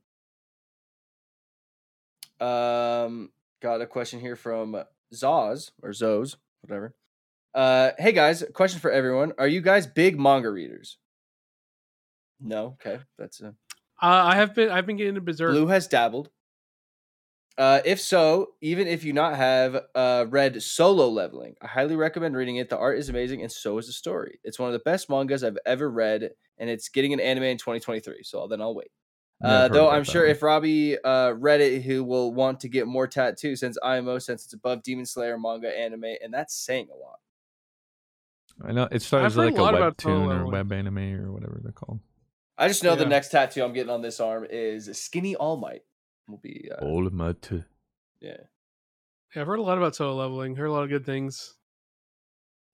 [2.40, 3.30] Um,
[3.60, 4.82] got a question here from
[5.12, 6.94] Zoz or Zoz, whatever.
[7.54, 10.98] Uh, hey guys, question for everyone: Are you guys big manga readers?
[12.40, 12.76] No.
[12.84, 13.52] Okay, that's a Uh,
[14.00, 14.70] I have been.
[14.70, 15.52] I've been getting into Berserk.
[15.52, 16.30] Blue has dabbled.
[17.58, 22.36] Uh, if so, even if you not have uh, read Solo Leveling, I highly recommend
[22.36, 22.68] reading it.
[22.68, 24.38] The art is amazing, and so is the story.
[24.44, 27.56] It's one of the best mangas I've ever read, and it's getting an anime in
[27.56, 28.22] 2023.
[28.24, 28.90] So then I'll wait.
[29.42, 30.30] Yeah, I've Uh, though I'm sure one.
[30.30, 34.44] if Robbie uh, read it, he will want to get more tattoos since IMO, since
[34.44, 37.20] it's above Demon Slayer manga anime, and that's saying a lot.
[38.64, 41.60] I know it starts heard a like a lot webtoon or web anime or whatever
[41.62, 42.00] they're called.
[42.56, 45.82] I just know the next tattoo I'm getting on this arm is Skinny All Might.
[46.26, 47.62] Will be uh, All of my t-
[48.20, 48.36] yeah.
[49.34, 50.56] Yeah, I've heard a lot about solo leveling.
[50.56, 51.54] Heard a lot of good things.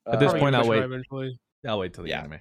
[0.06, 0.76] At this Uh, point, I'll wait.
[0.80, 1.38] gonna Eventually.
[1.66, 2.20] I'll wait till the Yeah.
[2.20, 2.40] anime.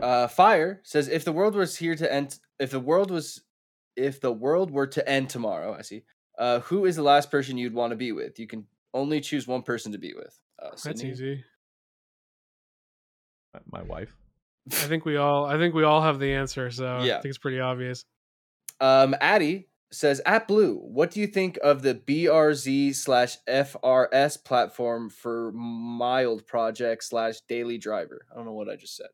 [0.00, 3.42] Uh, Fire says if the world was here to end, if the world was,
[3.96, 6.02] if the world were to end tomorrow, I see.
[6.38, 8.38] Uh, who is the last person you'd want to be with?
[8.40, 10.36] You can only choose one person to be with.
[10.60, 11.10] Uh, That's Sydney?
[11.10, 11.44] easy.
[13.70, 14.16] My wife.
[14.72, 15.44] I think we all.
[15.44, 16.70] I think we all have the answer.
[16.70, 17.18] So Yeah.
[17.18, 18.04] I think it's pretty obvious.
[18.80, 25.08] Um, Addie says at Blue, what do you think of the BRZ slash FRS platform
[25.08, 28.26] for mild project slash daily driver?
[28.32, 29.06] I don't know what I just said.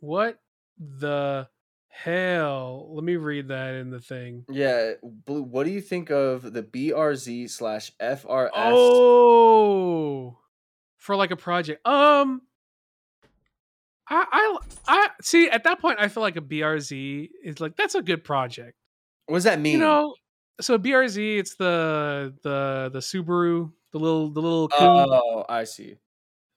[0.00, 0.38] What
[0.78, 1.48] the
[1.88, 2.88] hell?
[2.94, 4.44] Let me read that in the thing.
[4.48, 5.42] Yeah, Blue.
[5.42, 8.50] What do you think of the BRZ slash FRS?
[8.54, 10.38] Oh,
[10.96, 11.86] for like a project.
[11.86, 12.42] Um,
[14.08, 14.58] I, I,
[14.88, 15.48] I see.
[15.48, 18.76] At that point, I feel like a BRZ is like that's a good project.
[19.26, 19.74] What does that mean?
[19.74, 20.14] You know,
[20.60, 25.96] so BRZ, it's the the the Subaru, the little the little coupe, Oh, I see.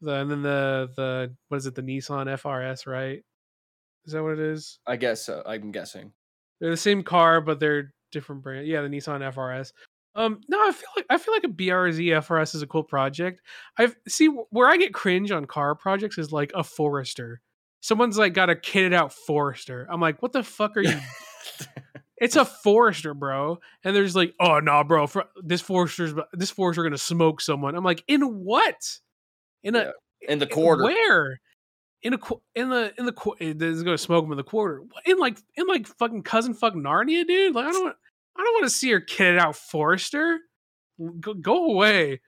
[0.01, 1.75] the, and then the the what is it?
[1.75, 3.23] The Nissan FRS, right?
[4.05, 4.79] Is that what it is?
[4.85, 5.41] I guess so.
[5.45, 6.11] I'm guessing.
[6.59, 8.67] They're the same car, but they're different brand.
[8.67, 9.71] Yeah, the Nissan FRS.
[10.15, 13.41] Um, no, I feel like I feel like a BRZ FRS is a cool project.
[13.77, 17.41] I've see where I get cringe on car projects is like a Forester.
[17.81, 19.87] Someone's like got a kitted out Forester.
[19.89, 20.97] I'm like, what the fuck are you?
[22.17, 23.57] it's a Forester, bro.
[23.83, 27.75] And there's like, oh no, bro, for, this Forester's this Forester gonna smoke someone.
[27.75, 28.99] I'm like, in what?
[29.63, 29.91] In a Yeah,
[30.31, 30.83] in the quarter.
[30.83, 31.39] Where?
[32.03, 32.19] In a
[32.55, 34.83] in the in the eh, this is gonna smoke him in the quarter.
[35.05, 37.55] In like in like fucking cousin fuck Narnia, dude.
[37.55, 37.95] Like I don't
[38.37, 40.39] I don't want to see her kitted out Forester.
[41.19, 42.21] Go, go away.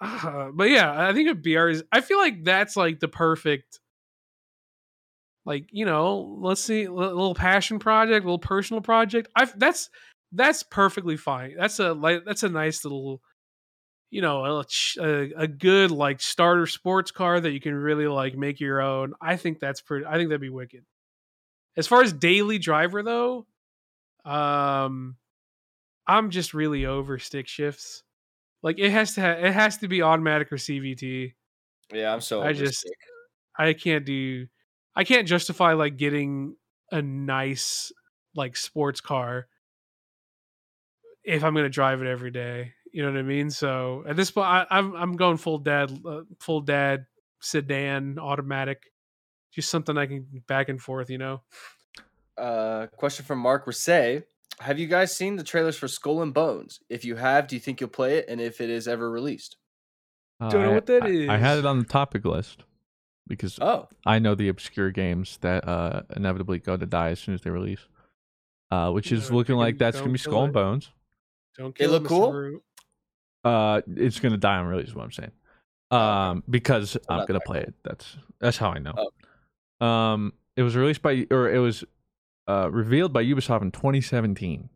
[0.00, 1.84] Ah, but yeah, I think a BR is.
[1.92, 3.80] I feel like that's like the perfect.
[5.44, 9.28] Like you know, let's see, a little passion project, a little personal project.
[9.36, 9.90] I that's
[10.32, 11.56] that's perfectly fine.
[11.58, 13.20] That's a like that's a nice little
[14.10, 14.64] you know a,
[15.36, 19.36] a, good like starter sports car that you can really like make your own i
[19.36, 20.84] think that's pretty i think that'd be wicked
[21.76, 23.46] as far as daily driver though
[24.24, 25.16] um
[26.06, 28.02] i'm just really over stick shifts
[28.62, 31.32] like it has to ha- it has to be automatic or cvt
[31.92, 32.42] Yeah, I'm so.
[32.42, 32.92] I just- stick.
[33.58, 34.46] i can't do
[34.96, 36.56] i can't justify like getting
[36.90, 37.92] a nice
[38.34, 39.46] like sports car
[41.22, 43.50] if i'm going to drive it every day You know what I mean?
[43.50, 47.06] So at this point, I, I'm I'm going full dad, uh, full dad
[47.40, 48.82] sedan automatic,
[49.52, 51.10] just something I can back and forth.
[51.10, 51.42] You know.
[52.36, 54.22] Uh, question from Mark Rasay.
[54.60, 56.80] Have you guys seen the trailers for Skull and Bones?
[56.88, 58.26] If you have, do you think you'll play it?
[58.28, 59.56] And if it is ever released?
[60.40, 62.64] Don't know I- what that I, I had it on the topic list
[63.26, 67.34] because Oh, I know the obscure games that uh, inevitably go to die as soon
[67.34, 67.80] as they release.
[68.70, 70.44] Uh, which is No, looking like that's gonna be Skull it.
[70.46, 70.90] and Bones.
[71.58, 72.08] Don't It kill look Mr.
[72.08, 72.32] cool?
[72.32, 72.62] Root.
[73.44, 74.88] Uh, it's gonna die on release.
[74.88, 75.32] Is what I'm saying.
[75.90, 77.74] Um, because I'm not gonna play it.
[77.82, 78.94] That's that's how I know.
[79.80, 79.86] Oh.
[79.86, 81.84] Um, it was released by or it was
[82.48, 84.68] uh revealed by Ubisoft in 2017.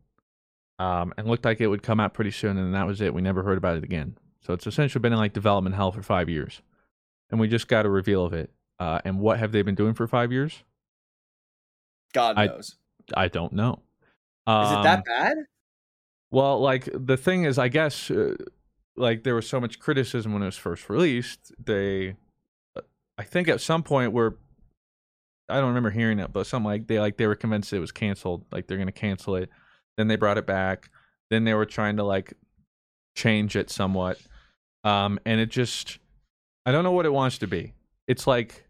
[0.77, 3.13] Um, and looked like it would come out pretty soon, and that was it.
[3.13, 4.17] We never heard about it again.
[4.41, 6.61] So it's essentially been in like development hell for five years,
[7.31, 8.51] and we just got a reveal of it.
[8.77, 10.63] Uh, and what have they been doing for five years?
[12.13, 12.75] God I- knows.
[13.15, 13.73] I don't know.
[14.47, 15.37] Is it Um, that bad?
[16.35, 18.35] Well, like the thing is, I guess, uh,
[18.97, 21.53] like there was so much criticism when it was first released.
[21.57, 22.17] They,
[22.75, 22.81] uh,
[23.17, 24.35] I think, at some point where
[25.47, 27.93] I don't remember hearing it, but something like they like they were convinced it was
[27.93, 28.43] canceled.
[28.51, 29.49] Like they're gonna cancel it.
[29.95, 30.89] Then they brought it back.
[31.29, 32.33] Then they were trying to like
[33.15, 34.19] change it somewhat.
[34.83, 35.99] Um, and it just,
[36.65, 37.71] I don't know what it wants to be.
[38.09, 38.67] It's like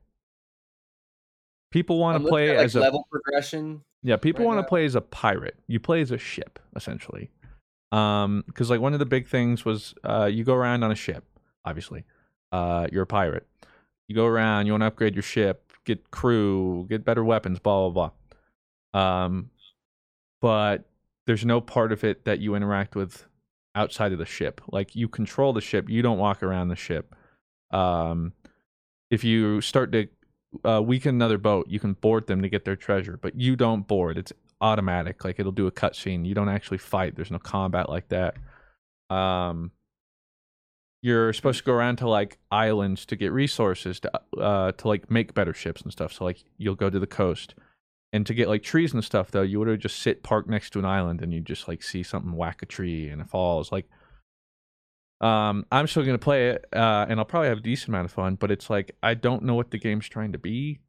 [1.72, 3.82] people want to play at, like, as a level progression.
[4.04, 5.58] yeah, people right want to play as a pirate.
[5.66, 7.32] You play as a ship, essentially.
[7.96, 10.96] Um, because like one of the big things was uh, you go around on a
[10.96, 11.24] ship.
[11.64, 12.04] Obviously,
[12.52, 13.48] uh, you're a pirate.
[14.08, 14.66] You go around.
[14.66, 18.12] You want to upgrade your ship, get crew, get better weapons, blah blah
[18.94, 19.26] blah.
[19.26, 19.50] Um,
[20.42, 20.90] but
[21.26, 23.28] there's no part of it that you interact with
[23.76, 24.62] outside of the ship.
[24.72, 25.90] Like you control the ship.
[25.90, 27.16] You don't walk around the ship.
[27.72, 28.34] Um,
[29.10, 30.08] if you start to
[30.66, 33.88] uh, weaken another boat, you can board them to get their treasure, but you don't
[33.88, 34.18] board.
[34.18, 34.34] It's
[34.66, 35.24] automatic.
[35.24, 36.26] Like it'll do a cutscene.
[36.26, 37.16] You don't actually fight.
[37.16, 38.36] There's no combat like that.
[39.16, 39.72] Um,
[41.04, 45.12] you're supposed to go around to like islands to get resources to uh to like
[45.12, 46.12] make better ships and stuff.
[46.14, 47.54] So like you'll go to the coast,
[48.12, 50.72] and to get like trees and stuff though, you would have just sit parked next
[50.72, 53.72] to an island and you just like see something whack a tree and it falls.
[53.72, 53.88] Like
[55.22, 58.12] um, I'm still gonna play it, uh, and I'll probably have a decent amount of
[58.12, 58.36] fun.
[58.36, 60.80] But it's like I don't know what the game's trying to be.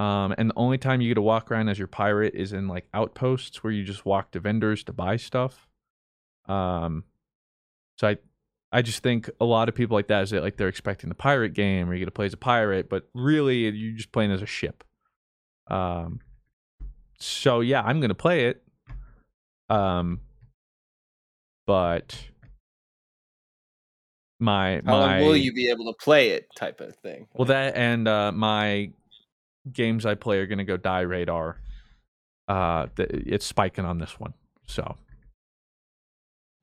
[0.00, 2.68] Um, and the only time you get to walk around as your pirate is in
[2.68, 5.68] like outposts where you just walk to vendors to buy stuff.
[6.48, 7.04] Um,
[7.98, 8.16] so I,
[8.72, 11.14] I just think a lot of people like that is it like they're expecting the
[11.14, 14.32] pirate game where you get to play as a pirate, but really you're just playing
[14.32, 14.84] as a ship.
[15.66, 16.20] Um,
[17.18, 18.62] so yeah, I'm gonna play it.
[19.68, 20.20] Um,
[21.66, 22.16] but
[24.38, 26.46] my How long will you be able to play it?
[26.56, 27.28] Type of thing.
[27.34, 28.92] well, that and uh, my
[29.72, 31.60] games I play are gonna go die radar.
[32.48, 34.34] Uh, it's spiking on this one.
[34.66, 34.96] So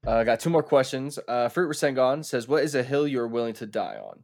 [0.06, 1.20] Uh, I got two more questions.
[1.28, 4.24] Uh, Fruit Rasengan says, "What is a hill you're willing to die on?"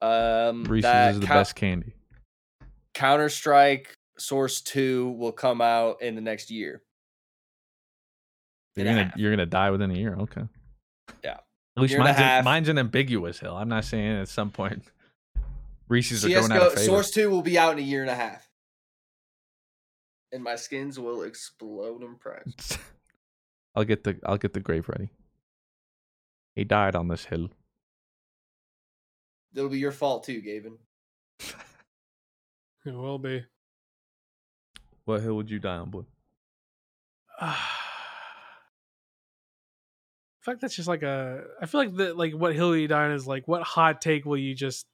[0.00, 1.94] Um, Reese's is the Coun- best candy.
[2.94, 6.82] Counter Strike Source Two will come out in the next year.
[8.76, 9.16] You're gonna half.
[9.16, 10.16] you're gonna die within a year.
[10.20, 10.42] Okay.
[11.24, 11.38] Yeah.
[11.76, 13.56] At least Year and a mine's, a- mine's an ambiguous hill.
[13.56, 14.82] I'm not saying at some point
[15.92, 16.86] Reese's are going out of favor.
[16.86, 18.48] Source Two will be out in a year and a half,
[20.32, 22.78] and my skins will explode in price.
[23.74, 25.10] I'll get the I'll get the grave ready.
[26.54, 27.50] He died on this hill.
[29.54, 30.78] It'll be your fault too, Gavin.
[32.84, 33.44] It will be.
[35.04, 36.04] What hill would you die on, boy?
[37.40, 37.54] I
[40.40, 41.44] feel like that's just like a.
[41.60, 44.24] I feel like that, like what hill you die on is like what hot take
[44.24, 44.86] will you just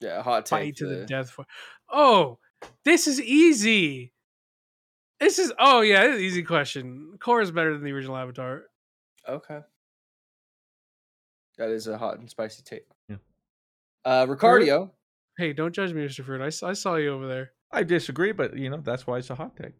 [0.00, 1.46] Yeah, hot fight take to the the- death for?
[1.90, 2.38] Oh,
[2.84, 4.12] this is easy.
[5.20, 7.14] This is oh yeah, this is an easy question.
[7.18, 8.64] Korra is better than the original Avatar.
[9.28, 9.60] Okay.
[11.58, 12.84] That is a hot and spicy take.
[13.08, 13.16] Yeah.
[14.04, 14.90] Uh, Ricardio.
[15.38, 16.24] Hey, don't judge me, Mr.
[16.24, 16.40] Fruit.
[16.40, 17.52] I, I saw you over there.
[17.72, 19.72] I disagree, but you know that's why it's a hot take,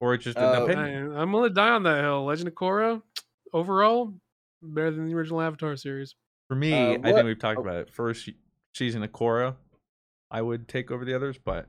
[0.00, 1.16] or it's just an Uh, opinion.
[1.16, 2.24] I, I'm gonna die on that hill.
[2.24, 3.02] Legend of Korra,
[3.52, 4.14] overall,
[4.62, 6.14] better than the original Avatar series.
[6.48, 7.62] For me, uh, I think we've talked oh.
[7.62, 7.90] about it.
[7.90, 8.28] First
[8.76, 9.56] season of Korra,
[10.30, 11.66] I would take over the others, but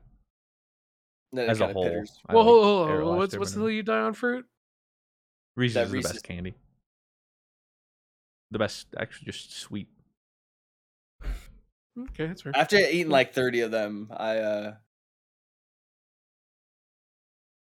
[1.32, 2.18] No, as a whole, pitters.
[2.28, 3.16] I well, like hold, hold, Air hold.
[3.18, 3.62] What's what's the Airbender.
[3.62, 4.46] hill you die on, Fruit?
[5.56, 6.54] Reese's that is the Reese's- best candy.
[8.50, 9.88] The best, actually, just sweet.
[11.98, 12.52] Okay, that's fair.
[12.56, 14.74] After eating like 30 of them, I uh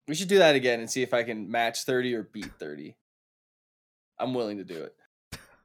[0.08, 2.96] We should do that again and see if I can match 30 or beat 30.
[4.18, 4.94] I'm willing to do it.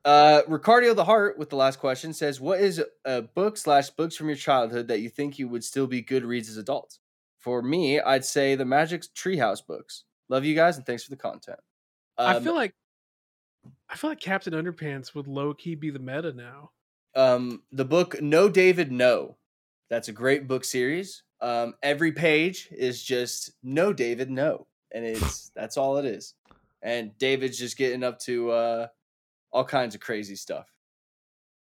[0.07, 4.15] Uh Ricardio the Heart with the last question says, What is a book slash books
[4.15, 6.99] from your childhood that you think you would still be good reads as adults?
[7.39, 10.05] For me, I'd say the Magic Treehouse books.
[10.29, 11.59] Love you guys and thanks for the content.
[12.17, 12.73] I Um, feel like
[13.89, 16.71] I feel like Captain Underpants would low key be the meta now.
[17.13, 19.37] Um, the book No David No.
[19.89, 21.23] That's a great book series.
[21.41, 26.33] Um, every page is just No David No, and it's that's all it is.
[26.81, 28.87] And David's just getting up to uh,
[29.57, 30.67] all kinds of crazy stuff.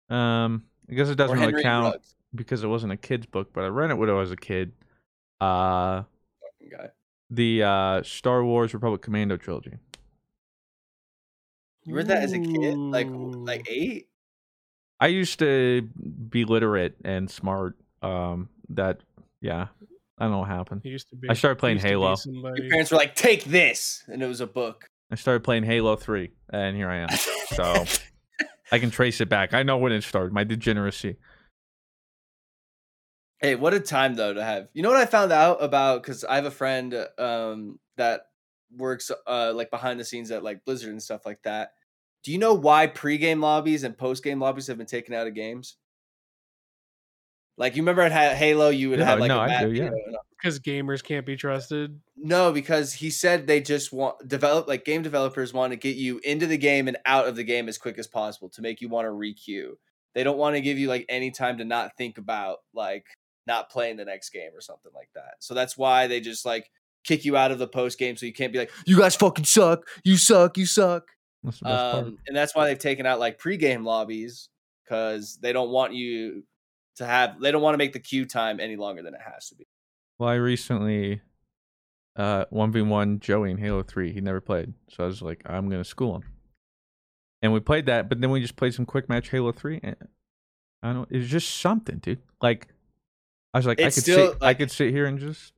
[0.09, 2.15] Um, I guess it doesn't really count Ruggs.
[2.33, 4.71] because it wasn't a kid's book, but I read it when I was a kid.
[5.41, 6.03] Uh,
[6.71, 6.89] guy.
[7.29, 9.73] the uh, Star Wars Republic Commando trilogy.
[11.83, 14.07] You read that as a kid, like like eight.
[14.99, 15.89] I used to
[16.29, 17.75] be literate and smart.
[18.01, 19.01] Um, that
[19.41, 19.67] yeah,
[20.17, 20.81] I don't know what happened.
[20.83, 21.29] He used to be.
[21.29, 22.15] I started playing he used to be Halo.
[22.15, 22.61] somebody.
[22.61, 24.87] Your parents were like, "Take this," and it was a book.
[25.11, 27.09] I started playing Halo Three, and here I am.
[27.51, 27.85] So
[28.71, 29.53] I can trace it back.
[29.53, 30.33] I know when it started.
[30.33, 31.17] My degeneracy.
[33.39, 34.67] Hey, what a time though to have.
[34.73, 38.21] You know what I found out about because I have a friend um that
[38.77, 41.73] works uh like behind the scenes at like Blizzard and stuff like that.
[42.23, 45.77] Do you know why pregame lobbies and postgame lobbies have been taken out of games?
[47.61, 49.71] Like you remember at Halo, you would Yeah, have like no, a I map, do,
[49.71, 49.91] yeah.
[50.35, 51.99] because gamers can't be trusted.
[52.17, 56.19] No, because he said they just want develop like game developers want to get you
[56.23, 58.89] into the game and out of the game as quick as possible to make you
[58.89, 59.73] want to requeue.
[60.15, 63.05] They don't want to give you like any time to not think about like
[63.45, 65.35] not playing the next game or something like that.
[65.37, 66.67] So that's why they just like
[67.03, 69.45] kick you out of the post game so you can't be like, you guys fucking
[69.45, 71.09] suck, you suck, you suck.
[71.43, 72.05] That's the best part.
[72.05, 74.49] Um, and that's why they've taken out like pregame lobbies
[74.83, 76.43] because they don't want you
[76.97, 79.49] to have they don't want to make the queue time any longer than it has
[79.49, 79.67] to be.
[80.19, 81.21] Well, I recently
[82.15, 84.11] uh one v one Joey in Halo Three.
[84.11, 86.23] He never played, so I was like, I'm gonna school him.
[87.41, 89.95] And we played that, but then we just played some quick match Halo Three, and
[90.83, 92.19] I don't know, it was just something, dude.
[92.41, 92.67] Like,
[93.53, 95.53] I was like, I could still, sit, I could sit here and just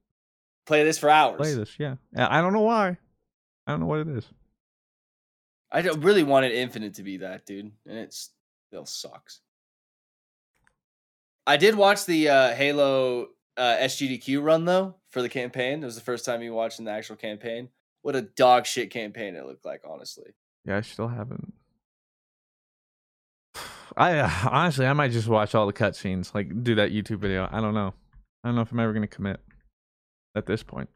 [0.65, 1.37] Play this for hours.
[1.37, 1.75] play this.
[1.77, 2.97] Yeah, I don't know why.
[3.67, 4.25] I don't know what it is.
[5.71, 8.29] I don't really wanted Infinite to be that, dude, and it's
[8.69, 9.41] still sucks.
[11.45, 15.83] I did watch the uh, Halo uh, SGDQ run though for the campaign.
[15.83, 17.69] It was the first time you watching the actual campaign.
[18.01, 20.31] What a dog shit campaign it looked like, honestly.
[20.65, 21.53] Yeah, I still haven't.
[23.97, 27.47] I uh, honestly, I might just watch all the cutscenes, like do that YouTube video.
[27.51, 27.93] I don't know.
[28.43, 29.39] I don't know if I'm ever gonna commit
[30.35, 30.89] at this point.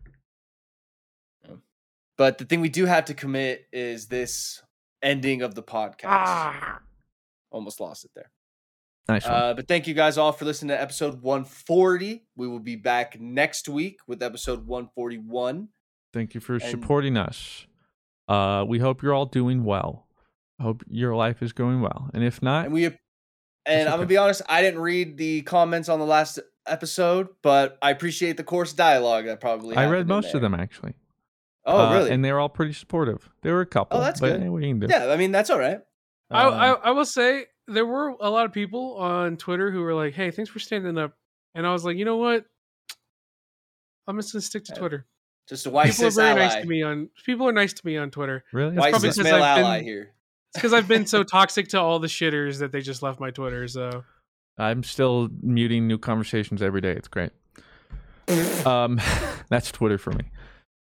[2.17, 4.63] But the thing we do have to commit is this
[5.03, 6.79] ending of the podcast.
[7.51, 8.31] Almost lost it there.
[9.09, 9.33] Nice one.
[9.33, 12.23] Uh, but thank you guys all for listening to episode 140.
[12.35, 15.69] We will be back next week with episode 141.
[16.13, 17.65] Thank you for and- supporting us.
[18.27, 20.07] Uh, we hope you're all doing well.
[20.59, 22.85] I hope your life is going well, and if not, And we
[23.65, 27.77] and I'm gonna be honest, I didn't read the comments on the last episode, but
[27.81, 30.95] I appreciate the course dialogue that probably I read most of them actually.
[31.63, 32.11] Oh, Uh, really?
[32.11, 33.29] And they were all pretty supportive.
[33.43, 33.99] There were a couple.
[33.99, 34.41] Oh, that's but good.
[34.41, 34.87] Anyway, you can do.
[34.89, 35.79] yeah, I mean that's all right.
[36.31, 39.81] I, I Um, I will say there were a lot of people on Twitter who
[39.81, 41.13] were like, "Hey, thanks for standing up,"
[41.55, 42.45] and I was like, you know what?
[44.07, 45.05] I'm just gonna stick to Twitter.
[45.49, 46.39] Just a white people are very ally.
[46.47, 47.09] nice to me on.
[47.25, 48.43] People are nice to me on Twitter.
[48.51, 48.75] really?
[48.75, 50.13] White probably cis because male I've ally been- here.
[50.49, 53.31] It's because I've been so toxic to all the shitters that they just left my
[53.31, 53.67] Twitter.
[53.67, 54.05] So
[54.57, 56.91] I'm still muting new conversations every day.
[56.91, 57.31] It's great.
[58.65, 58.99] um,
[59.49, 60.31] that's Twitter for me.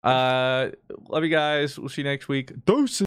[0.03, 0.71] Uh,
[1.11, 1.79] love you guys.
[1.79, 2.53] We'll see you next week.
[2.65, 3.07] Doses.